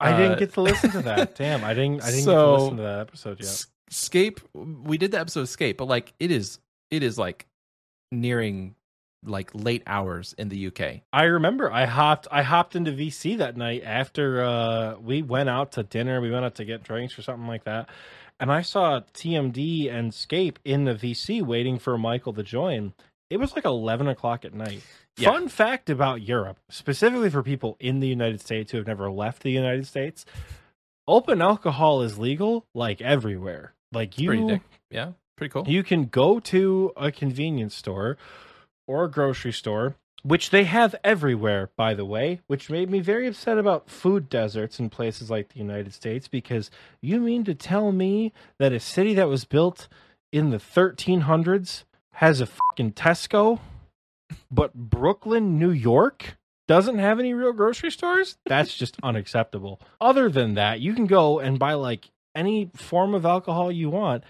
[0.00, 1.34] I Uh, didn't get to listen to that.
[1.36, 2.02] Damn, I didn't.
[2.02, 3.66] I didn't get to listen to that episode yet.
[3.90, 6.58] Scape, we did the episode of Scape, but like it is,
[6.90, 7.46] it is like
[8.12, 8.74] nearing
[9.24, 11.00] like late hours in the UK.
[11.12, 15.72] I remember I hopped I hopped into VC that night after uh we went out
[15.72, 17.88] to dinner, we went out to get drinks or something like that.
[18.40, 22.92] And I saw TMD and Scape in the VC waiting for Michael to join.
[23.30, 24.82] It was like eleven o'clock at night.
[25.16, 25.32] Yeah.
[25.32, 29.42] Fun fact about Europe, specifically for people in the United States who have never left
[29.42, 30.24] the United States,
[31.06, 33.74] open alcohol is legal like everywhere.
[33.92, 34.62] Like It's pretty you dick.
[34.90, 35.64] Yeah, pretty cool.
[35.66, 38.16] you can go to a convenience store
[38.86, 43.26] or a grocery store, which they have everywhere, by the way, which made me very
[43.26, 46.70] upset about food deserts in places like the United States because
[47.02, 49.88] you mean to tell me that a city that was built
[50.32, 51.84] in the 1300s
[52.18, 53.60] has a fucking Tesco,
[54.50, 56.36] but Brooklyn, New York
[56.66, 58.36] doesn't have any real grocery stores?
[58.44, 59.80] That's just unacceptable.
[60.00, 64.24] Other than that, you can go and buy like any form of alcohol you want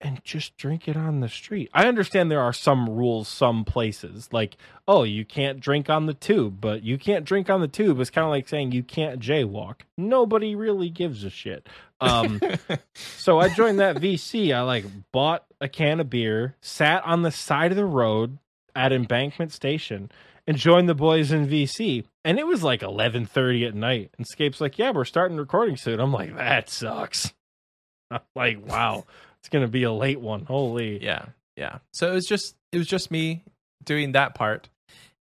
[0.00, 1.68] and just drink it on the street.
[1.74, 4.28] I understand there are some rules some places.
[4.32, 4.56] Like,
[4.86, 7.98] oh, you can't drink on the tube, but you can't drink on the tube.
[7.98, 9.80] It's kind of like saying you can't jaywalk.
[9.98, 11.68] Nobody really gives a shit.
[12.00, 12.40] Um,
[12.94, 14.54] so I joined that VC.
[14.54, 18.38] I like bought a can of beer, sat on the side of the road
[18.74, 20.10] at Embankment Station,
[20.46, 22.04] and joined the boys in VC.
[22.24, 24.10] And it was like eleven thirty at night.
[24.16, 27.32] And Scape's like, "Yeah, we're starting recording soon." I'm like, "That sucks."
[28.10, 29.04] I'm like, "Wow,
[29.40, 31.78] it's gonna be a late one." Holy, yeah, yeah.
[31.92, 33.44] So it was just it was just me
[33.84, 34.68] doing that part,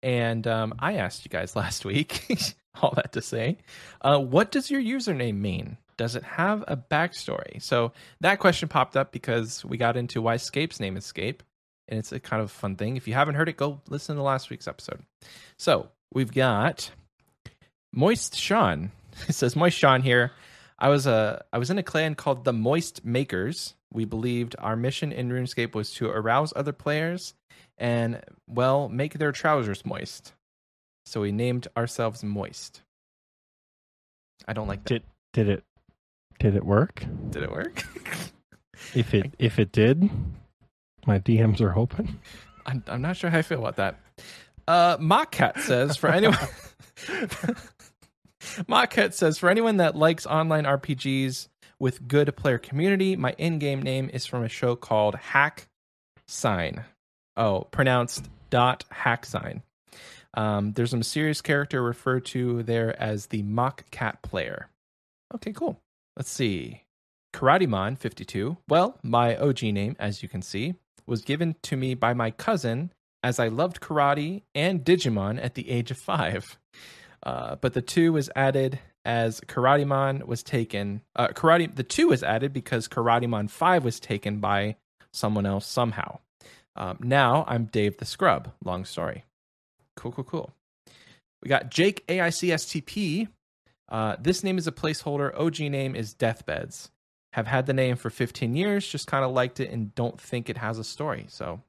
[0.04, 2.26] and um, I asked you guys last week.
[2.82, 3.58] all that to say,
[4.02, 5.78] uh, what does your username mean?
[5.98, 7.62] Does it have a backstory?
[7.62, 11.42] So that question popped up because we got into why Scape's name is Scape,
[11.88, 12.98] and it's a kind of fun thing.
[12.98, 15.02] If you haven't heard it, go listen to last week's episode.
[15.58, 16.92] So we've got
[17.94, 18.92] Moist Sean.
[19.30, 20.34] It says Moist Sean here.
[20.78, 23.74] I was a I was in a clan called the Moist Makers.
[23.94, 27.34] We believed our mission in RuneScape was to arouse other players
[27.78, 30.34] and well make their trousers moist.
[31.06, 32.82] So we named ourselves Moist.
[34.46, 34.90] I don't like that.
[34.90, 35.64] did did it
[36.40, 37.06] did it work?
[37.30, 37.84] Did it work?
[38.94, 40.10] If it if it did,
[41.08, 42.20] my DMs are open.
[42.66, 44.00] I'm, I'm not sure how I feel about that.
[44.68, 46.38] Uh, Mockcat says for anyone.
[48.42, 51.48] Mockcat says for anyone that likes online RPGs
[51.80, 55.68] with good player community, my in-game name is from a show called Hack
[56.28, 56.84] Sign.
[57.38, 59.64] Oh, pronounced dot hack sign.
[60.36, 64.70] Um, there's a mysterious character referred to there as the Mock Cat player.
[65.34, 65.80] Okay, cool.
[66.18, 66.84] Let's see.
[67.34, 68.58] Karatemon 52.
[68.70, 70.76] Well, my OG name, as you can see,
[71.06, 75.70] was given to me by my cousin as I loved karate and Digimon at the
[75.70, 76.58] age of five.
[77.24, 81.02] Uh, but the two was added as Karatemon was taken.
[81.16, 81.76] Uh, karate.
[81.76, 84.76] The two was added because Karatemon Five was taken by
[85.12, 86.20] someone else somehow.
[86.76, 88.52] Um, now I'm Dave the Scrub.
[88.64, 89.24] Long story.
[89.96, 90.54] Cool, cool, cool.
[91.42, 93.28] We got Jake AICSTP.
[93.90, 95.38] Uh, this name is a placeholder.
[95.40, 96.90] OG name is Deathbeds.
[97.34, 98.88] Have had the name for 15 years.
[98.88, 101.26] Just kind of liked it and don't think it has a story.
[101.28, 101.62] So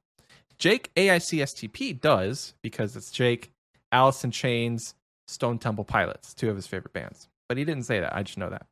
[0.57, 3.51] Jake AICSTP does because it's Jake,
[3.91, 4.95] Alice in Chains,
[5.27, 7.27] Stone Temple Pilots, two of his favorite bands.
[7.47, 8.15] But he didn't say that.
[8.15, 8.65] I just know that.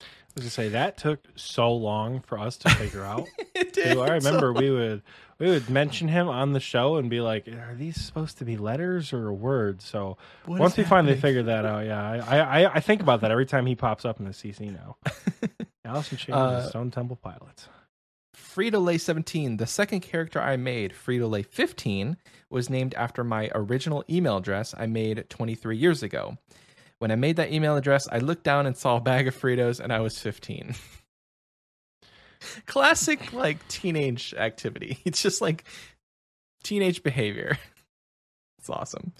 [0.00, 0.06] I
[0.36, 3.26] was gonna say that took so long for us to figure out.
[3.54, 4.02] it too.
[4.02, 5.02] I remember we would
[5.38, 8.56] we would mention him on the show and be like, "Are these supposed to be
[8.56, 10.16] letters or words?" So
[10.46, 13.46] What once we finally figured that out, yeah, I, I I think about that every
[13.46, 14.96] time he pops up in the CC now.
[15.84, 17.68] Alice in Chains Uh, Stone Temple Pilots.
[18.36, 22.16] Frito Lay 17, the second character I made, Frito Lay 15,
[22.50, 26.38] was named after my original email address I made 23 years ago.
[27.00, 29.80] When I made that email address, I looked down and saw a bag of Fritos
[29.80, 30.74] and I was 15.
[32.66, 34.98] Classic, like, teenage activity.
[35.04, 35.64] It's just like
[36.62, 37.58] teenage behavior.
[38.58, 39.12] It's awesome.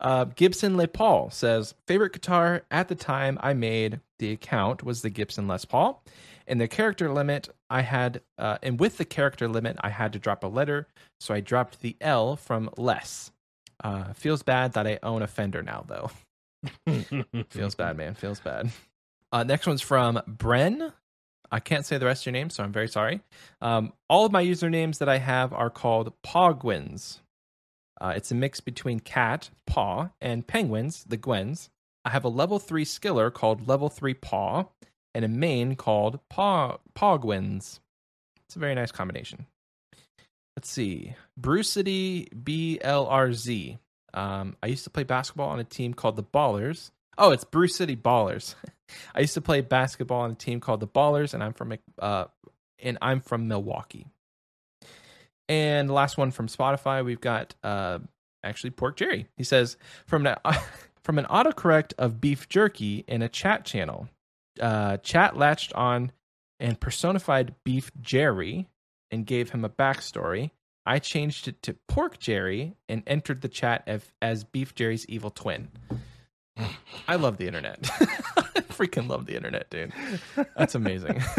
[0.00, 5.00] Uh, Gibson Les Paul says, favorite guitar at the time I made the account was
[5.00, 6.04] the Gibson Les Paul.
[6.46, 10.18] And the character limit, I had, uh, and with the character limit, I had to
[10.18, 10.88] drop a letter.
[11.20, 13.30] So I dropped the L from less.
[13.82, 16.10] Uh, feels bad that I own a Fender now, though.
[17.48, 18.14] Feels bad, man.
[18.14, 18.70] Feels bad.
[19.32, 20.92] Uh, next one's from Bren.
[21.52, 23.20] I can't say the rest of your name, so I'm very sorry.
[23.60, 27.20] Um, all of my usernames that I have are called Pogwins.
[28.00, 31.68] Uh, it's a mix between cat, paw, and penguins, the Gwens.
[32.06, 34.64] I have a level 3 skiller called level 3 paw,
[35.14, 37.80] and a main called Pog- Pogwins.
[38.46, 39.46] It's a very nice combination.
[40.56, 41.14] Let's see.
[41.36, 43.78] Bruce City BLRZ.
[44.14, 46.90] Um, I used to play basketball on a team called the Ballers.
[47.18, 48.54] Oh, it's Bruce City Ballers.
[49.14, 52.24] I used to play basketball on a team called the Ballers, and I'm from uh,
[52.82, 54.06] and I'm from Milwaukee.
[55.48, 57.98] And last one from Spotify, we've got uh,
[58.42, 59.26] actually Pork Jerry.
[59.36, 59.76] He says
[60.06, 60.36] from an
[61.02, 64.08] from an autocorrect of beef jerky in a chat channel.
[64.60, 66.12] Uh, chat latched on
[66.60, 68.68] and personified Beef Jerry
[69.10, 70.50] and gave him a backstory.
[70.86, 75.30] I changed it to Pork Jerry and entered the chat as, as Beef Jerry's evil
[75.30, 75.68] twin.
[77.08, 77.78] I love the internet.
[78.00, 79.92] I freaking love the internet, dude.
[80.56, 81.22] That's amazing.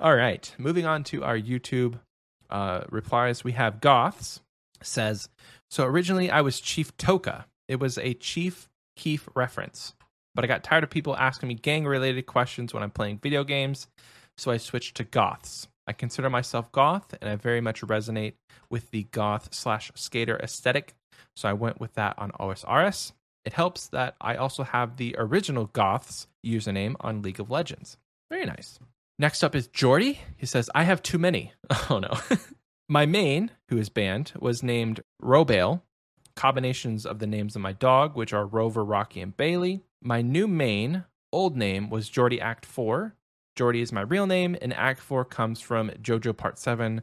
[0.00, 2.00] All right, moving on to our YouTube
[2.50, 3.44] uh, replies.
[3.44, 4.40] We have Goths
[4.82, 5.28] says,
[5.70, 7.46] so originally I was Chief Toka.
[7.68, 9.94] It was a Chief Keef reference,
[10.34, 13.44] but I got tired of people asking me gang related questions when I'm playing video
[13.44, 13.86] games,
[14.36, 15.68] so I switched to Goths.
[15.86, 18.34] I consider myself goth, and I very much resonate
[18.70, 20.94] with the goth slash skater aesthetic,
[21.36, 23.12] so I went with that on OSRS.
[23.44, 27.96] It helps that I also have the original Goths username on League of Legends.
[28.30, 28.78] Very nice.
[29.18, 30.20] Next up is Jordy.
[30.36, 31.52] He says, I have too many.
[31.90, 32.16] Oh no.
[32.88, 35.82] my main, who is banned, was named Robale,
[36.36, 39.82] combinations of the names of my dog, which are Rover, Rocky, and Bailey.
[40.02, 43.14] My new main, old name, was Jordy Act 4.
[43.56, 47.02] Jordy is my real name, and Act 4 comes from JoJo Part 7,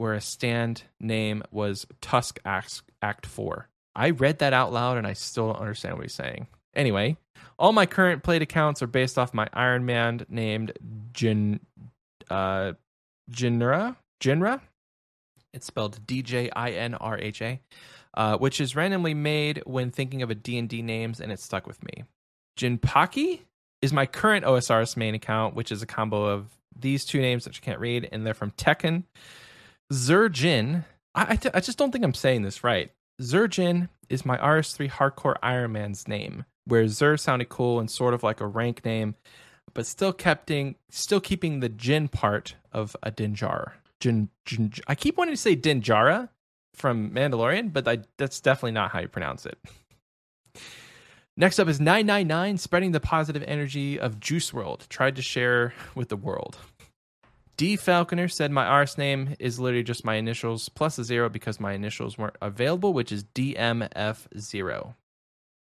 [0.00, 3.68] where a stand name was Tusk Act, Act 4.
[3.94, 6.46] I read that out loud and I still don't understand what he's saying.
[6.74, 7.18] Anyway,
[7.58, 10.72] all my current plate accounts are based off my Iron Man named
[11.12, 11.60] Jin
[12.30, 12.72] uh
[13.30, 14.62] Jinra Jinra.
[15.52, 17.60] It's spelled D J I N R H A,
[18.14, 21.40] uh, which is randomly made when thinking of a D and D names, and it
[21.40, 22.04] stuck with me.
[22.58, 23.40] Jinpaki
[23.82, 27.56] is my current OSRS main account, which is a combo of these two names that
[27.56, 29.04] you can't read, and they're from Tekken.
[29.92, 30.84] Zerjin,
[31.14, 32.90] I, I, t- I just don't think I'm saying this right.
[33.20, 38.22] Zerjin is my RS3 Hardcore Iron Man's name, where Zer sounded cool and sort of
[38.22, 39.14] like a rank name,
[39.74, 43.72] but still keeping still keeping the Jin part of a Dinjar.
[44.00, 46.30] Jin, Jin, I keep wanting to say Dinjara
[46.74, 49.58] from Mandalorian, but I, that's definitely not how you pronounce it.
[51.36, 54.88] Next up is 999, spreading the positive energy of Juice WRLD.
[54.88, 56.58] Tried to share with the world.
[57.60, 61.60] D Falconer said my RS name is literally just my initials plus a zero because
[61.60, 64.94] my initials weren't available, which is DMF0.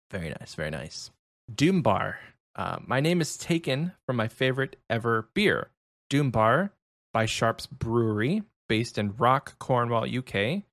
[0.10, 1.12] Very nice, very nice.
[1.54, 2.16] Doombar.
[2.56, 5.72] Uh, my name is taken from my favorite ever beer,
[6.10, 6.70] Doombar
[7.12, 10.64] by Sharps Brewery, based in Rock, Cornwall, UK.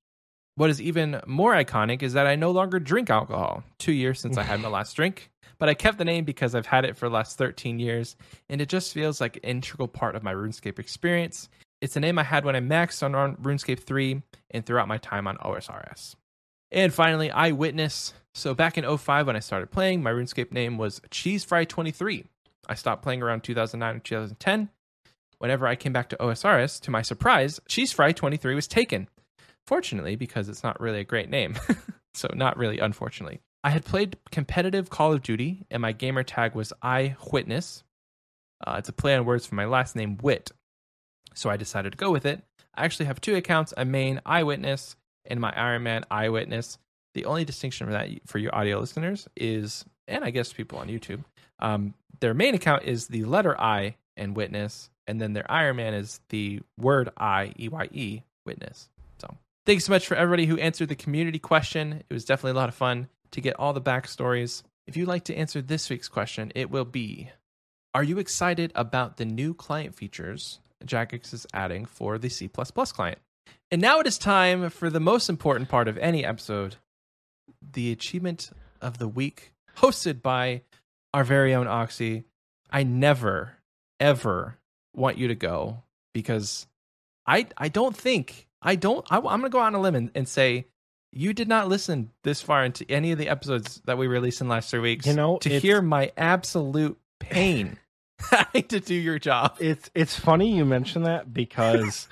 [0.54, 3.64] What is even more iconic is that I no longer drink alcohol.
[3.80, 6.66] Two years since I had my last drink, but I kept the name because I've
[6.66, 8.16] had it for the last 13 years,
[8.48, 11.48] and it just feels like an integral part of my RuneScape experience.
[11.80, 15.28] It's a name I had when I maxed on RuneScape 3 and throughout my time
[15.28, 16.16] on OSRS.
[16.72, 18.14] And finally, Eyewitness.
[18.34, 22.24] So back in 05 when I started playing, my RuneScape name was Cheese Fry 23.
[22.68, 24.70] I stopped playing around 2009 or 2010.
[25.38, 29.08] Whenever I came back to OSRS, to my surprise, Cheese Fry 23 was taken.
[29.66, 31.56] Fortunately, because it's not really a great name.
[32.14, 33.40] so, not really, unfortunately.
[33.62, 37.84] I had played competitive Call of Duty, and my gamer tag was Eyewitness.
[38.66, 40.50] Uh, it's a play on words for my last name, Wit.
[41.34, 42.42] So, I decided to go with it.
[42.74, 44.96] I actually have two accounts a main Eyewitness
[45.26, 46.78] and my Iron Man Eyewitness.
[47.14, 50.88] The only distinction for that for you audio listeners is, and I guess people on
[50.88, 51.24] YouTube,
[51.58, 55.94] um, their main account is the letter I and witness, and then their Iron Man
[55.94, 58.88] is the word I, E Y E, witness.
[59.18, 62.04] So thanks so much for everybody who answered the community question.
[62.08, 64.62] It was definitely a lot of fun to get all the backstories.
[64.86, 67.30] If you'd like to answer this week's question, it will be
[67.94, 73.18] Are you excited about the new client features Jagex is adding for the C client?
[73.70, 76.76] And now it is time for the most important part of any episode
[77.72, 78.50] the achievement
[78.80, 80.62] of the week, hosted by
[81.12, 82.24] our very own Oxy.
[82.70, 83.56] I never,
[83.98, 84.58] ever
[84.94, 85.82] want you to go
[86.12, 86.66] because
[87.26, 90.28] I I don't think I don't I, am gonna go on a limb and, and,
[90.28, 90.66] say
[91.12, 94.48] you did not listen this far into any of the episodes that we released in
[94.48, 95.06] the last three weeks.
[95.06, 97.78] You know, to hear my absolute pain
[98.30, 99.56] having to do your job.
[99.60, 102.08] It's it's funny you mention that because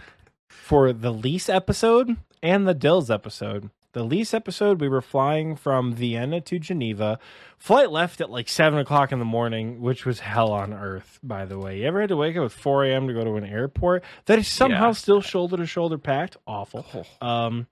[0.48, 5.92] for the lease episode and the Dills episode, the lease episode, we were flying from
[5.92, 7.18] Vienna to Geneva.
[7.56, 11.44] Flight left at like seven o'clock in the morning, which was hell on earth, by
[11.44, 11.78] the way.
[11.80, 13.08] You ever had to wake up at 4 a.m.
[13.08, 14.92] to go to an airport that is somehow Yeah.
[14.92, 16.36] still shoulder to shoulder packed?
[16.46, 16.86] Awful.
[17.20, 17.66] Um,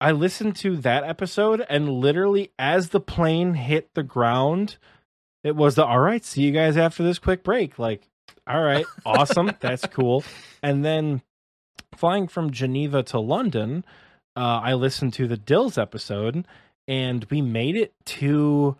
[0.00, 4.76] I listened to that episode, and literally, as the plane hit the ground,
[5.44, 7.78] It was the all right, see you guys after this quick break.
[7.78, 8.08] Like,
[8.46, 10.24] all right, awesome, that's cool.
[10.62, 11.22] And then
[11.96, 13.84] flying from Geneva to London,
[14.36, 16.44] uh, I listened to the Dills episode,
[16.86, 18.76] and we made it to.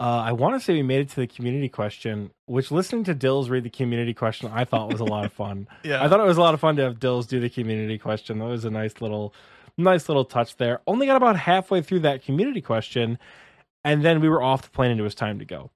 [0.00, 3.14] Uh, I want to say we made it to the community question, which listening to
[3.14, 5.68] Dills read the community question, I thought was a lot of fun.
[5.84, 6.02] Yeah.
[6.04, 8.40] I thought it was a lot of fun to have Dills do the community question.
[8.40, 9.32] That was a nice little,
[9.76, 10.80] nice little touch there.
[10.86, 13.18] Only got about halfway through that community question,
[13.84, 15.70] and then we were off the plane and it was time to go.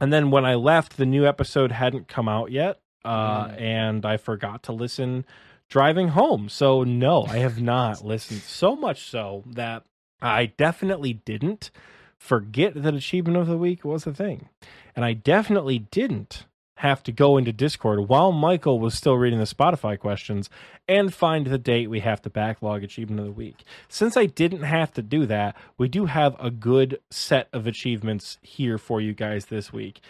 [0.00, 3.60] And then when I left, the new episode hadn't come out yet, uh, Mm.
[3.60, 5.24] and I forgot to listen
[5.68, 6.48] driving home.
[6.48, 8.40] So no, I have not listened.
[8.40, 9.84] So much so that
[10.22, 11.70] I definitely didn't
[12.18, 14.48] forget that achievement of the week was a thing,
[14.96, 16.44] and I definitely didn't
[16.80, 20.48] have to go into Discord while Michael was still reading the Spotify questions
[20.88, 23.64] and find the date we have to backlog achievement of the week.
[23.90, 28.38] Since I didn't have to do that, we do have a good set of achievements
[28.40, 30.00] here for you guys this week.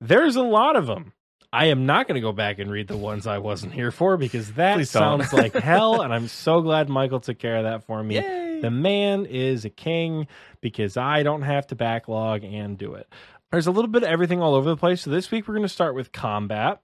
[0.00, 1.12] There's a lot of them.
[1.52, 4.16] I am not going to go back and read the ones I wasn't here for
[4.16, 8.02] because that sounds like hell, and I'm so glad Michael took care of that for
[8.02, 8.16] me.
[8.16, 8.60] Yay.
[8.60, 10.26] The man is a king
[10.60, 13.08] because I don't have to backlog and do it.
[13.50, 15.02] There's a little bit of everything all over the place.
[15.02, 16.80] So this week we're going to start with combat.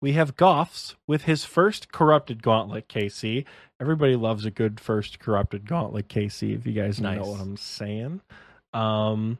[0.00, 3.44] We have Goffs with his first corrupted gauntlet, KC.
[3.80, 7.18] Everybody loves a good first corrupted gauntlet, KC, if you guys Nice.
[7.18, 8.20] know what I'm saying.
[8.72, 9.38] Um,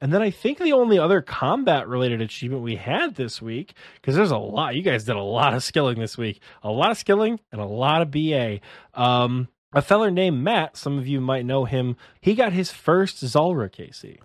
[0.00, 4.14] and then I think the only other combat related achievement we had this week, because
[4.14, 6.98] there's a lot, you guys did a lot of skilling this week, a lot of
[6.98, 8.60] skilling and a lot of BA.
[8.94, 13.18] Um, a feller named Matt, some of you might know him, he got his first
[13.18, 14.18] Zulrah KC.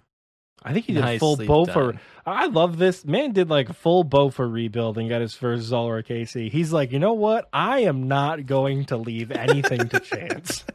[0.63, 1.73] I think he did a full Bofa.
[1.73, 1.99] done.
[2.25, 3.05] I love this.
[3.05, 6.51] Man did like a full Bofa rebuild and got his first Zulrah KC.
[6.51, 7.49] He's like, you know what?
[7.51, 10.63] I am not going to leave anything to chance.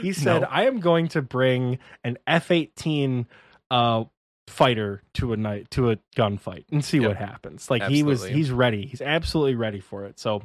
[0.00, 0.48] he said, No.
[0.50, 3.26] I am going to bring an F eighteen
[3.70, 4.04] uh
[4.48, 7.08] fighter to a night to a gunfight and see Yep.
[7.08, 7.70] what happens.
[7.70, 8.86] Like he was he's ready.
[8.86, 10.18] He's absolutely ready for it.
[10.18, 10.42] So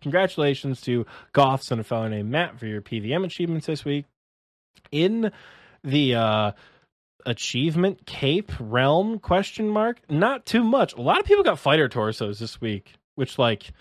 [0.00, 4.06] congratulations to Goffs and a fellow named Matt for your PVM achievements this week.
[4.90, 5.32] In
[5.84, 6.52] the uh
[7.26, 12.38] achievement cape realm question mark not too much a lot of people got fighter torsos
[12.38, 13.72] this week which like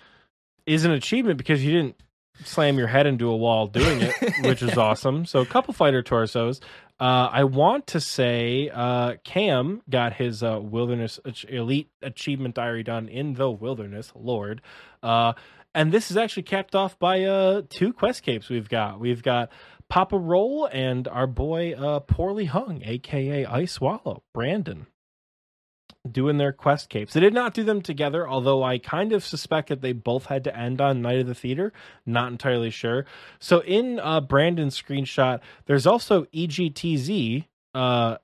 [0.65, 1.95] is an achievement because you didn't
[2.43, 4.13] slam your head into a wall doing it
[4.43, 6.61] which is awesome so a couple fighter torsos
[7.01, 11.19] uh, I want to say uh, Cam got his uh, wilderness
[11.49, 14.61] elite achievement diary done in the wilderness, Lord.
[15.01, 15.33] Uh,
[15.73, 18.99] and this is actually capped off by uh, two quest capes we've got.
[18.99, 19.49] We've got
[19.91, 24.87] Papa Roll and our boy uh, Poorly Hung, aka Ice Swallow, Brandon,
[26.09, 27.11] doing their quest capes.
[27.11, 30.45] They did not do them together, although I kind of suspect that they both had
[30.45, 31.73] to end on Night of the Theater.
[32.05, 33.05] Not entirely sure.
[33.37, 38.15] So in uh, Brandon's screenshot, there's also EGTZ, uh.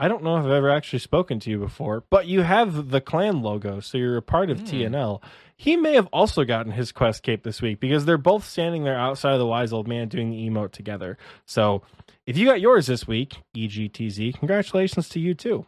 [0.00, 3.00] I don't know if I've ever actually spoken to you before, but you have the
[3.00, 4.66] clan logo, so you're a part of Hmm.
[4.66, 5.22] TNL.
[5.58, 8.96] He may have also gotten his quest cape this week because they're both standing there
[8.98, 11.18] outside of the wise old man doing the emote together.
[11.46, 11.82] So
[12.26, 15.66] if you got yours this week, EGTZ, congratulations to you too.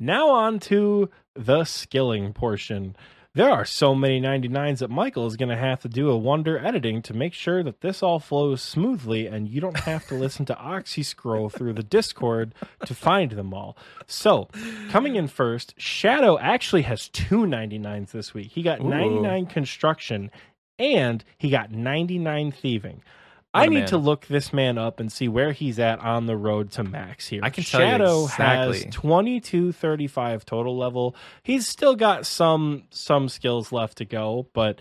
[0.00, 2.96] Now on to the skilling portion.
[3.36, 6.58] There are so many 99s that Michael is going to have to do a wonder
[6.58, 10.46] editing to make sure that this all flows smoothly and you don't have to listen
[10.46, 12.54] to Oxy scroll through the Discord
[12.86, 13.76] to find them all.
[14.06, 14.48] So,
[14.88, 18.52] coming in first, Shadow actually has two 99s this week.
[18.52, 18.88] He got Ooh.
[18.88, 20.30] 99 construction
[20.78, 23.02] and he got 99 thieving.
[23.54, 23.88] I need man.
[23.88, 27.26] to look this man up and see where he's at on the road to max
[27.28, 27.40] here.
[27.42, 28.82] I can tell you Shadow exactly.
[28.84, 31.16] has 2235 total level.
[31.42, 34.80] He's still got some some skills left to go, but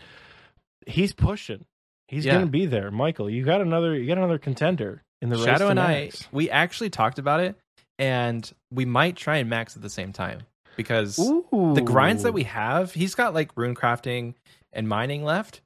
[0.88, 1.66] he's pushing.
[2.08, 2.34] He's Yeah.
[2.34, 2.92] going to be there.
[2.92, 6.24] Michael, you got another you got another contender in the race Shadow and max.
[6.24, 7.56] I, we actually talked about it,
[7.98, 10.42] and we might try and max at the same time
[10.76, 14.34] because the grinds that we have, he's got like rune crafting
[14.74, 15.62] and mining left,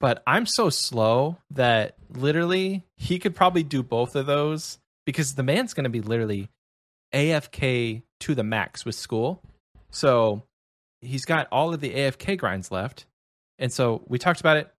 [0.00, 5.42] but I'm so slow that literally he could probably do both of those because the
[5.42, 6.50] man's going to be literally
[7.12, 9.42] AFK to the max with school.
[9.90, 10.42] So
[11.00, 13.06] he's got all of the AFK grinds left.
[13.58, 14.72] And so we talked about it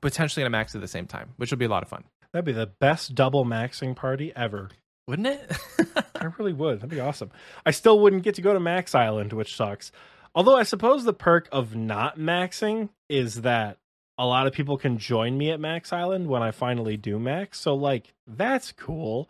[0.00, 2.04] potentially going to max at the same time, which would be a lot of fun.
[2.32, 4.70] That'd be the best double maxing party ever.
[5.06, 5.52] Wouldn't it?
[6.20, 6.78] I really would.
[6.78, 7.30] That'd be awesome.
[7.64, 9.92] I still wouldn't get to go to Max Island, which sucks.
[10.34, 13.78] Although I suppose the perk of not maxing is that
[14.18, 17.60] a lot of people can join me at Max Island when I finally do max.
[17.60, 19.28] So like that's cool.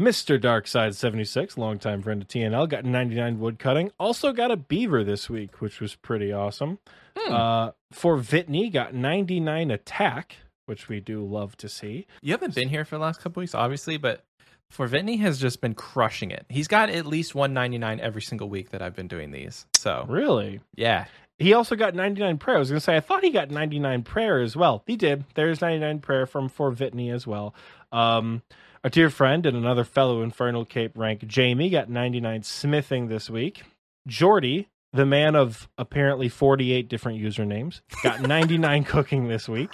[0.00, 0.40] Mr.
[0.40, 3.90] Darkside76, longtime friend of TNL, got 99 wood cutting.
[4.00, 6.78] Also got a beaver this week, which was pretty awesome.
[7.18, 7.32] Hmm.
[7.34, 12.06] Uh, for Vitney, got 99 attack, which we do love to see.
[12.22, 14.24] you haven't been here for the last couple weeks, obviously, but
[14.70, 16.46] for Vitney has just been crushing it.
[16.48, 19.66] He's got at least 199 every single week that I've been doing these.
[19.76, 20.60] So Really?
[20.76, 21.06] yeah,
[21.40, 22.56] He also got 99 prayer.
[22.56, 24.82] I was going to say, I thought he got 99 prayer as well.
[24.86, 25.24] He did.
[25.34, 27.54] There's 99 prayer from For Vitney as well.
[27.90, 28.42] Um,
[28.84, 33.62] our dear friend and another fellow Infernal Cape rank, Jamie, got 99 smithing this week.
[34.06, 39.70] Jordy, the man of apparently 48 different usernames, got 99 cooking this week.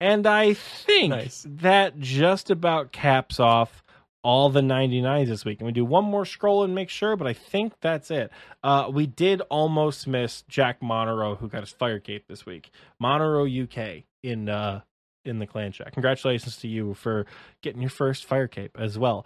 [0.00, 1.46] And I think Nice.
[1.48, 3.81] that just about caps off
[4.22, 5.58] all the 99s this week.
[5.60, 8.30] And we do one more scroll and make sure, but I think that's it.
[8.62, 12.70] Uh, we did almost miss Jack Monero, who got his fire cape this week.
[13.02, 14.82] Monero UK in uh,
[15.24, 15.92] in the clan chat.
[15.92, 17.26] Congratulations to you for
[17.62, 19.24] getting your first fire cape as well.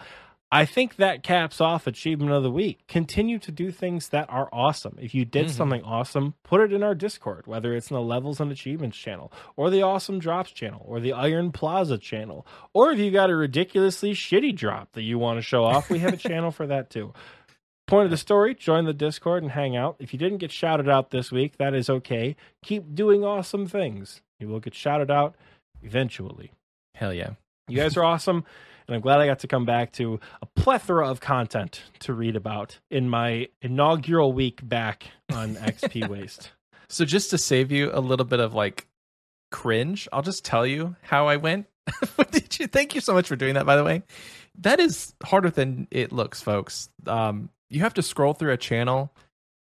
[0.53, 2.85] I think that caps off achievement of the week.
[2.87, 4.97] Continue to do things that are awesome.
[5.01, 5.51] If you did Mhm.
[5.51, 9.33] something awesome, put it in our Discord, whether it's in the levels and achievements channel,
[9.57, 13.35] or the awesome drops channel, or the Iron Plaza channel, or if you got a
[13.37, 16.91] ridiculously shitty drop that you want to show off, we have a channel for that
[16.91, 17.13] too.
[17.89, 19.97] Point of the story join the Discord and hang out.
[19.99, 22.37] If you didn't get shouted out this week, that is okay.
[22.63, 24.23] Keep doing awesome things.
[24.39, 25.35] You will get shouted out
[25.83, 26.53] eventually.
[26.95, 27.31] hell yeah.
[27.69, 28.45] You guys are awesome,
[28.87, 32.37] and I'm glad I got to come back to a plethora of content to read
[32.37, 36.53] about in my inaugural week back on XP Waste.
[36.89, 38.87] So just to save you a little bit of like
[39.51, 41.67] cringe, I'll just tell you how I went.
[42.31, 42.67] did you?
[42.67, 43.67] Thank you so much for doing that.
[43.67, 44.03] By the way,
[44.61, 46.89] that is harder than it looks, folks.
[47.07, 49.13] Um, you have to scroll through a channel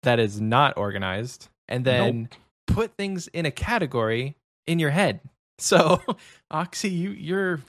[0.03, 2.29] that is not organized and then
[2.67, 4.35] put things in a category
[4.67, 5.19] in your head.
[5.57, 6.01] So,
[6.51, 7.59] Oxy, you you're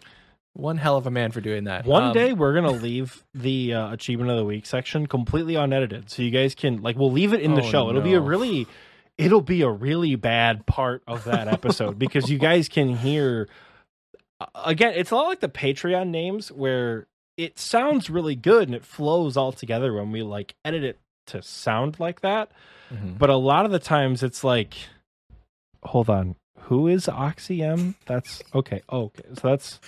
[0.55, 1.85] one hell of a man for doing that.
[1.87, 6.11] One Um, day we're gonna leave the uh, achievement of the week section completely unedited,
[6.11, 7.89] so you guys can like we'll leave it in the Oh, show.
[7.91, 8.67] It'll be a really,
[9.19, 13.49] it'll be a really bad part of that episode because you guys can hear.
[14.41, 17.07] uh, Again, it's a lot like the Patreon names where
[17.37, 20.99] it sounds really good and it flows all together when we like edit it
[21.29, 22.51] to sound like that.
[22.93, 23.17] mhm.
[23.19, 24.75] But a lot of the times it's like,
[25.85, 27.95] hold on, who is Oxy M?
[28.07, 28.83] That's okay.
[28.89, 29.81] Oh, okay, so that's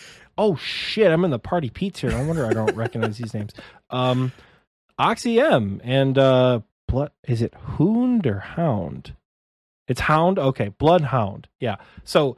[0.43, 1.11] oh shit.
[1.11, 2.11] I'm in the party Pete's here.
[2.11, 3.53] No wonder I don't recognize these names.
[3.91, 4.33] Um,
[4.99, 7.13] OxyM and uh, blood.
[7.29, 9.15] Is it Hound or Hound?
[9.87, 10.39] It's Hound.
[10.39, 11.49] Okay, Bloodhound.
[11.61, 11.77] Yeah.
[12.05, 12.37] So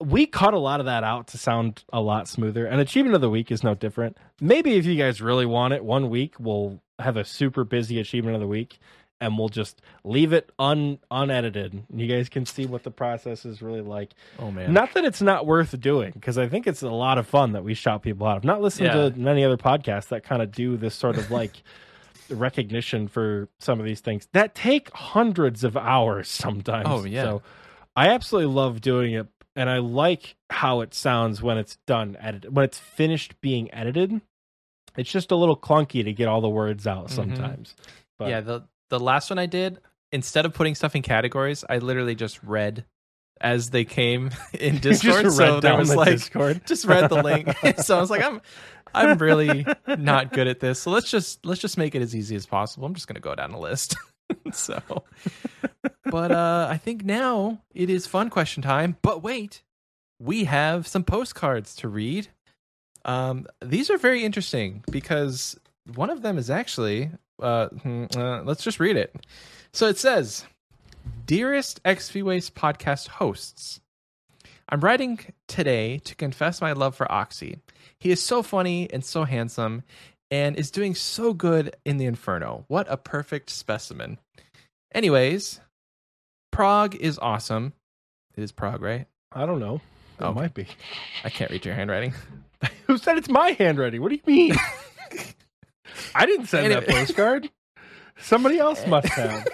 [0.00, 2.66] we cut a lot of that out to sound a lot smoother.
[2.66, 4.16] And achievement of the week is no different.
[4.40, 8.36] Maybe if you guys really want it, one week we'll have a super busy achievement
[8.36, 8.78] of the week
[9.20, 11.84] and we'll just leave it un unedited.
[11.94, 14.12] You guys can see what the process is really like.
[14.38, 17.26] oh man, Not that it's not worth doing, because I think it's a lot of
[17.26, 18.36] fun that we shout people out.
[18.36, 19.10] I've not listened Yeah.
[19.10, 21.62] to many other podcasts that kind of do this sort of like
[22.30, 26.86] recognition for some of these things that take hundreds of hours sometimes.
[26.88, 27.22] Oh, yeah.
[27.24, 27.42] So
[27.96, 32.54] I absolutely love doing it, and I like how it sounds when it's done edited.
[32.54, 34.20] When it's finished being edited,
[34.96, 37.10] it's just a little clunky to get all the words out Mhm.
[37.10, 37.76] sometimes.
[38.18, 39.78] But yeah, the the last one I did,
[40.12, 42.84] instead of putting stuff in categories, I literally just read
[43.40, 45.24] as they came in Discord.
[45.24, 46.62] just so there was the like Discord.
[46.66, 47.48] just read the link.
[47.78, 48.40] so I was like, I'm
[48.94, 49.66] I'm really
[49.98, 50.80] not good at this.
[50.80, 52.86] So let's just let's just make it as easy as possible.
[52.86, 53.96] I'm just gonna go down the list.
[54.52, 54.80] so
[56.10, 58.96] but uh I think now it is fun question time.
[59.02, 59.62] But wait,
[60.20, 62.28] we have some postcards to read.
[63.04, 65.58] Um these are very interesting because
[65.94, 67.10] one of them is actually
[67.42, 69.14] uh, hmm, uh let's just read it.
[69.72, 70.44] So it says,
[71.26, 73.80] "Dearest XP Waste podcast hosts,
[74.68, 77.60] I'm writing today to confess my love for Oxy.
[77.98, 79.82] He is so funny and so handsome
[80.30, 82.64] and is doing so good in the Inferno.
[82.68, 84.18] What a perfect specimen.
[84.94, 85.60] Anyways,
[86.50, 87.72] Prague is awesome.
[88.36, 89.06] It is Prague, right?
[89.32, 89.80] I don't know.
[90.18, 90.34] It Okay.
[90.40, 90.66] might be.
[91.24, 92.14] I can't read your handwriting.
[92.86, 94.00] Who said it's my handwriting?
[94.02, 94.54] What do you mean?
[96.14, 97.50] I didn't send that postcard.
[98.18, 99.46] Somebody else must have.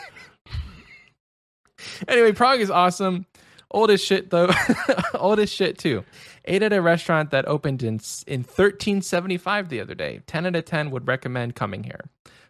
[2.08, 3.26] anyway, Prague is awesome.
[3.70, 4.50] Old as shit though.
[5.14, 6.04] Old as shit too.
[6.44, 10.20] Ate at a restaurant that opened in in 1375 the other day.
[10.26, 12.00] 10 out of 10 would recommend coming here.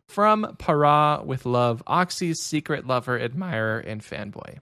[0.08, 4.58] From Para with love, Oxy's secret lover, admirer, and fanboy.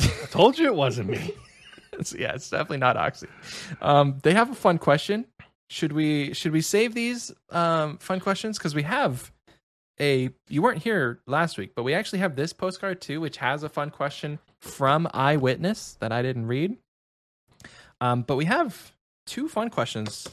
[0.00, 1.32] I told you it wasn't me.
[2.16, 3.26] Yeah, it's definitely not Oxy.
[3.82, 5.24] Um, they have a fun question.
[5.70, 9.30] Should we should we save these um, fun questions because we have
[10.00, 13.62] a you weren't here last week, but we actually have this postcard too, which has
[13.62, 16.76] a fun question from Eyewitness that I didn't read.
[18.00, 18.92] Um, but we have
[19.26, 20.28] two fun questions.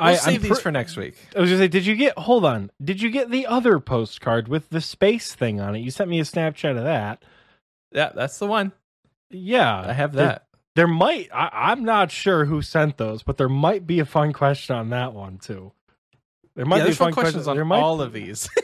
[0.00, 1.16] We'll I- save I'm these for next week.
[1.34, 2.18] I was gonna say, did you get?
[2.18, 2.70] Hold on.
[2.82, 5.78] Did you get the other postcard with the space thing on it?
[5.78, 7.22] You sent me a Snapchat of that.
[7.92, 8.72] Yeah, that's the one.
[9.30, 10.46] Yeah, I have that.
[10.74, 14.32] There might I, I'm not sure who sent those, but there might be a fun
[14.32, 15.72] question on that one too.
[16.54, 18.48] There might yeah, be fun fun questions on there might, all of these.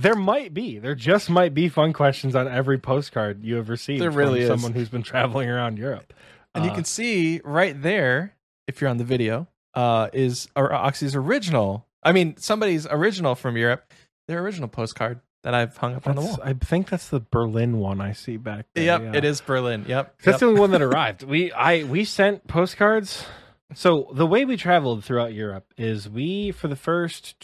[0.00, 0.80] There might be.
[0.80, 4.02] There just might be fun questions on every postcard you have received.
[4.02, 4.60] There really from is.
[4.60, 6.12] someone who's been traveling around Europe.
[6.52, 8.34] and you Uh, can see right there,
[8.66, 11.86] if you're on the video, uh, is Oxy's original.
[12.02, 13.92] I mean, somebody's original from Europe.
[14.26, 16.38] Their original postcard that I've hung up on the wall.
[16.42, 18.84] I think that's the Berlin one I see back there.
[18.84, 19.12] Yep, yeah.
[19.14, 19.84] it is Berlin.
[19.86, 20.40] Yep, That's yep.
[20.40, 21.22] the only one that arrived.
[21.22, 23.26] We I we sent postcards.
[23.74, 27.36] So the way we traveled throughout Europe is we for the first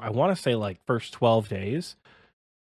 [0.00, 1.96] I want to say like first 12 days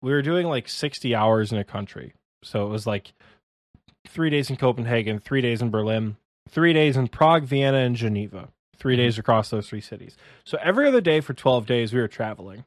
[0.02, 2.12] we were doing like 60 hours in a country.
[2.44, 3.14] So it was like
[4.08, 6.16] 3 days in Copenhagen, 3 days in Berlin,
[6.50, 8.48] 3 days in Prague, Vienna and Geneva.
[8.76, 9.02] 3 mm-hmm.
[9.02, 10.16] days across those three cities.
[10.44, 12.64] So every other day for 12 days we were traveling.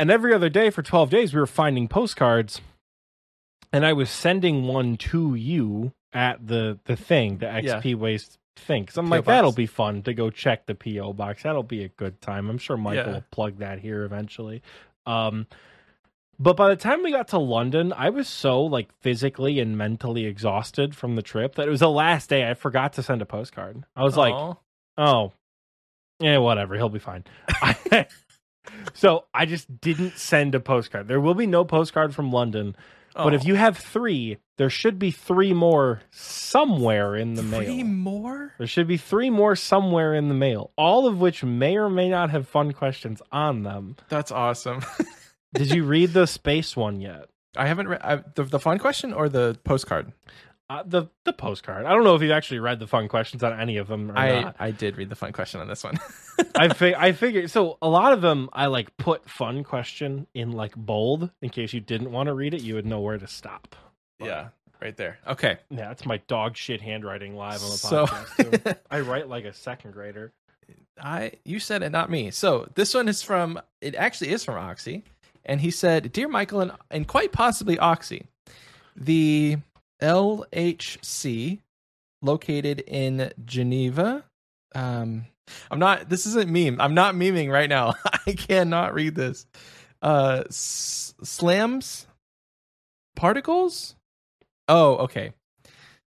[0.00, 2.60] And every other day for 12 days we were finding postcards
[3.72, 7.80] and I was sending one to you at the the thing, the Yeah.
[7.80, 8.82] XP waste thing.
[8.84, 9.34] Because I'm PO like, box.
[9.34, 11.42] that'll be fun to go check the PO box.
[11.44, 12.48] That'll be a good time.
[12.50, 13.12] I'm sure Michael Yeah.
[13.12, 14.62] will plug that here eventually.
[15.06, 15.46] Um,
[16.38, 20.24] but by the time we got to London, I was so like physically and mentally
[20.24, 23.26] exhausted from the trip that it was the last day I forgot to send a
[23.26, 23.84] postcard.
[23.94, 24.34] I was like,
[24.98, 25.32] oh,
[26.18, 26.74] yeah, whatever.
[26.76, 27.24] He'll be fine.
[28.94, 31.08] so I just didn't send a postcard.
[31.08, 32.76] There will be no postcard from London.
[33.14, 33.48] But if Oh.
[33.48, 37.86] you have three, there should be three more somewhere in the three mail.
[37.86, 41.90] more, There should be three more somewhere in the mail, all of which may or
[41.90, 43.96] may not have fun questions on them.
[44.08, 44.80] that's awesome.
[45.54, 47.26] Did you read the space one yet?
[47.56, 50.12] I haven't read the the fun question or the postcard.
[50.70, 51.84] Uh, the the postcard.
[51.84, 54.16] I don't know if you've actually read the fun questions on any of them or
[54.16, 54.56] I not.
[54.60, 55.98] I did read the fun question on this one.
[56.54, 60.52] I fi- I figured so a lot of them I like put fun question in
[60.52, 63.26] like bold in case you didn't want to read it, you would know where to
[63.26, 63.74] stop.
[64.20, 64.48] But, yeah,
[64.80, 65.18] right there.
[65.26, 68.64] Okay, Yeah, that's my dog shit handwriting live on the So- podcast.
[68.74, 68.80] too.
[68.92, 70.32] I write like a second grader.
[71.02, 72.30] I you said it, not me.
[72.30, 75.02] So this one is from it actually is from Oxy,
[75.44, 78.26] and he said, "Dear Michael and and quite possibly Oxy,
[78.94, 79.56] the
[80.00, 81.58] LHC
[82.22, 84.24] located in Geneva.
[84.74, 85.26] Um,
[85.70, 86.08] I'm not.
[86.08, 86.80] This isn't meme.
[86.80, 87.94] I'm not memeing right now.
[88.26, 89.46] I cannot read this.
[90.02, 92.06] Uh, s- slams
[93.16, 93.94] particles.
[94.68, 95.32] Oh, okay,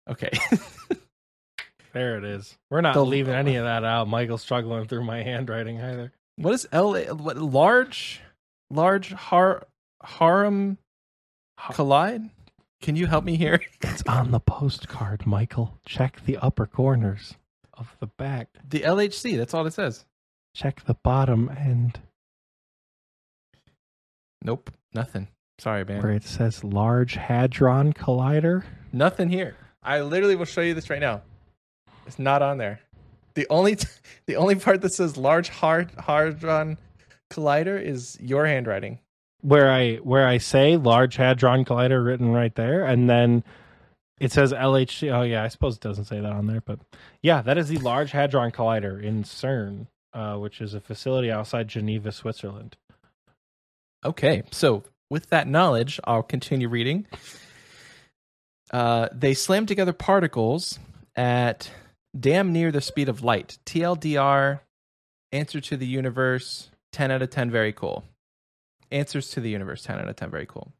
[0.09, 0.31] okay.
[1.93, 2.55] There it is.
[2.69, 4.07] We're not leaving any of that out.
[4.07, 6.11] Michael's struggling through my handwriting either.
[6.35, 6.93] what is L?
[6.93, 8.21] What large,
[8.69, 9.65] large har
[10.03, 10.77] harem
[11.73, 12.29] collide?
[12.81, 13.61] Can you help me here?
[13.81, 15.79] It's on the postcard, Michael.
[15.85, 17.35] Check the upper corners
[17.73, 18.49] of the back.
[18.69, 19.35] The LHC.
[19.37, 20.05] That's all it says.
[20.53, 21.99] Check the bottom end
[24.43, 24.71] Nope.
[24.93, 25.27] Nothing.
[25.59, 26.01] Sorry, man.
[26.01, 28.63] where it says Large Hadron Collider.
[28.93, 29.55] Nothing here.
[29.81, 31.23] I literally will show you this right now.
[32.05, 32.79] It's not on there.
[33.33, 33.87] The only t-
[34.27, 36.77] the only part that says large hard hadron
[37.31, 38.99] collider is your handwriting.
[39.41, 43.43] Where I where I say Large Hadron Collider written right there, and then
[44.19, 45.13] it says LHC.
[45.13, 46.79] Oh yeah, I suppose it doesn't say that on there, but
[47.21, 51.67] yeah, that is the Large Hadron Collider in CERN, uh, which is a facility outside
[51.67, 52.77] Geneva, Switzerland.
[54.03, 57.07] Okay, so with that knowledge, I'll continue reading.
[58.71, 60.79] Uh, they slam together particles
[61.15, 61.71] at
[62.17, 63.57] damn near the speed of light.
[63.65, 64.61] TLDR,
[65.31, 68.03] answer to the universe, 10 out of 10, very cool.
[68.91, 70.71] Answers to the universe, 10 out of 10, very cool.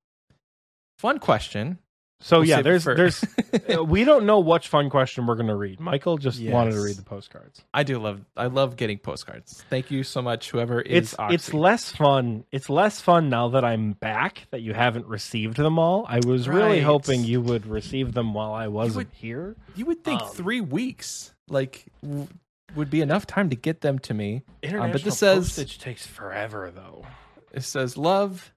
[0.98, 1.78] Fun question.
[2.20, 3.24] So We'll yeah, there's there's
[3.78, 5.80] uh, we don't know which fun question we're gonna read.
[5.80, 7.62] Michael just wanted to read the postcards.
[7.76, 9.64] I do love I love getting postcards.
[9.70, 11.36] Thank you so much, whoever is It's Oxy.
[11.36, 12.44] it's less fun.
[12.52, 16.08] It's less fun now that I'm back that you haven't received them all.
[16.10, 19.56] I was really hoping you would receive them while I wasn't would- here.
[19.76, 22.28] You would think Um, three weeks like w-
[22.76, 24.42] would be enough time to get them to me.
[24.64, 27.06] International Um, but this says postage takes forever though.
[27.58, 28.54] It says love,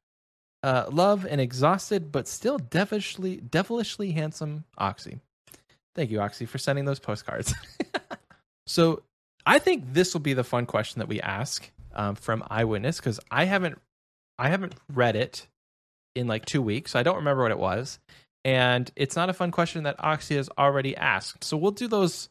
[0.62, 5.18] uh, love and exhausted but still devilishly devilishly handsome Oxy.
[5.94, 7.54] Thank you, Oxy, for sending those postcards.
[8.66, 9.02] so
[9.44, 13.18] I think this will be the fun question that we ask um, from Eyewitness because
[13.30, 13.78] I haven't
[14.38, 15.46] I haven't read it
[16.14, 16.94] in like two weeks.
[16.94, 17.98] I don't remember what it was,
[18.44, 21.44] and it's not a fun question that Oxy has already asked.
[21.44, 22.29] So we'll do those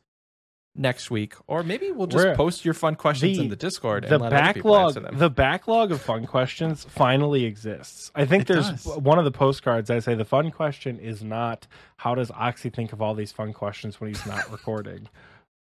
[0.80, 4.06] next week, or maybe we'll just We're- post your fun questions the- in the Discord.
[4.06, 5.19] The and let other people answer backlog them.
[5.19, 8.11] the backlog of fun questions finally exists.
[8.15, 8.85] I think It there's does.
[8.97, 12.93] one of the postcards I say the fun question is not how does Oxy think
[12.93, 15.10] of all these fun questions when he's not recording.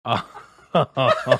[0.04, 0.22] Uh,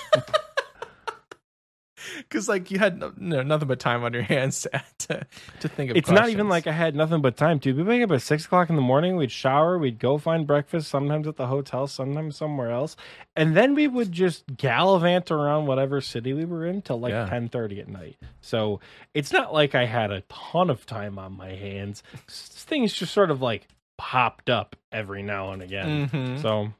[2.19, 5.27] because like you had no, no, nothing but time on your hands to to,
[5.61, 5.97] to think of.
[5.97, 7.73] It's not even like I had nothing but time to.
[7.73, 9.17] We wake up at six o'clock in the morning.
[9.17, 9.79] We'd shower.
[9.79, 10.89] We'd go find breakfast.
[10.89, 11.87] Sometimes at the hotel.
[11.87, 12.97] Sometimes somewhere else.
[13.37, 17.27] And then we would just gallivant around whatever city we were in till like Yeah.
[17.29, 18.17] ten thirty at night.
[18.41, 18.81] So
[19.15, 22.03] it's not like I had a ton of time on my hands.
[22.29, 23.67] Things just sort of like
[23.97, 26.09] popped up every now and again.
[26.09, 26.43] Mhm.
[26.43, 26.73] So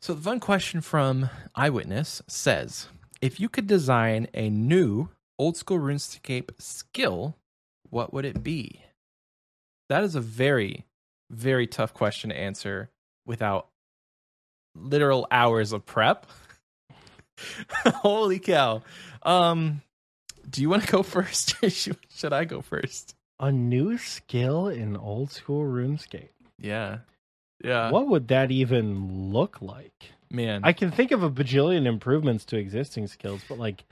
[0.00, 2.88] So the fun question from Eyewitness says,
[3.20, 5.08] if you could design a new
[5.38, 7.36] old school RuneScape skill,
[7.90, 8.82] what would it be?
[9.88, 10.84] That is a very,
[11.30, 12.90] very tough question to answer
[13.26, 13.68] without
[14.74, 16.26] literal hours of prep.
[17.86, 18.82] Holy cow.
[19.22, 19.82] Um
[20.48, 21.54] do you want to go first?
[21.62, 23.14] or should should I go first?
[23.40, 26.30] a new skill in old school RuneScape.
[26.58, 26.98] Yeah.
[27.62, 27.90] Yeah.
[27.90, 30.12] what would that even look like?
[30.30, 30.60] Man.
[30.64, 33.84] I can think of a bajillion improvements to existing skills, but like,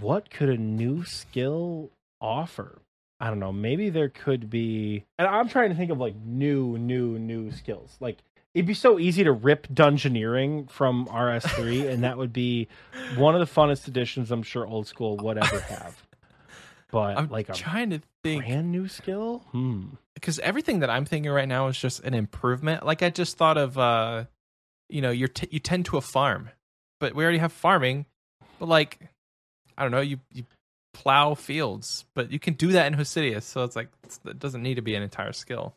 [0.00, 1.90] what could a new skill
[2.20, 2.80] offer?
[3.20, 3.52] I don't know.
[3.52, 7.96] Maybe there could be, and I'm trying to think of like new, new, new skills.
[8.00, 8.18] Like,
[8.54, 12.68] it'd be so easy to rip Dungeoneering from RS3, and that would be
[13.16, 16.02] one of the funnest additions I'm sure old school would ever have.
[16.90, 19.86] But I'm like trying to think brand new skill, hmm.
[20.14, 22.86] because everything that I'm thinking right now is just an improvement.
[22.86, 24.24] Like I just thought of, uh,
[24.88, 26.50] you know, you're t- you tend to a farm,
[27.00, 28.06] but we already have farming.
[28.58, 28.98] But like,
[29.76, 30.44] I don't know, you you
[30.92, 34.62] plow fields, but you can do that in Hosidius, so it's like it's, it doesn't
[34.62, 35.74] need to be an entire skill.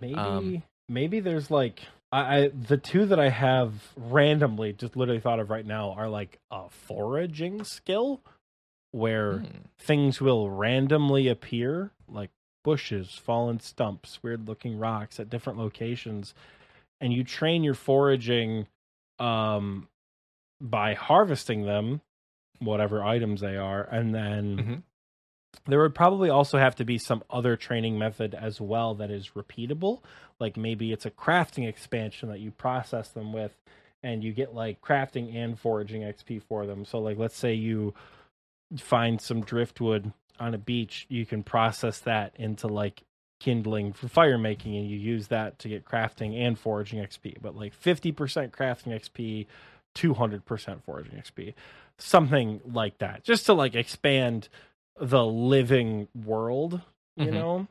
[0.00, 5.20] Maybe Um, maybe there's like I, I the two that I have randomly just literally
[5.20, 8.20] thought of right now are like a foraging skill
[8.90, 9.44] where Hmm.
[9.78, 12.30] things will randomly appear like
[12.64, 16.34] bushes, fallen stumps, weird looking rocks at different locations
[17.00, 18.66] and you train your foraging
[19.18, 19.88] um
[20.60, 22.00] by harvesting them
[22.60, 24.82] whatever items they are and then Mhm.
[25.66, 29.30] there would probably also have to be some other training method as well that is
[29.30, 30.02] repeatable
[30.40, 33.56] like maybe it's a crafting expansion that you process them with
[34.02, 37.94] and you get like crafting and foraging xp for them so like let's say you
[38.76, 43.02] find some driftwood on a beach you can process that into like
[43.40, 47.54] kindling for fire making and you use that to get crafting and foraging xp but
[47.54, 48.14] like 50%
[48.50, 49.46] crafting xp
[49.94, 51.54] 200% foraging xp
[51.98, 54.48] something like that just to like expand
[55.00, 56.80] the living world
[57.16, 57.32] you Mhm.
[57.32, 57.68] know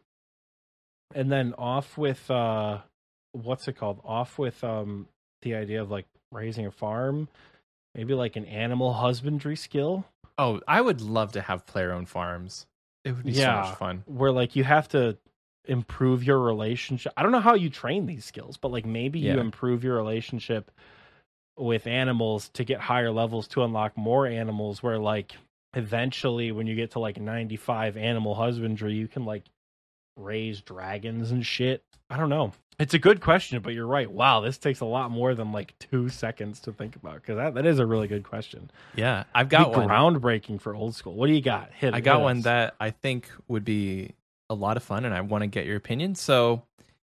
[1.13, 2.79] and then off with uh
[3.31, 5.07] what's it called off with um
[5.41, 7.27] the idea of like raising a farm
[7.95, 10.05] maybe like an animal husbandry skill
[10.39, 12.67] Oh, I would love to have player owned farms.
[13.03, 14.03] It would be so much fun.
[14.05, 15.17] where like you have to
[15.67, 17.13] improve your relationship.
[17.17, 20.71] I don't know how you train these skills, but like maybe you improve your relationship
[21.57, 25.33] with animals to get higher levels to unlock more animals where like
[25.73, 29.43] eventually when you get to like 95 animal husbandry you can like
[30.15, 31.83] raise dragons and shit.
[32.09, 32.53] I don't know.
[32.79, 34.09] It's a good question, but you're right.
[34.09, 37.55] Wow, this takes a lot more than like 2 seconds to think about cuz that,
[37.55, 38.69] that is a really good question.
[38.95, 39.89] Yeah, I've Got got one.
[39.89, 41.15] groundbreaking for old school.
[41.15, 41.71] What do you got?
[41.73, 42.43] Hit I got hit one us.
[42.43, 44.13] that I think would be
[44.49, 46.15] a lot of fun, and I want to get your opinion.
[46.15, 46.63] So,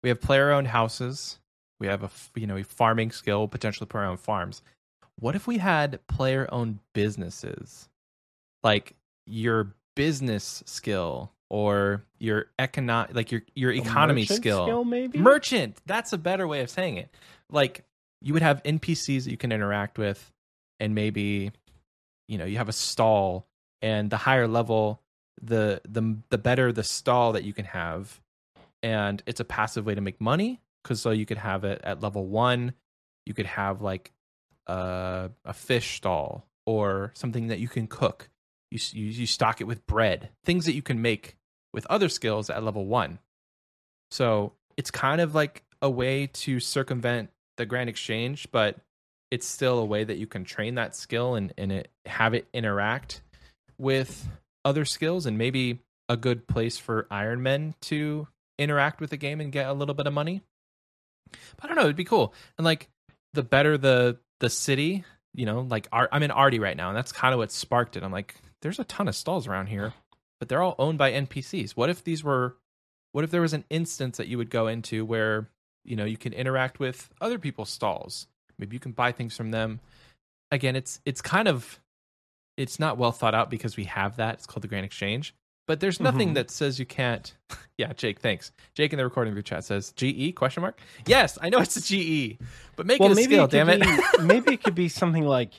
[0.03, 1.39] we have player-owned houses.
[1.79, 4.61] We have a you know a farming skill, potentially player-owned farms.
[5.19, 7.89] What if we had player-owned businesses,
[8.63, 8.95] like
[9.25, 15.19] your business skill or your economic, like your your economy merchant skill, maybe?
[15.19, 15.77] merchant.
[15.85, 17.09] That's a better way of saying it.
[17.51, 17.83] Like
[18.21, 20.31] you would have NPCs that you can interact with,
[20.79, 21.51] and maybe
[22.27, 23.47] you know you have a stall,
[23.81, 25.01] and the higher level,
[25.41, 28.21] the the the better the stall that you can have,
[28.81, 32.01] and it's a passive way to make money because so you could have it at
[32.01, 32.73] level one,
[33.25, 34.11] you could have like
[34.67, 38.29] a a fish stall or something that you can cook.
[38.71, 41.37] You you you stock it with bread, things that you can make
[41.73, 43.19] with other skills at level one.
[44.11, 48.77] So it's kind of like a way to circumvent the grand exchange, but
[49.31, 52.47] it's still a way that you can train that skill and, and it, have it
[52.53, 53.21] interact
[53.77, 54.27] with
[54.67, 55.79] other skills and maybe
[56.09, 58.27] a good place for Iron Men to
[58.59, 60.41] interact with the game and get a little bit of money.
[61.31, 62.33] But I don't know, it'd be cool.
[62.57, 62.89] And like
[63.33, 66.97] the better the the city, you know, like Ar- I'm in Ardy right now, and
[66.97, 68.03] that's kind of what sparked it.
[68.03, 69.93] I'm like, there's a ton of stalls around here,
[70.39, 71.71] but they're all owned by NPCs.
[71.71, 72.57] What if these were
[73.13, 75.49] what if there was an instance that you would go into where
[75.83, 78.27] you know you can interact with other people's stalls
[78.59, 79.79] maybe you can buy things from them
[80.51, 81.79] again it's it's kind of
[82.57, 84.35] it's not well thought out because we have that.
[84.35, 85.33] It's called the grand exchange.
[85.67, 86.35] But there's nothing Mhm.
[86.35, 87.35] that says you can't
[87.77, 88.51] yeah jake thanks.
[88.73, 90.79] Jake in the recording group chat says ge question mark?
[91.05, 92.37] Yes i know it's a ge
[92.77, 93.81] but make it a skill it damn it.
[93.81, 95.51] be- maybe it could be something like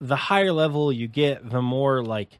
[0.00, 2.38] the higher level you get, the more like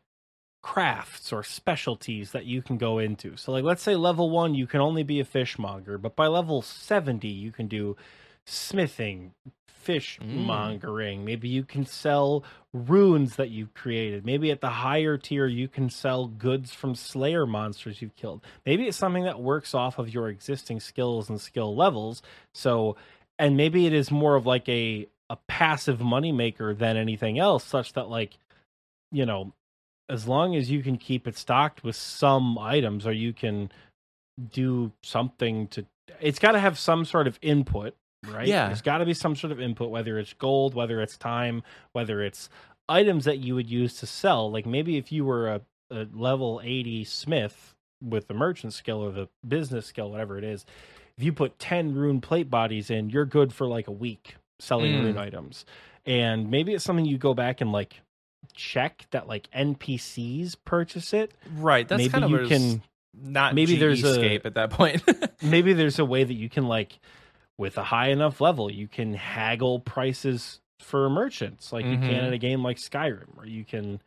[0.62, 3.36] crafts or specialties that you can go into.
[3.36, 6.62] So like let's say level 1 you can only be a fishmonger, but by level
[6.62, 7.96] 70 you can do
[8.50, 9.32] smithing,
[9.68, 11.20] fishmongering.
[11.20, 11.24] Mm.
[11.24, 14.24] Maybe you can sell runes that you've created.
[14.24, 18.42] Maybe at the higher tier you can sell goods from slayer monsters you've killed.
[18.66, 22.22] Maybe it's something that works off of your existing skills and skill levels.
[22.54, 22.96] So
[23.38, 27.92] and maybe it is more of like a a passive moneymaker than anything else, such
[27.92, 28.36] that like,
[29.12, 29.52] you know,
[30.08, 33.70] as long as you can keep it stocked with some items or you can
[34.52, 35.84] do something to
[36.20, 37.94] it's got to have some sort of input
[38.28, 38.66] right Yeah.
[38.66, 42.22] there's got to be some sort of input whether it's gold whether it's time whether
[42.22, 42.48] it's
[42.88, 45.60] items that you would use to sell like maybe if you were a,
[45.90, 50.64] a level 80 smith with the merchant skill or the business skill whatever it is
[51.16, 54.92] if you put 10 rune plate bodies in you're good for like a week selling
[54.92, 55.04] Mm.
[55.04, 55.64] rune items
[56.06, 58.00] and maybe it's something you go back and like
[58.54, 61.86] check that like npcs purchase it Right.
[61.88, 62.82] That's maybe kind of you can
[63.14, 65.02] not maybe maybe there's escape at that point.
[65.42, 66.98] maybe there's a way that you can like
[67.60, 71.74] with a high enough level you can haggle prices for merchants.
[71.74, 72.24] Like you can mm-hmm.
[72.26, 74.00] in a game like skyrim or you can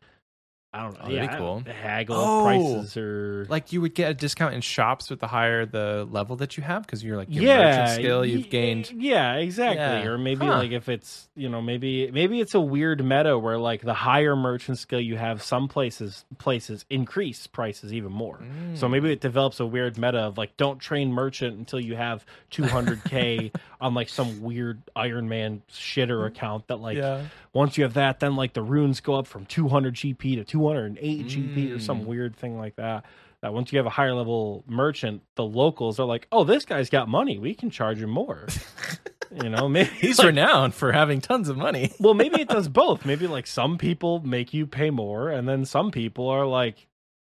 [0.74, 1.64] i don't know Oh, that'd be yeah, cool.
[1.82, 5.66] haggle Oh, prices or like you would get a discount in shops with the higher
[5.66, 8.90] the level that you have because you're like your yeah merchant skill you've gained.
[8.92, 10.06] yeah exactly Yeah.
[10.06, 10.58] or maybe Huh.
[10.58, 14.36] like if it's you know maybe maybe it's a weird meta where like the higher
[14.36, 18.78] merchant skill you have some places places increase prices even more Mm.
[18.78, 22.26] So maybe it develops a weird meta of like don't train merchant until you have
[22.52, 27.24] 200k on like some weird Iron Man shitter account that like yeah.
[27.54, 31.26] Once you have that then like the runes go up from 200 GP to 208
[31.28, 32.06] GP or some Mm.
[32.06, 33.06] weird thing like that.
[33.42, 36.90] That once you have a higher level merchant, the locals are like, "Oh, this guy's
[36.90, 37.38] got money.
[37.38, 38.48] We can charge him more."
[39.44, 41.92] you know, maybe He's like, renowned for having tons of money.
[42.00, 43.06] well, maybe it does both.
[43.06, 46.88] Maybe like some people make you pay more, and then some people are like,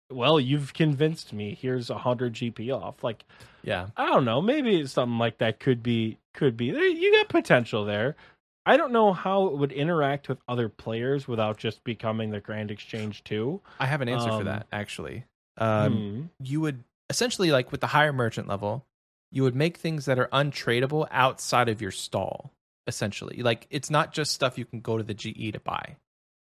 [0.10, 1.58] "Well, you've convinced me.
[1.60, 3.24] Here's a hundred GP off." Like,
[3.64, 3.88] Yeah.
[3.96, 4.42] I don't know.
[4.42, 6.66] Maybe something like that could be could be.
[6.66, 8.18] You got potential there.
[8.66, 12.70] I don't know how it would interact with other players without just becoming the Grand
[12.72, 13.62] Exchange too.
[13.80, 15.26] I have an answer for Um, that actually.
[15.58, 16.26] Um, Hmm.
[16.46, 18.86] you would essentially like with the higher merchant level,
[19.32, 22.52] you would make things that are untradeable outside of your stall.
[22.88, 25.98] Essentially, like it's not just stuff you can go to the GE to buy.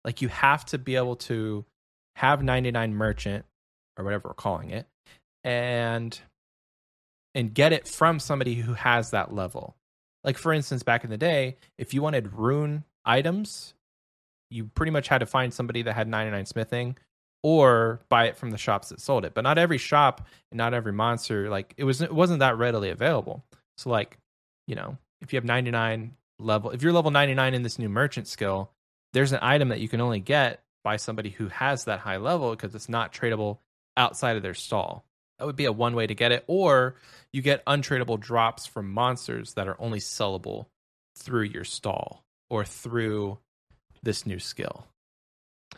[0.05, 1.65] Like you have to be able to
[2.15, 3.45] have 99 merchant
[3.97, 4.87] or whatever we're calling it,
[5.43, 6.19] and
[7.35, 9.75] and get it from somebody who has that level.
[10.23, 13.73] Like for instance, back in the day, if you wanted rune items,
[14.49, 16.97] you pretty much had to find somebody that had 99 smithing
[17.41, 19.33] or buy it from the shops that sold it.
[19.33, 22.89] But not every shop and not every monster like it was it wasn't that readily
[22.89, 23.43] available.
[23.77, 24.17] So like,
[24.67, 28.27] you know, if you have 99 level if you're level 99 in this new merchant
[28.27, 28.71] skill,
[29.13, 32.51] there's an item that you can only get by somebody who has that high level
[32.51, 33.59] because it's not tradable
[33.97, 35.05] outside of their stall.
[35.39, 36.95] That would be a one way to get it or
[37.31, 40.65] you get untradeable drops from monsters that are only sellable
[41.17, 43.37] through your stall or through
[44.03, 44.85] this new skill.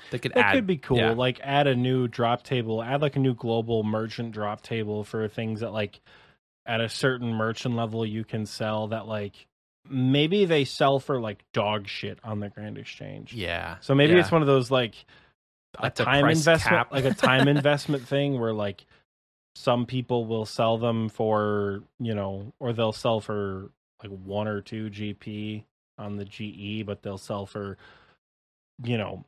[0.10, 0.98] They could That add could be cool.
[0.98, 1.12] yeah.
[1.12, 5.28] Like add a new drop table, add like a new global merchant drop table for
[5.28, 6.00] things that like
[6.66, 9.48] at a certain merchant level you can sell that like
[9.90, 13.34] maybe they sell for like dog shit on the Grand Exchange.
[13.34, 13.78] Yeah.
[13.82, 14.20] So maybe yeah.
[14.20, 14.94] it's one of those like
[15.80, 16.92] a time investment, cap.
[16.92, 18.86] like a time investment thing where like
[19.56, 23.70] some people will sell them for you know, or they'll sell for
[24.02, 25.64] like one or two GP
[25.98, 27.78] on the GE, but they'll sell for
[28.84, 29.26] you know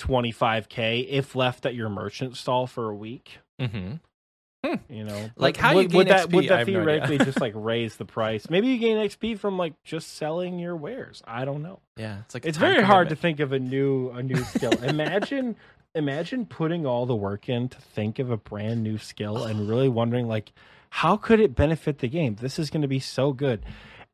[0.00, 3.38] 25k if left at your merchant stall for a week.
[3.60, 4.00] Mhm.
[4.88, 6.34] You know, Like, how you would, would that XP?
[6.34, 8.50] would that have no theoretically just like raise the price?
[8.50, 11.22] Maybe you gain XP from like just selling your wares.
[11.24, 14.22] I don't know Yeah, it's like it's very hard to think of a new a
[14.24, 15.54] new skill imagine
[15.96, 19.88] imagine putting all the work in to think of a brand new skill and really
[19.88, 20.52] wondering like
[20.90, 22.36] how could it benefit the game?
[22.36, 23.64] This is going to be so good.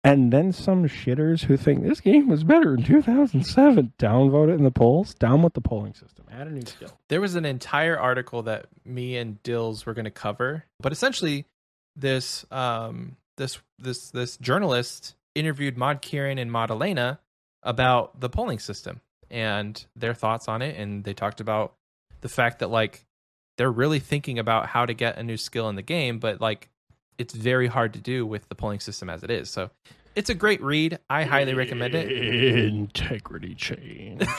[0.04, 4.64] And then some shitters who think this game was better in 2007 downvote it in
[4.64, 6.90] the polls down with the polling system add a new skill.
[7.08, 11.46] There was an entire article that me and Dills were going to cover, but essentially,
[11.94, 17.20] this um this this this journalist interviewed Mod Kieran and Mod Elena
[17.62, 19.00] about the polling system
[19.32, 21.74] and their thoughts on it, and they talked about
[22.20, 23.04] the fact that like
[23.58, 26.68] they're really thinking about how to get a new skill in the game, but like
[27.18, 29.50] it's very hard to do with the polling system as it is.
[29.50, 29.70] So
[30.14, 30.98] it's a great read.
[31.10, 32.10] I highly recommend it.
[32.10, 34.22] integrity change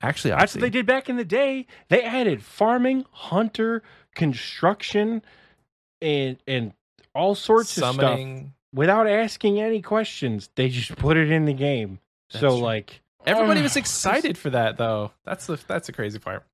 [0.00, 1.66] Actually, That's what they did back in the day.
[1.88, 3.82] They added farming, hunter,
[4.14, 5.22] construction,
[6.00, 6.72] and and
[7.16, 8.20] all sorts of stuff
[8.72, 10.50] without asking any questions.
[10.54, 11.98] They just put it in the game.
[12.32, 12.58] That's so true.
[12.58, 15.12] like Everybody was excited for that, though.
[15.24, 16.44] That's the that's the crazy part.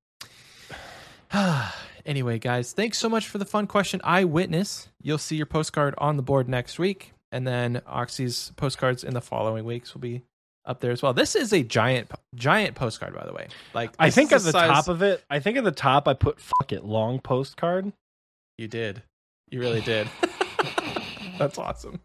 [2.05, 4.01] anyway, guys, thanks so much for the fun question.
[4.03, 9.13] Eyewitness, you'll see your postcard on the board next week, and then Oxy's postcards in
[9.13, 10.23] the following weeks will be
[10.65, 11.13] up there as well.
[11.13, 13.47] This is a giant giant postcard, by the way.
[13.73, 16.07] Like I think is at the size- top of it, I think at the top
[16.07, 17.91] I put "fuck it" long postcard.
[18.57, 19.03] You did.
[19.49, 20.07] You really did.
[21.37, 21.99] That's awesome.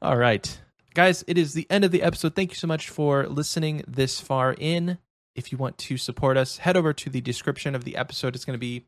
[0.00, 0.58] All right.
[0.98, 2.34] Guys, it is the end of the episode.
[2.34, 4.98] Thank you so much for listening this far in.
[5.36, 8.34] If you want to support us, head over to the description of the episode.
[8.34, 8.84] It's going to be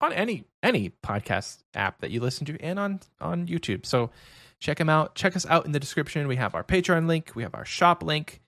[0.00, 3.86] on any any podcast app that you listen to and on on YouTube.
[3.86, 4.10] So
[4.60, 5.16] check them out.
[5.16, 6.28] Check us out in the description.
[6.28, 8.40] We have our Patreon link, we have our shop link.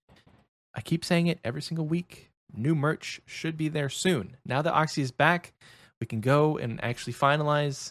[0.73, 2.31] I keep saying it every single week.
[2.55, 4.37] New merch should be there soon.
[4.47, 5.53] Now that Oxy is back,
[6.01, 7.91] we can go and actually finalize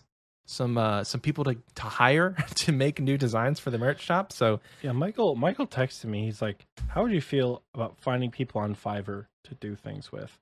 [0.50, 4.32] some uh, some people to to hire to make new designs for the merch shop.
[4.32, 5.36] So Yeah, Michael.
[5.36, 6.26] Michael texted me.
[6.26, 10.40] He's like, "How would you feel about finding people on Fiverr to do things with?"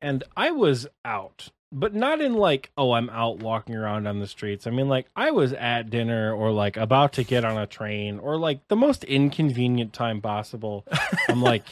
[0.00, 4.26] And I was out, but not in like, "Oh, I'm out walking around on the
[4.28, 7.66] streets." I mean, like I was at dinner or like about to get on a
[7.66, 10.84] train or like the most inconvenient time possible.
[11.28, 11.64] I'm like,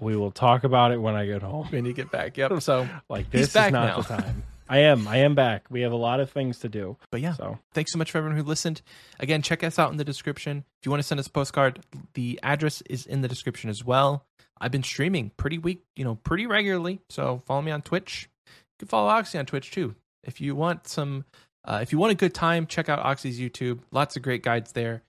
[0.00, 2.52] "We will talk about it when I get home." when you get back, yep.
[2.62, 3.96] So, Like this is not now.
[4.00, 4.42] the time.
[4.68, 5.08] I am.
[5.08, 5.64] I am back.
[5.70, 6.96] We have a lot of things to do.
[7.10, 8.82] but yeah, So thanks so much for everyone who listened.
[9.18, 10.64] Again, check us out in the description.
[10.80, 11.80] If you want to send us a postcard,
[12.14, 14.24] the address is in the description as well.
[14.60, 17.00] I've been streaming pretty week, you know, pretty regularly.
[17.08, 18.28] So follow me on Twitch.
[18.46, 19.94] You can follow Oxy on Twitch too.
[20.24, 21.24] If you want some,
[21.64, 23.80] uh, if you want a good time, check out Oxy's YouTube.
[23.92, 25.02] Lots of great guides there.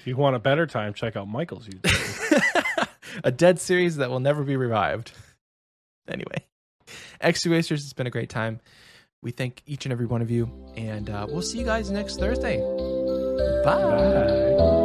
[0.00, 2.88] if you want a better time, check out Michael's YouTube.
[3.24, 5.12] a dead series that will never be revived.
[6.08, 6.44] Anyway,
[7.20, 8.60] XP Wasters, it's been a great time.
[9.22, 12.18] We thank each and every one of you, and uh, we'll see you guys next
[12.18, 12.58] Thursday.
[13.64, 13.82] Bye.
[13.82, 14.77] Bye.